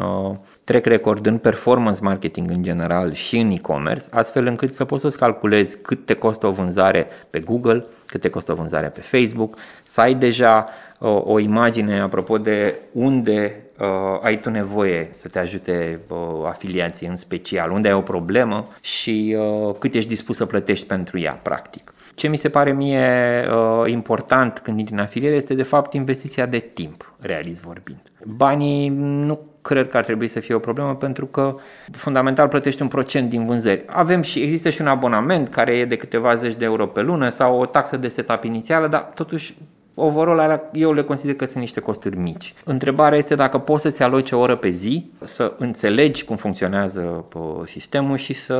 uh, 0.67 0.77
track 0.77 0.85
record 0.85 1.25
în 1.25 1.37
performance 1.37 1.99
marketing 2.01 2.49
în 2.49 2.63
general 2.63 3.13
și 3.13 3.37
în 3.37 3.51
e-commerce, 3.51 4.05
astfel 4.11 4.45
încât 4.45 4.73
să 4.73 4.85
poți 4.85 5.01
să-ți 5.01 5.17
calculezi 5.17 5.77
cât 5.81 6.05
te 6.05 6.13
costă 6.13 6.47
o 6.47 6.51
vânzare 6.51 7.07
pe 7.29 7.39
Google, 7.39 7.85
cât 8.05 8.21
te 8.21 8.29
costă 8.29 8.51
o 8.51 8.55
vânzare 8.55 8.87
pe 8.87 9.01
Facebook, 9.01 9.57
să 9.83 10.01
ai 10.01 10.13
deja 10.13 10.65
o, 10.99 11.09
uh, 11.09 11.21
o 11.25 11.39
imagine 11.39 11.99
apropo 11.99 12.37
de 12.37 12.79
unde 12.91 13.55
uh, 13.79 14.19
ai 14.21 14.39
tu 14.39 14.49
nevoie 14.49 15.09
să 15.11 15.27
te 15.27 15.39
ajute 15.39 15.99
uh, 16.07 16.17
afiliații 16.45 17.07
în 17.07 17.15
special, 17.15 17.71
unde 17.71 17.87
ai 17.87 17.93
o 17.93 18.01
problemă 18.01 18.67
și 18.81 19.37
uh, 19.39 19.75
cât 19.79 19.93
ești 19.93 20.09
dispus 20.09 20.35
să 20.35 20.45
plătești 20.45 20.85
pentru 20.85 21.19
ea, 21.19 21.39
practic. 21.43 21.91
Ce 22.15 22.27
mi 22.27 22.37
se 22.37 22.49
pare 22.49 22.73
mie 22.73 23.45
uh, 23.51 23.91
important 23.91 24.59
când 24.59 24.79
intri 24.79 24.93
în 24.93 24.99
afiliere 24.99 25.35
este 25.35 25.53
de 25.53 25.63
fapt 25.63 25.93
investiția 25.93 26.45
de 26.45 26.59
timp, 26.59 27.13
realist 27.19 27.61
vorbind. 27.61 28.01
Banii 28.23 28.87
nu 28.89 29.39
cred 29.67 29.89
că 29.89 29.97
ar 29.97 30.03
trebui 30.03 30.27
să 30.27 30.39
fie 30.39 30.55
o 30.55 30.59
problemă 30.59 30.95
pentru 30.95 31.25
că 31.25 31.55
fundamental 31.91 32.47
plătești 32.47 32.81
un 32.81 32.87
procent 32.87 33.29
din 33.29 33.45
vânzări. 33.45 33.83
Avem 33.87 34.21
și 34.21 34.41
există 34.41 34.69
și 34.69 34.81
un 34.81 34.87
abonament 34.87 35.49
care 35.49 35.71
e 35.71 35.85
de 35.85 35.95
câteva 35.95 36.35
zeci 36.35 36.55
de 36.55 36.65
euro 36.65 36.87
pe 36.87 37.01
lună 37.01 37.29
sau 37.29 37.59
o 37.59 37.65
taxă 37.65 37.97
de 37.97 38.07
setup 38.07 38.43
inițială, 38.43 38.87
dar 38.87 39.01
totuși 39.01 39.57
overall 39.95 40.39
alea 40.39 40.69
eu 40.73 40.93
le 40.93 41.03
consider 41.03 41.35
că 41.35 41.45
sunt 41.45 41.59
niște 41.59 41.79
costuri 41.79 42.17
mici. 42.17 42.53
Întrebarea 42.65 43.17
este 43.17 43.35
dacă 43.35 43.57
poți 43.57 43.81
să-ți 43.81 44.03
aloci 44.03 44.31
o 44.31 44.39
oră 44.39 44.55
pe 44.55 44.69
zi, 44.69 45.11
să 45.23 45.53
înțelegi 45.57 46.23
cum 46.23 46.35
funcționează 46.35 47.25
sistemul 47.65 48.17
și 48.17 48.33
să 48.33 48.57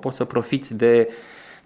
poți 0.00 0.16
să 0.16 0.24
profiți 0.24 0.74
de 0.74 1.08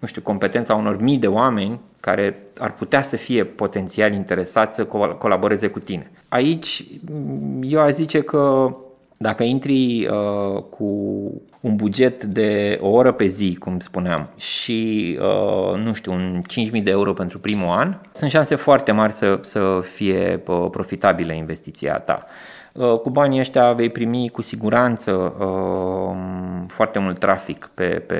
nu 0.01 0.07
știu, 0.07 0.21
competența 0.21 0.75
unor 0.75 1.01
mii 1.01 1.17
de 1.17 1.27
oameni 1.27 1.79
care 1.99 2.43
ar 2.57 2.73
putea 2.73 3.01
să 3.01 3.15
fie 3.15 3.43
potențial 3.43 4.13
interesați 4.13 4.75
să 4.75 4.85
colaboreze 5.17 5.67
cu 5.67 5.79
tine. 5.79 6.11
Aici 6.27 6.83
eu 7.61 7.79
aș 7.79 7.91
zice 7.91 8.21
că 8.21 8.73
dacă 9.17 9.43
intri 9.43 10.07
uh, 10.07 10.61
cu 10.69 10.85
un 11.59 11.75
buget 11.75 12.23
de 12.23 12.79
o 12.81 12.89
oră 12.89 13.11
pe 13.11 13.25
zi, 13.25 13.55
cum 13.59 13.79
spuneam, 13.79 14.29
și, 14.37 15.17
uh, 15.19 15.79
nu 15.79 15.93
știu, 15.93 16.11
un 16.11 16.41
5.000 16.75 16.83
de 16.83 16.89
euro 16.89 17.13
pentru 17.13 17.39
primul 17.39 17.69
an, 17.69 17.95
sunt 18.11 18.31
șanse 18.31 18.55
foarte 18.55 18.91
mari 18.91 19.13
să, 19.13 19.39
să 19.41 19.81
fie 19.93 20.43
uh, 20.47 20.67
profitabilă 20.71 21.33
investiția 21.33 21.97
ta. 21.97 22.25
Uh, 22.73 22.99
cu 22.99 23.09
banii 23.09 23.39
ăștia 23.39 23.73
vei 23.73 23.89
primi 23.89 24.29
cu 24.29 24.41
siguranță 24.41 25.11
uh, 25.11 26.15
foarte 26.67 26.99
mult 26.99 27.19
trafic 27.19 27.69
pe, 27.73 27.87
pe, 27.87 28.17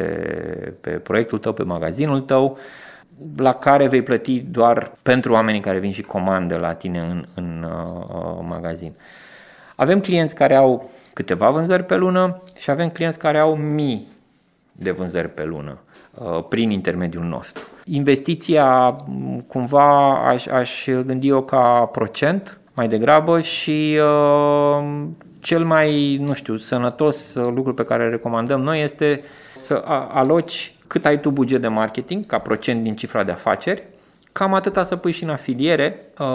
pe 0.81 0.89
proiectul 0.89 1.37
tău, 1.37 1.53
pe 1.53 1.63
magazinul 1.63 2.19
tău, 2.19 2.57
la 3.35 3.53
care 3.53 3.87
vei 3.87 4.01
plăti 4.01 4.39
doar 4.39 4.91
pentru 5.03 5.33
oamenii 5.33 5.61
care 5.61 5.79
vin 5.79 5.91
și 5.91 6.01
comandă 6.01 6.57
la 6.57 6.73
tine 6.73 6.99
în, 6.99 7.23
în 7.35 7.65
uh, 7.69 8.45
magazin. 8.47 8.93
Avem 9.75 9.99
clienți 9.99 10.35
care 10.35 10.55
au 10.55 10.89
câteva 11.13 11.49
vânzări 11.49 11.83
pe 11.83 11.95
lună 11.95 12.41
și 12.57 12.69
avem 12.69 12.89
clienți 12.89 13.19
care 13.19 13.39
au 13.39 13.55
mii 13.55 14.07
de 14.71 14.91
vânzări 14.91 15.29
pe 15.29 15.43
lună 15.43 15.77
uh, 16.13 16.43
prin 16.49 16.69
intermediul 16.69 17.23
nostru. 17.23 17.63
Investiția, 17.85 18.95
cumva, 19.47 20.19
aș, 20.27 20.45
aș 20.45 20.85
gândi 21.05 21.27
eu 21.27 21.41
ca 21.41 21.89
procent 21.91 22.60
mai 22.73 22.87
degrabă 22.87 23.39
și 23.39 23.99
uh, 23.99 25.07
cel 25.39 25.63
mai, 25.65 26.17
nu 26.17 26.33
știu, 26.33 26.57
sănătos 26.57 27.33
lucru 27.35 27.73
pe 27.73 27.85
care 27.85 28.03
îl 28.03 28.09
recomandăm 28.09 28.61
noi 28.61 28.81
este 28.81 29.23
să 29.55 29.83
aloci 30.13 30.73
cât 30.87 31.05
ai 31.05 31.19
tu 31.19 31.29
buget 31.29 31.61
de 31.61 31.67
marketing 31.67 32.25
ca 32.25 32.37
procent 32.37 32.83
din 32.83 32.95
cifra 32.95 33.23
de 33.23 33.31
afaceri, 33.31 33.83
cam 34.31 34.53
atâta 34.53 34.83
să 34.83 34.95
pui 34.95 35.11
și 35.11 35.23
în 35.23 35.29
afiliere 35.29 35.99
uh, 36.19 36.25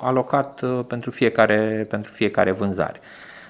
alocat 0.00 0.60
uh, 0.60 0.80
pentru, 0.86 1.10
fiecare, 1.10 1.86
pentru 1.90 2.12
fiecare 2.12 2.50
vânzare. 2.50 3.00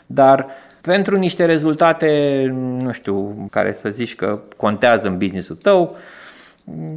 Dar 0.07 0.47
pentru 0.81 1.17
niște 1.17 1.45
rezultate, 1.45 2.45
nu 2.55 2.93
știu, 2.93 3.49
care 3.51 3.73
să 3.73 3.89
zici 3.89 4.15
că 4.15 4.39
contează 4.57 5.09
în 5.09 5.19
businessul 5.19 5.57
tău, 5.57 5.97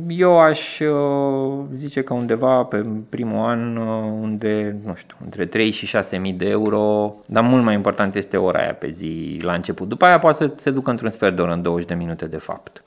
eu 0.08 0.40
aș 0.40 0.80
uh, 0.80 1.66
zice 1.74 2.02
că 2.02 2.14
undeva 2.14 2.64
pe 2.64 2.86
primul 3.10 3.46
an 3.46 3.76
uh, 3.78 4.12
unde, 4.22 4.76
nu 4.86 4.94
știu, 4.96 5.16
între 5.24 5.46
3 5.46 5.72
și 5.72 5.86
6 5.86 6.18
mii 6.18 6.34
de 6.34 6.50
euro, 6.50 7.16
dar 7.26 7.44
mult 7.44 7.64
mai 7.64 7.74
important 7.74 8.16
este 8.16 8.38
ora 8.38 8.60
aia 8.60 8.74
pe 8.74 8.90
zi 8.90 9.40
la 9.42 9.54
început. 9.54 9.88
După 9.88 10.06
aia 10.06 10.20
poate 10.20 10.38
să 10.38 10.52
se 10.56 10.72
ducă 10.72 10.90
într-un 10.90 11.10
sfert 11.10 11.36
de 11.36 11.42
oră, 11.42 11.52
în 11.52 11.62
20 11.62 11.88
de 11.88 11.94
minute 11.94 12.26
de 12.26 12.38
fapt. 12.38 12.84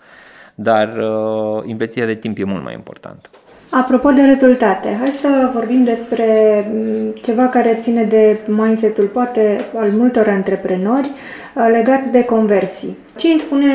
Dar 0.55 0.97
uh, 0.97 1.62
investiția 1.64 2.07
de 2.07 2.14
timp 2.14 2.39
e 2.39 2.45
mult 2.45 2.64
mai 2.64 2.74
importantă. 2.74 3.28
Apropo 3.70 4.11
de 4.11 4.22
rezultate, 4.22 4.97
hai 4.99 5.12
să 5.20 5.51
vorbim 5.55 5.85
despre 5.85 6.26
mm, 6.72 7.11
ceva 7.11 7.49
care 7.49 7.78
ține 7.80 8.05
de 8.05 8.39
mindset-ul 8.47 9.07
poate 9.07 9.61
al 9.76 9.91
multor 9.91 10.28
antreprenori 10.28 11.09
uh, 11.09 11.41
legat 11.55 12.05
de 12.05 12.24
conversii. 12.24 12.96
Ce 13.16 13.28
îi 13.28 13.42
spune 13.46 13.70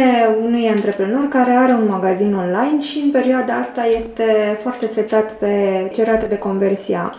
unui 0.46 0.68
antreprenor 0.68 1.28
care 1.28 1.52
are 1.52 1.72
un 1.72 1.88
magazin 1.90 2.34
online 2.34 2.82
și 2.82 3.02
în 3.04 3.12
perioada 3.12 3.54
asta 3.54 3.82
este 3.96 4.24
foarte 4.62 4.88
setat 4.88 5.32
pe 5.32 5.54
ce 5.94 6.04
rată 6.04 6.26
de 6.26 6.38
conversia 6.38 7.16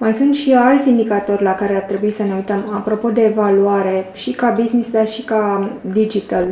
mai 0.00 0.12
sunt 0.12 0.34
și 0.34 0.52
alți 0.52 0.88
indicatori 0.88 1.42
la 1.42 1.54
care 1.54 1.74
ar 1.74 1.82
trebui 1.82 2.10
să 2.10 2.22
ne 2.22 2.34
uităm 2.34 2.72
apropo 2.74 3.10
de 3.10 3.24
evaluare 3.24 4.10
și 4.12 4.30
ca 4.30 4.56
business, 4.60 4.90
dar 4.90 5.08
și 5.08 5.22
ca 5.22 5.70
digital 5.80 6.46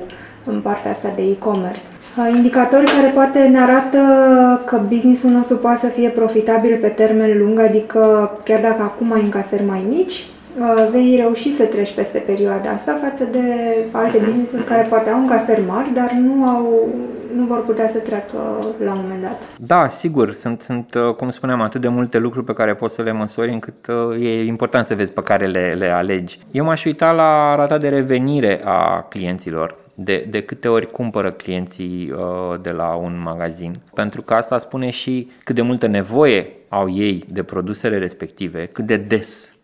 în 0.45 0.61
partea 0.61 0.91
asta 0.91 1.13
de 1.17 1.23
e-commerce. 1.23 1.81
Indicatori 2.35 2.85
care 2.85 3.13
poate 3.15 3.39
ne 3.39 3.59
arată 3.59 3.99
că 4.65 4.81
businessul 4.89 5.31
nostru 5.31 5.57
poate 5.57 5.79
să 5.79 5.87
fie 5.87 6.09
profitabil 6.09 6.79
pe 6.81 6.89
termen 6.89 7.39
lung, 7.39 7.59
adică 7.59 8.31
chiar 8.45 8.61
dacă 8.61 8.83
acum 8.83 9.13
ai 9.13 9.23
încasări 9.23 9.65
mai 9.65 9.85
mici, 9.89 10.25
vei 10.91 11.17
reuși 11.17 11.57
să 11.57 11.65
treci 11.65 11.95
peste 11.95 12.19
perioada 12.19 12.71
asta 12.71 12.95
față 12.95 13.25
de 13.25 13.41
alte 13.91 14.19
business-uri 14.19 14.65
care 14.65 14.87
poate 14.89 15.11
au 15.11 15.21
încasări 15.21 15.63
mari, 15.67 15.93
dar 15.95 16.11
nu, 16.11 16.45
au, 16.45 16.89
nu 17.35 17.45
vor 17.45 17.63
putea 17.63 17.89
să 17.89 17.99
treacă 17.99 18.39
la 18.85 18.93
un 18.93 18.99
moment 19.03 19.23
dat. 19.23 19.49
Da, 19.59 19.89
sigur, 19.89 20.33
sunt, 20.33 20.61
sunt, 20.61 20.95
cum 21.17 21.31
spuneam, 21.31 21.61
atât 21.61 21.81
de 21.81 21.89
multe 21.89 22.19
lucruri 22.19 22.45
pe 22.45 22.53
care 22.53 22.75
poți 22.75 22.95
să 22.95 23.03
le 23.03 23.13
măsori 23.13 23.53
încât 23.53 23.87
e 24.21 24.45
important 24.45 24.85
să 24.85 24.95
vezi 24.95 25.13
pe 25.13 25.23
care 25.23 25.47
le, 25.47 25.75
le 25.79 25.91
alegi. 25.91 26.39
Eu 26.51 26.65
m-aș 26.65 26.85
uita 26.85 27.13
la 27.13 27.55
rata 27.55 27.79
de 27.79 27.89
revenire 27.89 28.61
a 28.65 29.07
clienților 29.09 29.85
de, 29.99 30.27
de 30.31 30.43
câte 30.43 30.69
ori 30.69 30.91
cumpără 30.91 31.31
clienții 31.31 32.11
uh, 32.11 32.61
de 32.63 32.71
la 32.71 32.95
un 32.95 33.21
magazin. 33.25 33.75
Pentru 33.95 34.23
că 34.23 34.35
asta 34.35 34.59
spune 34.59 34.91
și 34.91 35.31
cât 35.45 35.55
de 35.55 35.63
multă 35.63 35.87
nevoie 35.87 36.49
au 36.69 36.91
ei 36.91 37.25
de 37.29 37.43
produsele 37.43 37.99
respective, 37.99 38.67
cât 38.67 38.87
de 38.87 38.97
des 38.97 39.56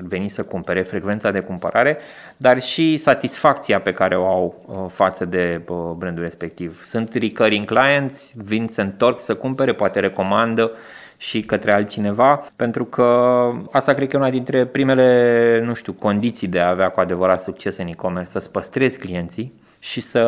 ar 0.00 0.06
veni 0.08 0.28
să 0.28 0.42
cumpere, 0.42 0.82
frecvența 0.82 1.30
de 1.30 1.40
cumpărare, 1.40 1.98
dar 2.36 2.60
și 2.60 2.96
satisfacția 2.96 3.80
pe 3.80 3.92
care 3.92 4.16
o 4.16 4.26
au 4.26 4.64
uh, 4.66 4.84
față 4.88 5.24
de 5.24 5.60
uh, 5.68 5.76
brandul 5.96 6.22
respectiv. 6.22 6.84
Sunt 6.84 7.14
recurring 7.14 7.66
clients, 7.66 8.32
vin, 8.34 8.66
se 8.66 8.82
întorc 8.82 9.20
să 9.20 9.34
cumpere, 9.34 9.72
poate 9.72 10.00
recomandă 10.00 10.70
și 11.16 11.40
către 11.40 11.72
altcineva, 11.72 12.42
pentru 12.56 12.84
că 12.84 13.04
asta 13.70 13.92
cred 13.92 14.08
că 14.08 14.16
e 14.16 14.18
una 14.18 14.30
dintre 14.30 14.66
primele, 14.66 15.62
nu 15.64 15.74
știu, 15.74 15.92
condiții 15.92 16.48
de 16.48 16.60
a 16.60 16.68
avea 16.68 16.88
cu 16.88 17.00
adevărat 17.00 17.40
succes 17.40 17.76
în 17.76 17.86
e-commerce, 17.86 18.30
să-ți 18.30 18.50
păstrezi 18.50 18.98
clienții 18.98 19.52
și 19.78 20.00
să 20.00 20.22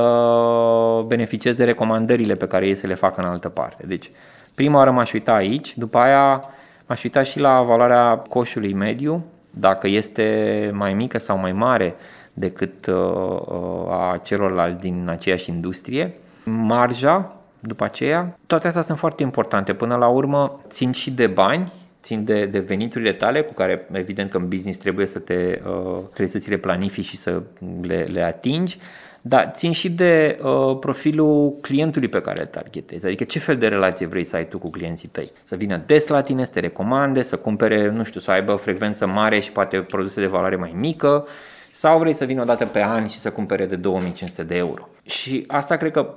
beneficiezi 1.06 1.56
de 1.56 1.64
recomandările 1.64 2.34
pe 2.34 2.46
care 2.46 2.66
ei 2.66 2.74
să 2.74 2.86
le 2.86 2.94
facă 2.94 3.20
în 3.20 3.26
altă 3.26 3.48
parte. 3.48 3.86
Deci, 3.86 4.10
prima 4.54 4.76
oară 4.78 4.90
m-aș 4.90 5.12
uita 5.12 5.32
aici, 5.32 5.76
după 5.76 5.98
aia 5.98 6.44
m-aș 6.86 7.02
uita 7.02 7.22
și 7.22 7.38
la 7.38 7.62
valoarea 7.62 8.16
coșului 8.16 8.72
mediu, 8.72 9.24
dacă 9.54 9.88
este 9.88 10.70
mai 10.74 10.94
mică 10.94 11.18
sau 11.18 11.38
mai 11.38 11.52
mare 11.52 11.94
decât 12.32 12.86
uh, 12.86 12.94
uh, 12.94 13.90
a 13.90 14.20
celorlalți 14.24 14.80
din 14.80 15.06
aceeași 15.08 15.50
industrie, 15.50 16.14
marja 16.44 17.36
după 17.60 17.84
aceea, 17.84 18.38
toate 18.46 18.66
astea 18.66 18.82
sunt 18.82 18.98
foarte 18.98 19.22
importante. 19.22 19.74
Până 19.74 19.96
la 19.96 20.08
urmă, 20.08 20.60
țin 20.68 20.90
și 20.90 21.10
de 21.10 21.26
bani, 21.26 21.72
țin 22.02 22.24
de, 22.24 22.46
de 22.46 22.58
veniturile 22.58 23.12
tale, 23.12 23.42
cu 23.42 23.52
care 23.52 23.88
evident 23.92 24.30
că 24.30 24.36
în 24.36 24.48
business 24.48 24.78
trebuie 24.78 25.06
să 25.06 25.18
te 25.18 25.60
uh, 25.66 25.98
trebuie 26.04 26.28
să 26.28 26.38
ți 26.38 26.50
le 26.50 26.56
planifici 26.56 27.04
și 27.04 27.16
să 27.16 27.42
le, 27.80 28.06
le 28.12 28.22
atingi, 28.22 28.78
dar 29.24 29.50
țin 29.54 29.72
și 29.72 29.90
de 29.90 30.38
uh, 30.42 30.78
profilul 30.80 31.54
clientului 31.60 32.08
pe 32.08 32.20
care 32.20 32.40
îl 32.40 32.46
targetezi, 32.46 33.06
adică 33.06 33.24
ce 33.24 33.38
fel 33.38 33.56
de 33.56 33.68
relație 33.68 34.06
vrei 34.06 34.24
să 34.24 34.36
ai 34.36 34.48
tu 34.48 34.58
cu 34.58 34.70
clienții 34.70 35.08
tăi. 35.08 35.32
Să 35.44 35.56
vină 35.56 35.82
des 35.86 36.06
la 36.06 36.20
tine, 36.20 36.44
să 36.44 36.52
te 36.52 36.60
recomande, 36.60 37.22
să 37.22 37.36
cumpere, 37.36 37.90
nu 37.90 38.04
știu, 38.04 38.20
să 38.20 38.30
aibă 38.30 38.54
frecvență 38.54 39.06
mare 39.06 39.40
și 39.40 39.52
poate 39.52 39.78
produse 39.78 40.20
de 40.20 40.26
valoare 40.26 40.56
mai 40.56 40.72
mică, 40.76 41.26
sau 41.70 41.98
vrei 41.98 42.12
să 42.12 42.24
vină 42.24 42.40
o 42.40 42.44
dată 42.44 42.64
pe 42.64 42.82
an 42.82 43.06
și 43.06 43.18
să 43.18 43.30
cumpere 43.30 43.66
de 43.66 43.76
2500 43.76 44.42
de 44.42 44.56
euro. 44.56 44.88
Și 45.06 45.44
asta 45.46 45.76
cred 45.76 45.92
că 45.92 46.14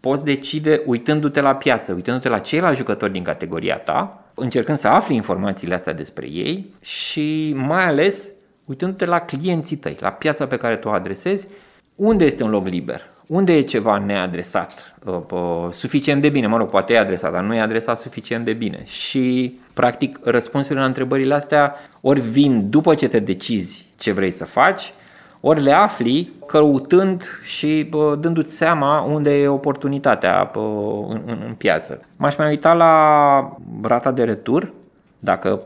poți 0.00 0.24
decide 0.24 0.82
uitându-te 0.86 1.40
la 1.40 1.54
piață, 1.54 1.92
uitându-te 1.92 2.28
la 2.28 2.38
ceilalți 2.38 2.78
jucători 2.78 3.12
din 3.12 3.22
categoria 3.22 3.76
ta, 3.76 4.24
încercând 4.34 4.78
să 4.78 4.88
afli 4.88 5.14
informațiile 5.14 5.74
astea 5.74 5.92
despre 5.92 6.26
ei 6.26 6.66
și 6.82 7.52
mai 7.56 7.84
ales 7.86 8.30
uitându-te 8.64 9.04
la 9.04 9.20
clienții 9.20 9.76
tăi, 9.76 9.96
la 10.00 10.10
piața 10.10 10.46
pe 10.46 10.56
care 10.56 10.76
tu 10.76 10.88
o 10.88 10.92
adresezi 10.92 11.48
unde 11.94 12.24
este 12.24 12.42
un 12.42 12.50
loc 12.50 12.66
liber? 12.66 13.00
Unde 13.26 13.52
e 13.52 13.60
ceva 13.60 13.98
neadresat? 13.98 14.96
Uh, 15.04 15.68
suficient 15.70 16.22
de 16.22 16.28
bine, 16.28 16.46
mă 16.46 16.56
rog, 16.56 16.70
poate 16.70 16.92
e 16.92 16.98
adresat, 16.98 17.32
dar 17.32 17.42
nu 17.42 17.54
e 17.54 17.60
adresat 17.60 17.98
suficient 17.98 18.44
de 18.44 18.52
bine. 18.52 18.84
Și, 18.84 19.54
practic, 19.74 20.18
răspunsurile 20.22 20.80
la 20.80 20.86
întrebările 20.86 21.34
astea 21.34 21.74
ori 22.00 22.20
vin 22.20 22.70
după 22.70 22.94
ce 22.94 23.08
te 23.08 23.18
decizi 23.18 23.86
ce 23.98 24.12
vrei 24.12 24.30
să 24.30 24.44
faci, 24.44 24.92
ori 25.40 25.62
le 25.62 25.72
afli 25.72 26.32
căutând 26.46 27.22
și 27.42 27.86
bă, 27.90 28.16
dându-ți 28.20 28.56
seama 28.56 29.00
unde 29.00 29.30
e 29.30 29.48
oportunitatea 29.48 30.50
bă, 30.52 30.60
în, 31.08 31.22
în, 31.26 31.42
în 31.46 31.54
piață. 31.54 32.00
M-aș 32.16 32.36
mai 32.36 32.48
uita 32.48 32.72
la 32.72 33.56
rata 33.82 34.10
de 34.10 34.24
retur, 34.24 34.72
dacă 35.18 35.62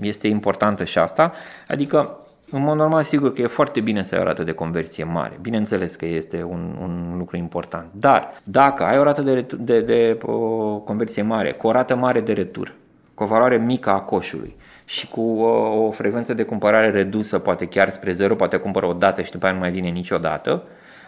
este 0.00 0.28
importantă 0.28 0.84
și 0.84 0.98
asta, 0.98 1.32
adică 1.68 2.19
în 2.50 2.62
mod 2.62 2.76
normal, 2.76 3.02
sigur 3.02 3.32
că 3.32 3.40
e 3.40 3.46
foarte 3.46 3.80
bine 3.80 4.02
să 4.02 4.14
ai 4.14 4.20
o 4.20 4.24
rată 4.24 4.42
de 4.42 4.52
conversie 4.52 5.04
mare. 5.04 5.38
Bineînțeles 5.40 5.94
că 5.94 6.06
este 6.06 6.42
un, 6.42 6.76
un 6.82 7.14
lucru 7.18 7.36
important. 7.36 7.86
Dar 7.92 8.32
dacă 8.44 8.82
ai 8.82 8.98
o 8.98 9.02
rată 9.02 9.22
de, 9.22 9.34
de, 9.40 9.56
de, 9.58 9.80
de 9.80 10.18
o 10.22 10.76
conversie 10.78 11.22
mare, 11.22 11.52
cu 11.52 11.66
o 11.66 11.72
rată 11.72 11.96
mare 11.96 12.20
de 12.20 12.32
retur, 12.32 12.74
cu 13.14 13.22
o 13.22 13.26
valoare 13.26 13.56
mică 13.56 13.90
a 13.90 14.00
coșului 14.00 14.56
și 14.84 15.08
cu 15.08 15.20
o, 15.20 15.84
o 15.86 15.90
frecvență 15.90 16.34
de 16.34 16.42
cumpărare 16.42 16.90
redusă, 16.90 17.38
poate 17.38 17.66
chiar 17.66 17.90
spre 17.90 18.12
zero, 18.12 18.34
poate 18.34 18.56
cumpără 18.56 18.86
o 18.86 18.92
dată 18.92 19.22
și 19.22 19.30
după 19.30 19.44
aia 19.44 19.54
nu 19.54 19.60
mai 19.60 19.70
vine 19.70 19.88
niciodată, 19.88 20.62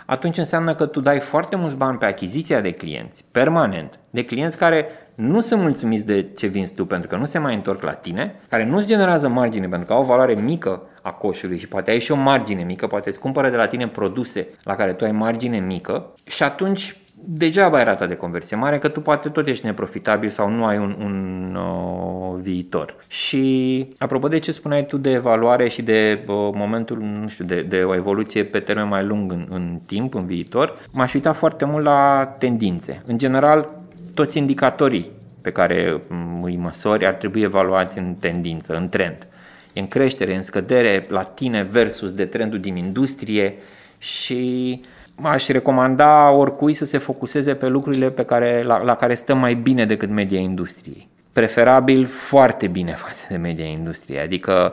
atunci 0.07 0.39
înseamnă 0.39 0.75
că 0.75 0.87
tu 0.87 1.01
dai 1.01 1.19
foarte 1.19 1.57
mulți 1.57 1.77
bani 1.77 1.99
pe 1.99 2.05
achiziția 2.05 2.61
de 2.61 2.71
clienți, 2.71 3.25
permanent, 3.31 3.99
de 4.11 4.25
clienți 4.25 4.57
care 4.57 4.87
nu 5.15 5.41
sunt 5.41 5.61
mulțumiți 5.61 6.07
de 6.07 6.23
ce 6.23 6.47
vinzi 6.47 6.75
tu 6.75 6.87
pentru 6.87 7.09
că 7.09 7.17
nu 7.17 7.25
se 7.25 7.39
mai 7.39 7.55
întorc 7.55 7.83
la 7.83 7.93
tine, 7.93 8.35
care 8.49 8.65
nu-ți 8.65 8.87
generează 8.87 9.29
margine 9.29 9.69
pentru 9.69 9.87
că 9.87 9.93
au 9.93 10.01
o 10.01 10.05
valoare 10.05 10.35
mică 10.35 10.83
a 11.03 11.11
coșului 11.11 11.59
și 11.59 11.69
poate 11.69 11.91
ai 11.91 12.01
și 12.01 12.13
o 12.13 12.17
margine 12.17 12.63
mică, 12.63 12.87
poate 12.87 13.09
îți 13.09 13.19
cumpără 13.19 13.49
de 13.49 13.57
la 13.57 13.67
tine 13.67 13.89
produse 13.89 14.49
la 14.63 14.77
care 14.77 14.93
tu 14.93 15.05
ai 15.05 15.13
margine 15.13 15.59
mică 15.59 16.15
și 16.25 16.43
atunci 16.43 16.97
degeaba 17.25 17.77
ai 17.77 17.85
rata 17.85 18.07
de 18.07 18.17
conversie 18.17 18.57
mare, 18.57 18.79
că 18.79 18.89
tu 18.89 19.01
poate 19.01 19.29
tot 19.29 19.47
ești 19.47 19.67
neprofitabil 19.67 20.29
sau 20.29 20.49
nu 20.49 20.65
ai 20.65 20.79
un, 20.79 20.97
un 20.99 21.55
uh, 21.55 22.41
viitor. 22.41 22.97
Și 23.07 23.87
apropo 23.99 24.29
de 24.29 24.39
ce 24.39 24.53
spuneai 24.53 24.87
tu 24.87 24.97
de 24.97 25.11
evaluare 25.11 25.69
și 25.69 25.83
de 25.83 26.25
uh, 26.27 26.35
momentul, 26.55 26.99
nu 26.99 27.29
știu, 27.29 27.45
de, 27.45 27.63
de 27.63 27.83
o 27.83 27.95
evoluție 27.95 28.45
pe 28.45 28.61
termen 28.61 28.89
mai 28.89 29.05
lung 29.05 29.33
în, 29.33 29.47
în 29.51 29.81
timp, 29.87 30.15
în 30.15 30.27
viitor, 30.27 30.79
m-aș 30.91 31.15
uita 31.15 31.33
foarte 31.33 31.65
mult 31.65 31.85
la 31.85 32.35
tendințe. 32.39 33.03
În 33.07 33.19
general, 33.19 33.69
toți 34.15 34.39
indicatorii 34.39 35.11
pe 35.41 35.51
care 35.51 36.01
mm, 36.09 36.43
îi 36.43 36.57
măsori 36.57 37.07
ar 37.07 37.15
trebui 37.15 37.43
evaluați 37.43 37.99
în 37.99 38.15
tendință, 38.15 38.77
în 38.77 38.89
trend. 38.89 39.27
E 39.73 39.81
în 39.81 39.89
creștere, 39.89 40.33
e 40.33 40.37
în 40.37 40.43
scădere 40.43 41.07
la 41.09 41.23
tine 41.23 41.63
versus 41.63 42.13
de 42.13 42.25
trendul 42.25 42.61
din 42.61 42.77
industrie 42.77 43.55
și 43.99 44.81
aș 45.23 45.47
recomanda 45.47 46.31
oricui 46.31 46.73
să 46.73 46.85
se 46.85 46.99
focuseze 46.99 47.55
pe 47.55 47.67
lucrurile 47.69 48.11
pe 48.11 48.25
care, 48.25 48.63
la, 48.63 48.83
la 48.83 48.95
care 48.95 49.15
stă 49.15 49.35
mai 49.35 49.55
bine 49.55 49.87
decât 49.87 50.09
media 50.09 50.39
industriei. 50.41 51.09
Preferabil 51.33 52.07
foarte 52.07 52.67
bine 52.67 52.93
față 52.93 53.25
de 53.29 53.37
media 53.37 53.65
industriei, 53.65 54.21
adică 54.21 54.73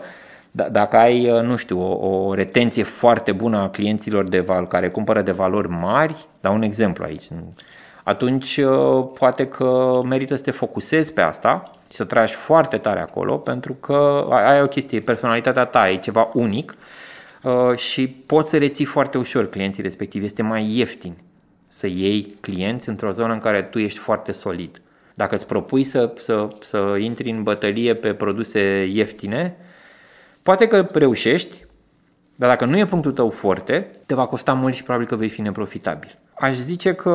d- 0.51 0.71
dacă 0.71 0.97
ai, 0.97 1.41
nu 1.43 1.55
știu, 1.55 1.81
o, 1.81 2.07
o 2.07 2.33
retenție 2.33 2.83
foarte 2.83 3.31
bună 3.31 3.57
a 3.57 3.69
clienților 3.69 4.27
de 4.27 4.39
val, 4.39 4.67
care 4.67 4.89
cumpără 4.89 5.21
de 5.21 5.31
valori 5.31 5.69
mari, 5.69 6.27
dau 6.41 6.53
un 6.53 6.61
exemplu 6.61 7.03
aici, 7.03 7.27
atunci 8.03 8.57
uh, 8.57 9.05
poate 9.13 9.47
că 9.47 10.01
merită 10.05 10.35
să 10.35 10.43
te 10.43 10.51
focusezi 10.51 11.13
pe 11.13 11.21
asta 11.21 11.78
și 11.89 11.95
să 11.95 12.03
tragi 12.03 12.33
foarte 12.33 12.77
tare 12.77 12.99
acolo 12.99 13.37
pentru 13.37 13.73
că 13.73 14.27
ai 14.31 14.61
o 14.61 14.67
chestie, 14.67 15.01
personalitatea 15.01 15.65
ta 15.65 15.89
e 15.89 15.97
ceva 15.97 16.29
unic 16.33 16.75
uh, 17.43 17.77
și 17.77 18.07
poți 18.07 18.49
să 18.49 18.57
reții 18.57 18.85
foarte 18.85 19.17
ușor 19.17 19.49
clienții 19.49 19.83
respectivi. 19.83 20.25
Este 20.25 20.41
mai 20.41 20.77
ieftin 20.77 21.17
să 21.67 21.87
iei 21.87 22.35
clienți 22.41 22.89
într-o 22.89 23.11
zonă 23.11 23.33
în 23.33 23.39
care 23.39 23.61
tu 23.61 23.79
ești 23.79 23.99
foarte 23.99 24.31
solid. 24.31 24.81
Dacă 25.13 25.35
îți 25.35 25.47
propui 25.47 25.83
să, 25.83 26.13
să, 26.17 26.47
să 26.61 26.95
intri 26.99 27.29
în 27.29 27.43
bătălie 27.43 27.93
pe 27.93 28.13
produse 28.13 28.85
ieftine, 28.85 29.57
poate 30.43 30.67
că 30.67 30.87
reușești, 30.93 31.65
dar 32.35 32.49
dacă 32.49 32.65
nu 32.65 32.77
e 32.77 32.85
punctul 32.85 33.11
tău 33.11 33.29
foarte, 33.29 33.87
te 34.05 34.15
va 34.15 34.25
costa 34.25 34.53
mult 34.53 34.73
și 34.73 34.83
probabil 34.83 35.07
că 35.07 35.15
vei 35.15 35.29
fi 35.29 35.41
neprofitabil. 35.41 36.17
Aș 36.33 36.55
zice 36.55 36.93
că 36.93 37.09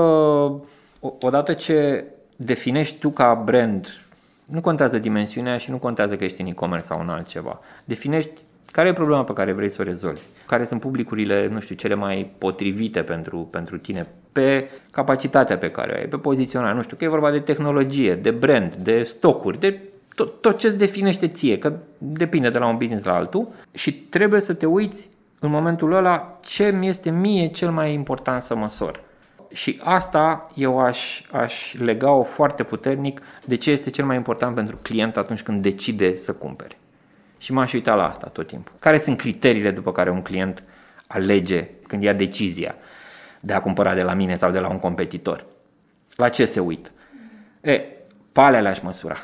odată 1.00 1.52
ce 1.52 2.04
definești 2.36 2.98
tu 2.98 3.10
ca 3.10 3.34
brand, 3.44 4.03
nu 4.44 4.60
contează 4.60 4.98
dimensiunea 4.98 5.56
și 5.56 5.70
nu 5.70 5.76
contează 5.76 6.16
că 6.16 6.24
ești 6.24 6.40
în 6.40 6.46
e-commerce 6.46 6.86
sau 6.86 7.00
în 7.00 7.08
altceva. 7.08 7.60
Definești 7.84 8.30
care 8.72 8.88
e 8.88 8.92
problema 8.92 9.24
pe 9.24 9.32
care 9.32 9.52
vrei 9.52 9.68
să 9.68 9.76
o 9.80 9.84
rezolvi? 9.84 10.20
Care 10.46 10.64
sunt 10.64 10.80
publicurile, 10.80 11.48
nu 11.48 11.60
știu, 11.60 11.74
cele 11.74 11.94
mai 11.94 12.30
potrivite 12.38 13.02
pentru, 13.02 13.38
pentru 13.38 13.78
tine 13.78 14.06
pe 14.32 14.70
capacitatea 14.90 15.58
pe 15.58 15.70
care 15.70 15.92
o 15.92 15.96
ai, 15.96 16.06
pe 16.06 16.16
poziționare, 16.16 16.74
nu 16.74 16.82
știu, 16.82 16.96
că 16.96 17.04
e 17.04 17.08
vorba 17.08 17.30
de 17.30 17.40
tehnologie, 17.40 18.14
de 18.14 18.30
brand, 18.30 18.74
de 18.74 19.02
stocuri, 19.02 19.60
de 19.60 19.80
tot, 20.14 20.40
tot 20.40 20.58
ce 20.58 20.66
îți 20.66 20.78
definește 20.78 21.28
ție, 21.28 21.58
că 21.58 21.72
depinde 21.98 22.50
de 22.50 22.58
la 22.58 22.66
un 22.66 22.76
business 22.76 23.04
la 23.04 23.14
altul 23.14 23.48
și 23.72 23.94
trebuie 23.94 24.40
să 24.40 24.54
te 24.54 24.66
uiți 24.66 25.10
în 25.38 25.50
momentul 25.50 25.92
ăla 25.92 26.38
ce 26.44 26.74
mi 26.78 26.88
este 26.88 27.10
mie 27.10 27.46
cel 27.46 27.70
mai 27.70 27.92
important 27.92 28.42
să 28.42 28.56
măsor. 28.56 29.00
Și 29.54 29.80
asta 29.82 30.50
eu 30.54 30.80
aș, 30.80 31.22
aș 31.30 31.74
lega-o 31.74 32.22
foarte 32.22 32.62
puternic 32.62 33.20
de 33.44 33.56
ce 33.56 33.70
este 33.70 33.90
cel 33.90 34.04
mai 34.04 34.16
important 34.16 34.54
pentru 34.54 34.78
client 34.82 35.16
atunci 35.16 35.42
când 35.42 35.62
decide 35.62 36.14
să 36.14 36.32
cumpere. 36.32 36.78
Și 37.38 37.52
m-aș 37.52 37.72
uita 37.72 37.94
la 37.94 38.08
asta 38.08 38.26
tot 38.26 38.46
timpul. 38.46 38.74
Care 38.78 38.98
sunt 38.98 39.16
criteriile 39.16 39.70
după 39.70 39.92
care 39.92 40.10
un 40.10 40.22
client 40.22 40.62
alege 41.06 41.68
când 41.86 42.02
ia 42.02 42.12
decizia 42.12 42.74
de 43.40 43.52
a 43.52 43.60
cumpăra 43.60 43.94
de 43.94 44.02
la 44.02 44.14
mine 44.14 44.36
sau 44.36 44.50
de 44.50 44.58
la 44.58 44.68
un 44.68 44.78
competitor? 44.78 45.44
La 46.16 46.28
ce 46.28 46.44
se 46.44 46.60
uită? 46.60 46.90
E, 47.60 47.80
pe 48.32 48.40
alea 48.40 48.60
le-aș 48.60 48.80
măsura 48.80 49.16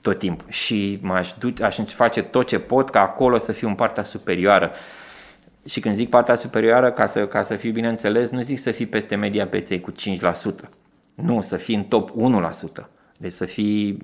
tot 0.00 0.18
timpul 0.18 0.46
și 0.50 0.98
m-aș 1.02 1.32
duce, 1.38 1.64
aș 1.64 1.78
face 1.78 2.22
tot 2.22 2.46
ce 2.46 2.58
pot 2.58 2.90
ca 2.90 3.00
acolo 3.00 3.38
să 3.38 3.52
fiu 3.52 3.68
în 3.68 3.74
partea 3.74 4.02
superioară 4.02 4.70
și 5.66 5.80
când 5.80 5.94
zic 5.94 6.08
partea 6.08 6.34
superioară, 6.34 6.90
ca 6.90 7.06
să, 7.06 7.26
ca 7.26 7.42
să 7.42 7.54
fiu 7.54 7.72
bineînțeles, 7.72 8.30
nu 8.30 8.40
zic 8.40 8.58
să 8.58 8.70
fii 8.70 8.86
peste 8.86 9.14
media 9.14 9.46
peței 9.46 9.80
cu 9.80 9.92
5%. 9.92 9.94
Nu, 11.14 11.40
să 11.40 11.56
fii 11.56 11.74
în 11.74 11.82
top 11.82 12.10
1%. 12.80 12.84
Deci 13.18 13.32
să 13.32 13.44
fii, 13.44 13.96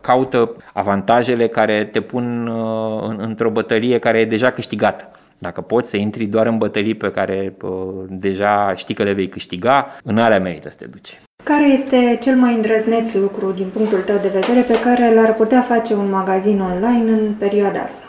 caută 0.00 0.56
avantajele 0.72 1.46
care 1.46 1.84
te 1.84 2.00
pun 2.00 2.46
uh, 2.46 3.02
în, 3.08 3.18
într-o 3.20 3.50
bătălie 3.50 3.98
care 3.98 4.18
e 4.18 4.24
deja 4.24 4.50
câștigată. 4.50 5.10
Dacă 5.38 5.60
poți 5.60 5.90
să 5.90 5.96
intri 5.96 6.24
doar 6.24 6.46
în 6.46 6.58
bătălii 6.58 6.94
pe 6.94 7.10
care 7.10 7.56
uh, 7.62 7.70
deja 8.08 8.72
știi 8.74 8.94
că 8.94 9.02
le 9.02 9.12
vei 9.12 9.28
câștiga, 9.28 9.96
în 10.04 10.18
alea 10.18 10.40
merită 10.40 10.70
să 10.70 10.76
te 10.78 10.84
duci. 10.84 11.20
Care 11.44 11.68
este 11.68 12.18
cel 12.22 12.36
mai 12.36 12.54
îndrăzneț 12.54 13.14
lucru 13.14 13.52
din 13.52 13.66
punctul 13.72 13.98
tău 13.98 14.16
de 14.22 14.28
vedere 14.28 14.60
pe 14.60 14.80
care 14.80 15.14
l-ar 15.14 15.34
putea 15.34 15.60
face 15.60 15.94
un 15.94 16.10
magazin 16.10 16.60
online 16.60 17.10
în 17.10 17.34
perioada 17.38 17.80
asta? 17.80 18.05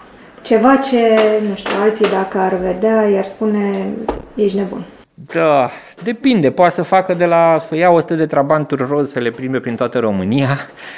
Ceva 0.48 0.76
ce, 0.76 1.18
nu 1.50 1.56
știu, 1.56 1.82
alții 1.82 2.10
dacă 2.10 2.38
ar 2.38 2.56
vedea, 2.56 3.10
i-ar 3.10 3.24
spune, 3.24 3.88
ești 4.36 4.58
nebun. 4.58 4.86
Da, 5.34 5.70
depinde. 6.04 6.52
Poate 6.52 6.74
să 6.74 6.82
facă 6.82 7.14
de 7.14 7.26
la, 7.26 7.58
să 7.60 7.76
ia 7.76 7.92
100 7.92 8.16
de 8.16 8.26
trabanturi 8.26 8.86
roz, 8.90 9.12
să 9.12 9.20
le 9.20 9.32
prime 9.32 9.60
prin 9.60 9.76
toată 9.76 10.00
România, 10.00 10.58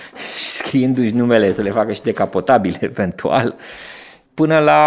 scriindu-și 0.58 1.14
numele, 1.14 1.54
să 1.54 1.62
le 1.62 1.72
facă 1.72 1.92
și 1.92 2.02
decapotabile 2.02 2.78
eventual, 2.92 3.56
până 4.34 4.60
la, 4.60 4.82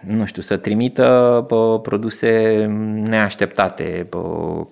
nu 0.00 0.24
știu, 0.24 0.42
să 0.42 0.56
trimită 0.56 1.44
bă, 1.48 1.80
produse 1.80 2.64
neașteptate 3.08 4.06
bă, 4.08 4.20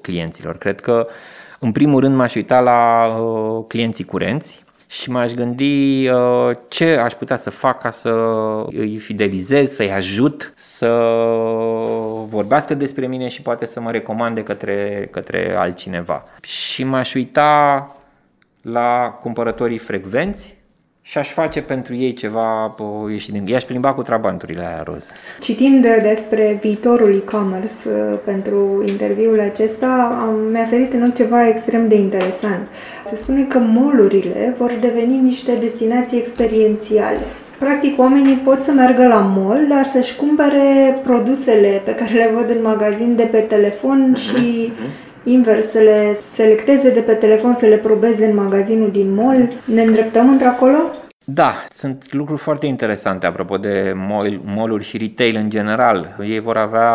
clienților. 0.00 0.58
Cred 0.58 0.80
că, 0.80 1.06
în 1.58 1.72
primul 1.72 2.00
rând, 2.00 2.16
m-aș 2.16 2.34
uita 2.34 2.60
la 2.60 3.04
bă, 3.18 3.62
clienții 3.68 4.04
curenți, 4.04 4.64
și 5.00 5.10
m-aș 5.10 5.32
gândi 5.32 6.08
uh, 6.08 6.56
ce 6.68 6.96
aș 6.96 7.12
putea 7.12 7.36
să 7.36 7.50
fac 7.50 7.80
ca 7.80 7.90
să 7.90 8.10
îi 8.66 8.98
fidelizez, 8.98 9.70
să-i 9.70 9.92
ajut 9.92 10.52
să 10.56 10.88
vorbească 12.28 12.74
despre 12.74 13.06
mine 13.06 13.28
și 13.28 13.42
poate 13.42 13.66
să 13.66 13.80
mă 13.80 13.90
recomande 13.90 14.42
către, 14.42 15.08
către 15.10 15.54
altcineva. 15.56 16.22
Și 16.40 16.84
m-aș 16.84 17.14
uita 17.14 17.90
la 18.62 19.18
cumpărătorii 19.20 19.78
frecvenți 19.78 20.55
și 21.08 21.18
aș 21.18 21.32
face 21.32 21.62
pentru 21.62 21.94
ei 21.94 22.12
ceva 22.12 22.74
ieși 23.10 23.30
din... 23.30 23.46
I-aș 23.46 23.64
plimba 23.64 23.92
cu 23.92 24.02
trabanturile 24.02 24.66
aia 24.66 24.82
roz. 24.82 25.10
Citind 25.40 25.86
despre 26.02 26.58
viitorul 26.60 27.14
e-commerce 27.14 27.72
uh, 27.86 28.18
pentru 28.24 28.84
interviul 28.86 29.40
acesta, 29.40 30.18
am, 30.20 30.50
mi-a 30.50 30.66
sărit 30.66 30.92
în 30.92 31.02
ochi 31.02 31.14
ceva 31.14 31.48
extrem 31.48 31.88
de 31.88 31.94
interesant. 31.94 32.68
Se 33.08 33.16
spune 33.16 33.42
că 33.42 33.58
molurile 33.58 34.54
vor 34.58 34.72
deveni 34.80 35.16
niște 35.16 35.54
destinații 35.54 36.18
experiențiale. 36.18 37.18
Practic, 37.58 37.98
oamenii 37.98 38.34
pot 38.34 38.62
să 38.62 38.72
meargă 38.72 39.06
la 39.06 39.20
mall, 39.20 39.66
dar 39.68 39.84
să-și 39.84 40.16
cumpere 40.16 41.00
produsele 41.02 41.82
pe 41.84 41.94
care 41.94 42.12
le 42.12 42.30
văd 42.34 42.50
în 42.56 42.62
magazin 42.62 43.16
de 43.16 43.28
pe 43.30 43.38
telefon 43.38 44.14
uh-huh. 44.16 44.20
și 44.20 44.72
uh-huh 44.72 45.05
invers, 45.26 45.70
să 45.70 45.78
le 45.78 46.16
selecteze 46.32 46.90
de 46.90 47.00
pe 47.00 47.12
telefon, 47.12 47.54
să 47.54 47.66
le 47.66 47.76
probeze 47.78 48.26
în 48.26 48.34
magazinul 48.34 48.90
din 48.90 49.14
mall. 49.14 49.52
Ne 49.64 49.82
îndreptăm 49.82 50.28
într-acolo? 50.28 50.76
Da, 51.28 51.54
sunt 51.70 52.12
lucruri 52.12 52.40
foarte 52.40 52.66
interesante 52.66 53.26
apropo 53.26 53.56
de 53.56 53.92
mall-uri 54.44 54.84
și 54.84 54.96
retail 54.96 55.36
în 55.36 55.50
general. 55.50 56.16
Ei 56.20 56.38
vor 56.38 56.56
avea 56.56 56.90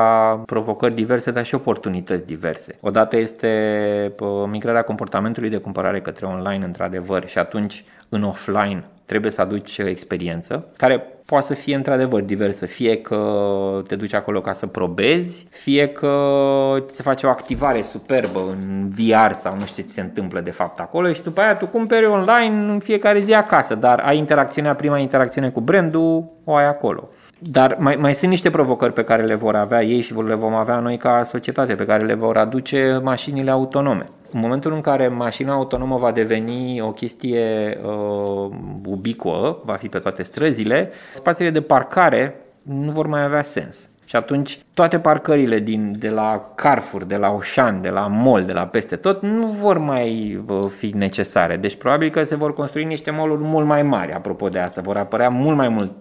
provocări 0.45 0.95
diverse, 0.95 1.31
dar 1.31 1.45
și 1.45 1.55
oportunități 1.55 2.25
diverse. 2.25 2.77
Odată 2.81 3.17
este 3.17 3.49
migrarea 4.51 4.81
comportamentului 4.81 5.49
de 5.49 5.57
cumpărare 5.57 6.01
către 6.01 6.25
online, 6.25 6.65
într-adevăr, 6.65 7.27
și 7.27 7.37
atunci 7.37 7.83
în 8.09 8.23
offline 8.23 8.83
trebuie 9.11 9.31
să 9.31 9.41
aduci 9.41 9.77
experiență, 9.77 10.65
care 10.77 11.03
poate 11.25 11.45
să 11.45 11.53
fie 11.53 11.75
într-adevăr 11.75 12.21
diversă, 12.21 12.65
fie 12.65 12.97
că 12.97 13.21
te 13.87 13.95
duci 13.95 14.13
acolo 14.13 14.41
ca 14.41 14.53
să 14.53 14.67
probezi, 14.67 15.47
fie 15.49 15.87
că 15.87 16.13
se 16.87 17.01
face 17.01 17.25
o 17.25 17.29
activare 17.29 17.81
superbă 17.81 18.39
în 18.39 18.89
VR 18.89 19.33
sau 19.33 19.57
nu 19.57 19.65
știu 19.65 19.83
ce 19.83 19.89
se 19.89 20.01
întâmplă 20.01 20.39
de 20.39 20.51
fapt 20.51 20.79
acolo 20.79 21.13
și 21.13 21.21
după 21.21 21.41
aia 21.41 21.55
tu 21.55 21.67
cumperi 21.67 22.05
online 22.05 22.71
în 22.71 22.79
fiecare 22.79 23.19
zi 23.19 23.33
acasă, 23.33 23.75
dar 23.75 23.99
ai 23.99 24.17
interacțiunea, 24.17 24.75
prima 24.75 24.97
interacțiune 24.97 25.49
cu 25.49 25.61
brandul, 25.61 26.25
o 26.43 26.55
ai 26.55 26.67
acolo. 26.67 27.09
Dar 27.39 27.75
mai, 27.79 27.95
mai 27.95 28.13
sunt 28.13 28.29
niște 28.29 28.49
provocări 28.49 28.93
pe 28.93 29.03
care 29.03 29.23
le 29.23 29.35
vor 29.35 29.55
avea 29.55 29.83
ei 29.83 30.01
și 30.01 30.13
le 30.13 30.35
vom 30.35 30.53
avea 30.53 30.79
noi 30.79 30.97
ca 30.97 31.23
societate, 31.23 31.75
pe 31.75 31.85
care 31.85 32.03
le 32.03 32.13
vor 32.13 32.37
aduce 32.37 32.99
mașinile 33.03 33.51
autonome. 33.51 34.09
În 34.33 34.39
momentul 34.39 34.73
în 34.73 34.81
care 34.81 35.07
mașina 35.07 35.53
autonomă 35.53 35.97
va 35.97 36.11
deveni 36.11 36.81
o 36.81 36.91
chestie 36.91 37.77
uh, 37.83 38.51
ubicuă, 38.85 39.57
va 39.63 39.73
fi 39.73 39.87
pe 39.89 39.99
toate 39.99 40.23
străzile, 40.23 40.91
spațiile 41.13 41.49
de 41.49 41.61
parcare 41.61 42.35
nu 42.61 42.91
vor 42.91 43.07
mai 43.07 43.23
avea 43.23 43.41
sens. 43.41 43.89
Și 44.05 44.17
atunci 44.17 44.59
toate 44.73 44.99
parcările 44.99 45.59
din, 45.59 45.95
de 45.99 46.09
la 46.09 46.51
Carrefour, 46.55 47.03
de 47.03 47.15
la 47.15 47.27
Auchan, 47.27 47.81
de 47.81 47.89
la 47.89 48.07
Mall, 48.07 48.43
de 48.43 48.51
la 48.51 48.65
peste 48.65 48.95
tot 48.95 49.21
nu 49.21 49.47
vor 49.47 49.77
mai 49.77 50.39
fi 50.77 50.91
necesare. 50.95 51.57
Deci 51.57 51.75
probabil 51.75 52.09
că 52.09 52.23
se 52.23 52.35
vor 52.35 52.53
construi 52.53 52.83
niște 52.83 53.11
mall 53.11 53.37
mult 53.37 53.65
mai 53.65 53.83
mari, 53.83 54.13
apropo 54.13 54.49
de 54.49 54.59
asta. 54.59 54.81
Vor 54.81 54.97
apărea 54.97 55.29
mult 55.29 55.57
mai 55.57 55.69
mult 55.69 55.91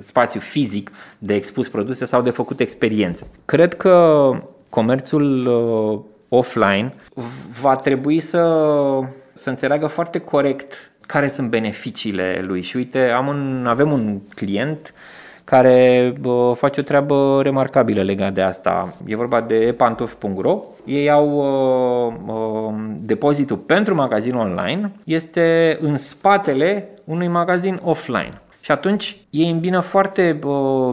spațiu 0.00 0.40
fizic 0.40 0.90
de 1.18 1.34
expus 1.34 1.68
produse 1.68 2.04
sau 2.04 2.22
de 2.22 2.30
făcut 2.30 2.60
experiențe. 2.60 3.26
Cred 3.44 3.74
că 3.74 4.30
comerțul 4.68 5.46
uh, 5.46 6.00
offline 6.34 6.94
va 7.60 7.76
trebui 7.76 8.20
să, 8.20 8.42
să 9.34 9.48
înțeleagă 9.48 9.86
foarte 9.86 10.18
corect 10.18 10.90
care 11.06 11.28
sunt 11.28 11.48
beneficiile 11.48 12.44
lui. 12.46 12.62
Și 12.62 12.76
uite, 12.76 13.10
am 13.10 13.26
un, 13.26 13.66
avem 13.68 13.92
un 13.92 14.20
client 14.34 14.94
care 15.44 16.12
uh, 16.24 16.56
face 16.56 16.80
o 16.80 16.82
treabă 16.82 17.40
remarcabilă 17.42 18.02
legat 18.02 18.32
de 18.34 18.40
asta. 18.40 18.94
E 19.06 19.16
vorba 19.16 19.40
de 19.40 19.54
epantof.ro. 19.54 20.60
Ei 20.84 21.10
au 21.10 21.28
uh, 21.36 22.14
uh, 22.26 22.74
depozitul 23.00 23.56
pentru 23.56 23.94
magazinul 23.94 24.40
online, 24.40 24.92
este 25.04 25.76
în 25.80 25.96
spatele 25.96 26.88
unui 27.04 27.28
magazin 27.28 27.80
offline. 27.82 28.40
Și 28.60 28.70
atunci 28.70 29.16
ei 29.30 29.50
îmbină 29.50 29.80
foarte 29.80 30.38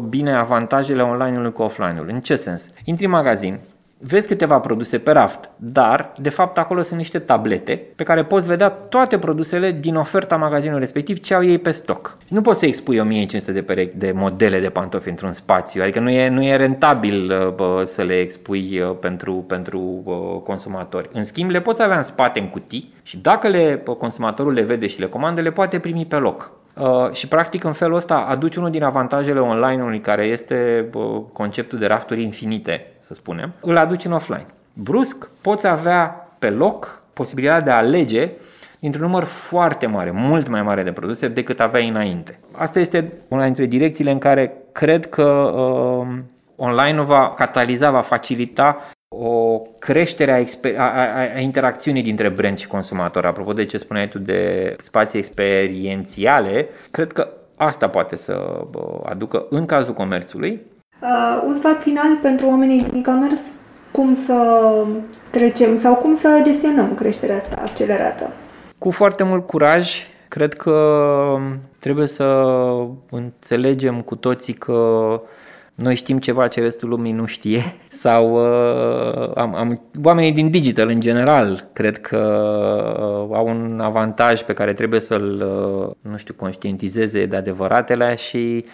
bine 0.10 0.36
avantajele 0.36 1.02
online-ului 1.02 1.52
cu 1.52 1.62
offline-ul. 1.62 2.10
În 2.10 2.20
ce 2.20 2.36
sens? 2.36 2.72
Intri 2.84 3.06
în 3.06 3.12
magazin, 3.12 3.60
vezi 4.02 4.28
câteva 4.28 4.60
produse 4.60 4.98
pe 4.98 5.12
raft, 5.12 5.50
dar 5.56 6.12
de 6.18 6.30
fapt 6.30 6.58
acolo 6.58 6.82
sunt 6.82 7.00
niște 7.00 7.20
tablete 7.20 7.82
pe 7.96 8.04
care 8.04 8.24
poți 8.24 8.48
vedea 8.48 8.70
toate 8.70 9.18
produsele 9.18 9.72
din 9.72 9.96
oferta 9.96 10.38
magazinului 10.38 10.80
respectiv 10.80 11.20
ce 11.20 11.34
au 11.34 11.44
ei 11.44 11.58
pe 11.58 11.72
stoc. 11.72 12.18
Nu 12.28 12.42
poți 12.42 12.60
să 12.60 12.66
expui 12.66 13.00
1500 13.00 13.52
de, 13.52 13.62
perechi, 13.62 13.98
de 13.98 14.12
modele 14.12 14.60
de 14.60 14.70
pantofi 14.70 15.10
într-un 15.10 15.34
spațiu, 15.34 15.82
adică 15.82 16.00
nu 16.00 16.10
e, 16.10 16.30
nu 16.30 16.44
e 16.44 16.56
rentabil 16.56 17.32
uh, 17.32 17.54
bă, 17.54 17.84
să 17.86 18.02
le 18.02 18.20
expui 18.20 18.80
uh, 18.80 18.96
pentru, 19.00 19.34
pentru 19.34 20.02
bă, 20.04 20.42
consumatori. 20.44 21.10
În 21.14 21.24
schimb, 21.24 21.50
le 21.50 21.62
poți 21.62 21.82
avea 21.82 21.98
în 21.98 22.04
spate 22.04 22.40
în 22.40 22.50
cutii 22.50 22.94
și 23.04 23.18
dacă 23.18 23.48
le, 23.48 23.82
bă, 23.84 23.96
consumatorul 23.96 24.54
le 24.54 24.62
vede 24.62 24.88
și 24.88 25.00
le 25.00 25.08
comandă, 25.08 25.42
le 25.42 25.52
poate 25.52 25.80
primi 25.80 26.06
pe 26.06 26.16
loc. 26.16 26.52
Uh, 26.80 27.12
și 27.12 27.28
practic 27.28 27.64
în 27.64 27.72
felul 27.72 27.96
ăsta 27.96 28.16
aduci 28.16 28.56
unul 28.56 28.72
din 28.72 28.84
avantajele 28.84 29.40
online-ului 29.40 30.00
care 30.00 30.24
este 30.24 30.90
uh, 30.94 31.22
conceptul 31.34 31.80
de 31.80 31.86
rafturi 31.86 32.22
infinite, 32.22 32.92
să 33.10 33.16
spunem, 33.16 33.54
îl 33.62 33.78
aduci 33.78 34.06
în 34.06 34.12
offline. 34.12 34.46
Brusc 34.74 35.30
poți 35.42 35.68
avea 35.68 36.28
pe 36.40 36.50
loc 36.50 37.02
posibilitatea 37.14 37.62
de 37.62 37.72
a 37.72 37.78
alege 37.78 38.30
dintr-un 38.80 39.06
număr 39.06 39.24
foarte 39.24 39.86
mare, 39.86 40.12
mult 40.12 40.48
mai 40.48 40.62
mare 40.62 40.84
de 40.84 40.92
produse 40.92 41.28
decât 41.28 41.60
aveai 41.60 41.88
înainte. 41.88 42.40
Asta 42.52 42.80
este 42.80 43.14
una 43.28 43.46
dintre 43.46 43.66
direcțiile 43.66 44.12
în 44.12 44.18
care 44.18 44.54
cred 44.72 45.10
că 45.10 45.24
uh, 45.24 46.08
online-ul 46.56 47.06
va 47.06 47.34
cataliza, 47.36 47.92
va 47.92 48.02
facilita 48.02 48.90
o 49.16 49.62
creștere 49.80 50.32
a, 50.32 50.40
exper- 50.40 50.78
a, 50.78 50.92
a, 50.94 51.36
a 51.36 51.40
interacțiunii 51.40 52.04
dintre 52.04 52.30
brand 52.30 52.58
și 52.58 52.68
consumator. 52.68 53.26
Apropo 53.26 53.54
de 53.54 53.66
ce 53.66 53.78
spuneai 53.78 54.08
tu 54.08 54.20
de 54.20 54.76
spații 54.80 55.20
experiențiale, 55.20 56.70
cred 56.92 57.12
că 57.12 57.28
asta 57.56 57.90
poate 57.90 58.16
să 58.16 58.66
aducă 59.04 59.46
în 59.50 59.66
cazul 59.66 59.94
comerțului. 59.94 60.62
Uh, 61.02 61.44
un 61.48 61.56
sfat 61.56 61.82
final 61.82 62.18
pentru 62.22 62.48
oamenii 62.48 62.82
din 62.82 63.00
e-commerce, 63.00 63.42
cum 63.92 64.14
să 64.14 64.62
trecem 65.30 65.78
sau 65.78 65.96
cum 65.96 66.16
să 66.16 66.42
gestionăm 66.44 66.94
creșterea 66.94 67.36
asta 67.36 67.62
accelerată? 67.62 68.32
Cu 68.78 68.92
foarte 68.92 69.24
mult 69.24 69.48
curaj, 69.48 70.08
cred 70.28 70.54
că 70.54 71.38
trebuie 71.80 72.08
să 72.08 72.46
înțelegem 73.10 74.02
cu 74.02 74.16
toții 74.16 74.54
că 74.54 75.22
noi 75.76 75.96
știm 75.96 76.20
ceva 76.20 76.48
ce 76.48 76.62
restul 76.62 76.90
lumii 76.90 77.12
nu 77.12 77.26
știe 77.26 77.64
sau 78.04 78.34
uh, 78.34 79.32
am, 79.36 79.56
am, 79.56 79.82
oamenii 80.04 80.32
din 80.32 80.50
digital 80.50 80.90
în 80.90 81.00
general 81.00 81.70
cred 81.74 81.98
că 81.98 82.18
uh, 83.30 83.38
au 83.38 83.48
un 83.48 83.80
avantaj 83.80 84.42
pe 84.42 84.54
care 84.54 84.74
trebuie 84.74 85.00
să-l, 85.00 85.44
uh, 86.02 86.12
nu 86.12 86.18
știu, 86.18 86.34
conștientizeze 86.34 87.26
de 87.26 87.36
adevăratele 87.36 88.16
și 88.16 88.66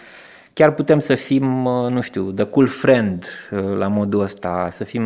chiar 0.58 0.70
putem 0.70 0.98
să 0.98 1.14
fim, 1.14 1.64
uh, 1.64 1.90
nu 1.90 2.00
știu, 2.00 2.30
the 2.30 2.44
cool 2.44 2.66
friend 2.66 3.24
uh, 3.50 3.76
la 3.78 3.86
modul 3.86 4.20
ăsta, 4.20 4.68
să 4.72 4.84
fim, 4.84 5.04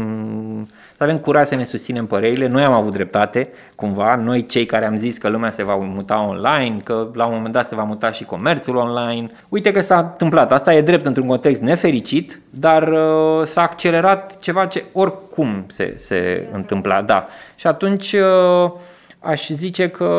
să 0.96 1.02
avem 1.02 1.18
curaj 1.18 1.46
să 1.46 1.54
ne 1.54 1.64
susținem 1.64 2.06
părerile. 2.06 2.46
Noi 2.46 2.62
am 2.62 2.72
avut 2.72 2.92
dreptate, 2.92 3.48
cumva, 3.74 4.14
noi 4.14 4.46
cei 4.46 4.66
care 4.66 4.84
am 4.84 4.96
zis 4.96 5.18
că 5.18 5.28
lumea 5.28 5.50
se 5.50 5.62
va 5.62 5.74
muta 5.74 6.26
online, 6.26 6.80
că 6.84 7.10
la 7.14 7.26
un 7.26 7.34
moment 7.34 7.52
dat 7.52 7.66
se 7.66 7.74
va 7.74 7.82
muta 7.82 8.12
și 8.12 8.24
comerțul 8.24 8.76
online. 8.76 9.26
Uite 9.48 9.70
că 9.70 9.80
s-a 9.80 9.98
întâmplat, 9.98 10.52
asta 10.52 10.74
e 10.74 10.80
drept 10.80 11.04
într-un 11.04 11.26
context 11.26 11.62
nefericit, 11.62 12.40
dar 12.50 12.88
uh, 12.88 13.44
s-a 13.44 13.62
accelerat 13.62 14.38
ceva 14.38 14.66
ce 14.66 14.84
oricum 14.92 15.64
se, 15.66 15.94
se 15.96 16.48
întâmpla, 16.52 17.02
da. 17.02 17.26
Și 17.54 17.66
atunci 17.66 18.12
uh, 18.12 18.72
aș 19.20 19.48
zice 19.48 19.88
că 19.88 20.10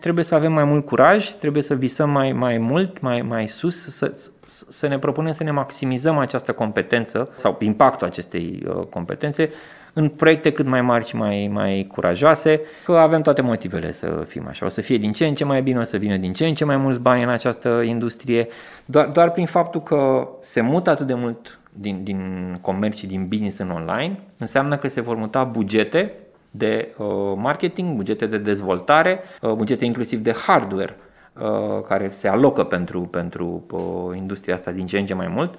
trebuie 0.00 0.24
să 0.24 0.34
avem 0.34 0.52
mai 0.52 0.64
mult 0.64 0.86
curaj, 0.86 1.30
trebuie 1.30 1.62
să 1.62 1.74
visăm 1.74 2.10
mai, 2.10 2.32
mai 2.32 2.58
mult, 2.58 3.00
mai, 3.00 3.22
mai 3.22 3.46
sus, 3.46 3.88
să, 3.88 4.30
să 4.68 4.86
ne 4.86 4.98
propunem 4.98 5.32
să 5.32 5.44
ne 5.44 5.50
maximizăm 5.50 6.18
această 6.18 6.52
competență 6.52 7.28
sau 7.34 7.56
impactul 7.60 8.06
acestei 8.06 8.62
uh, 8.66 8.84
competențe 8.90 9.50
în 9.92 10.08
proiecte 10.08 10.52
cât 10.52 10.66
mai 10.66 10.80
mari 10.80 11.06
și 11.06 11.16
mai, 11.16 11.50
mai 11.52 11.86
curajoase, 11.92 12.60
că 12.84 12.92
avem 12.92 13.22
toate 13.22 13.42
motivele 13.42 13.92
să 13.92 14.24
fim 14.26 14.46
așa. 14.48 14.64
O 14.64 14.68
să 14.68 14.80
fie 14.80 14.96
din 14.96 15.12
ce 15.12 15.26
în 15.26 15.34
ce 15.34 15.44
mai 15.44 15.62
bine, 15.62 15.78
o 15.78 15.82
să 15.82 15.96
vină 15.96 16.16
din 16.16 16.32
ce 16.32 16.46
în 16.46 16.54
ce 16.54 16.64
mai 16.64 16.76
mulți 16.76 17.00
bani 17.00 17.22
în 17.22 17.28
această 17.28 17.82
industrie, 17.84 18.48
doar, 18.84 19.06
doar 19.06 19.30
prin 19.30 19.46
faptul 19.46 19.82
că 19.82 20.28
se 20.40 20.60
mută 20.60 20.90
atât 20.90 21.06
de 21.06 21.14
mult 21.14 21.58
din, 21.72 22.00
din 22.02 22.18
comerț 22.60 22.96
și 22.96 23.06
din 23.06 23.26
business 23.28 23.58
în 23.58 23.70
online, 23.70 24.18
înseamnă 24.38 24.76
că 24.76 24.88
se 24.88 25.00
vor 25.00 25.16
muta 25.16 25.44
bugete 25.44 26.12
de 26.56 26.94
uh, 26.96 27.06
marketing, 27.36 27.96
bugete 27.96 28.26
de 28.26 28.38
dezvoltare, 28.38 29.20
uh, 29.40 29.52
bugete 29.52 29.84
inclusiv 29.84 30.18
de 30.18 30.32
hardware 30.32 30.96
uh, 31.32 31.82
care 31.88 32.08
se 32.08 32.28
alocă 32.28 32.64
pentru, 32.64 33.00
pentru 33.00 33.64
uh, 33.70 34.16
industria 34.16 34.54
asta 34.54 34.70
din 34.70 34.86
ce 34.86 34.98
în 34.98 35.06
ce 35.06 35.14
mai 35.14 35.28
mult, 35.28 35.54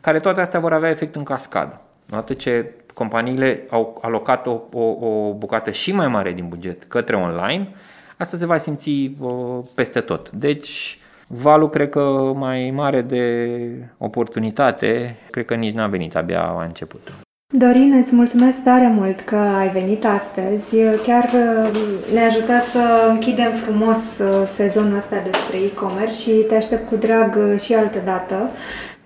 care 0.00 0.18
toate 0.20 0.40
astea 0.40 0.60
vor 0.60 0.72
avea 0.72 0.90
efect 0.90 1.16
în 1.16 1.22
cascadă. 1.22 1.80
Odată 2.10 2.34
ce 2.34 2.74
companiile 2.94 3.66
au 3.70 3.98
alocat 4.02 4.46
o, 4.46 4.60
o, 4.72 5.06
o 5.06 5.32
bucată 5.32 5.70
și 5.70 5.92
mai 5.92 6.08
mare 6.08 6.32
din 6.32 6.48
buget 6.48 6.84
către 6.84 7.16
online, 7.16 7.68
asta 8.16 8.36
se 8.36 8.46
va 8.46 8.58
simți 8.58 9.10
uh, 9.20 9.58
peste 9.74 10.00
tot. 10.00 10.30
Deci, 10.30 10.98
valul 11.26 11.68
cred 11.68 11.88
că 11.88 12.32
mai 12.34 12.70
mare 12.70 13.00
de 13.00 13.70
oportunitate, 13.98 15.16
cred 15.30 15.44
că 15.44 15.54
nici 15.54 15.74
n-a 15.74 15.86
venit, 15.86 16.16
abia 16.16 16.42
a 16.42 16.62
început. 16.62 17.27
Dorin, 17.56 17.94
îți 18.02 18.14
mulțumesc 18.14 18.62
tare 18.62 18.92
mult 18.96 19.20
că 19.20 19.36
ai 19.36 19.68
venit 19.68 20.04
astăzi. 20.04 20.76
Chiar 21.02 21.24
uh, 21.24 21.78
ne 22.12 22.20
ajută 22.20 22.52
să 22.72 23.08
închidem 23.08 23.52
frumos 23.52 23.96
uh, 23.96 24.48
sezonul 24.54 24.96
ăsta 24.96 25.16
despre 25.24 25.56
e-commerce 25.56 26.14
și 26.14 26.30
te 26.30 26.54
aștept 26.54 26.88
cu 26.88 26.96
drag 26.96 27.36
uh, 27.36 27.60
și 27.60 27.74
altă 27.74 27.98
dată. 28.04 28.50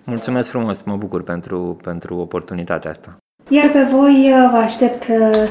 Mulțumesc 0.05 0.49
frumos, 0.49 0.83
mă 0.83 0.97
bucur 0.97 1.23
pentru, 1.23 1.77
pentru 1.83 2.17
oportunitatea 2.17 2.91
asta. 2.91 3.17
Iar 3.49 3.71
pe 3.71 3.87
voi 3.91 4.33
vă 4.51 4.57
aștept 4.57 5.05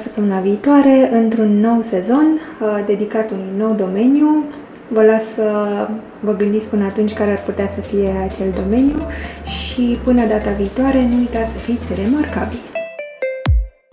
săptămâna 0.04 0.40
viitoare 0.40 1.10
într-un 1.16 1.60
nou 1.60 1.82
sezon 1.82 2.40
dedicat 2.86 3.32
unui 3.32 3.54
nou 3.58 3.74
domeniu. 3.74 4.44
Vă 4.88 5.04
las 5.04 5.24
să 5.36 5.88
vă 6.20 6.36
gândiți 6.36 6.66
până 6.66 6.84
atunci 6.86 7.14
care 7.14 7.32
ar 7.32 7.42
putea 7.44 7.68
să 7.68 7.82
fie 7.82 8.28
acel 8.30 8.52
domeniu 8.56 8.98
și 9.46 10.00
până 10.04 10.26
data 10.26 10.52
viitoare 10.52 11.08
nu 11.08 11.18
uitați 11.18 11.52
să 11.52 11.58
fiți 11.58 12.02
remarcabili. 12.04 12.71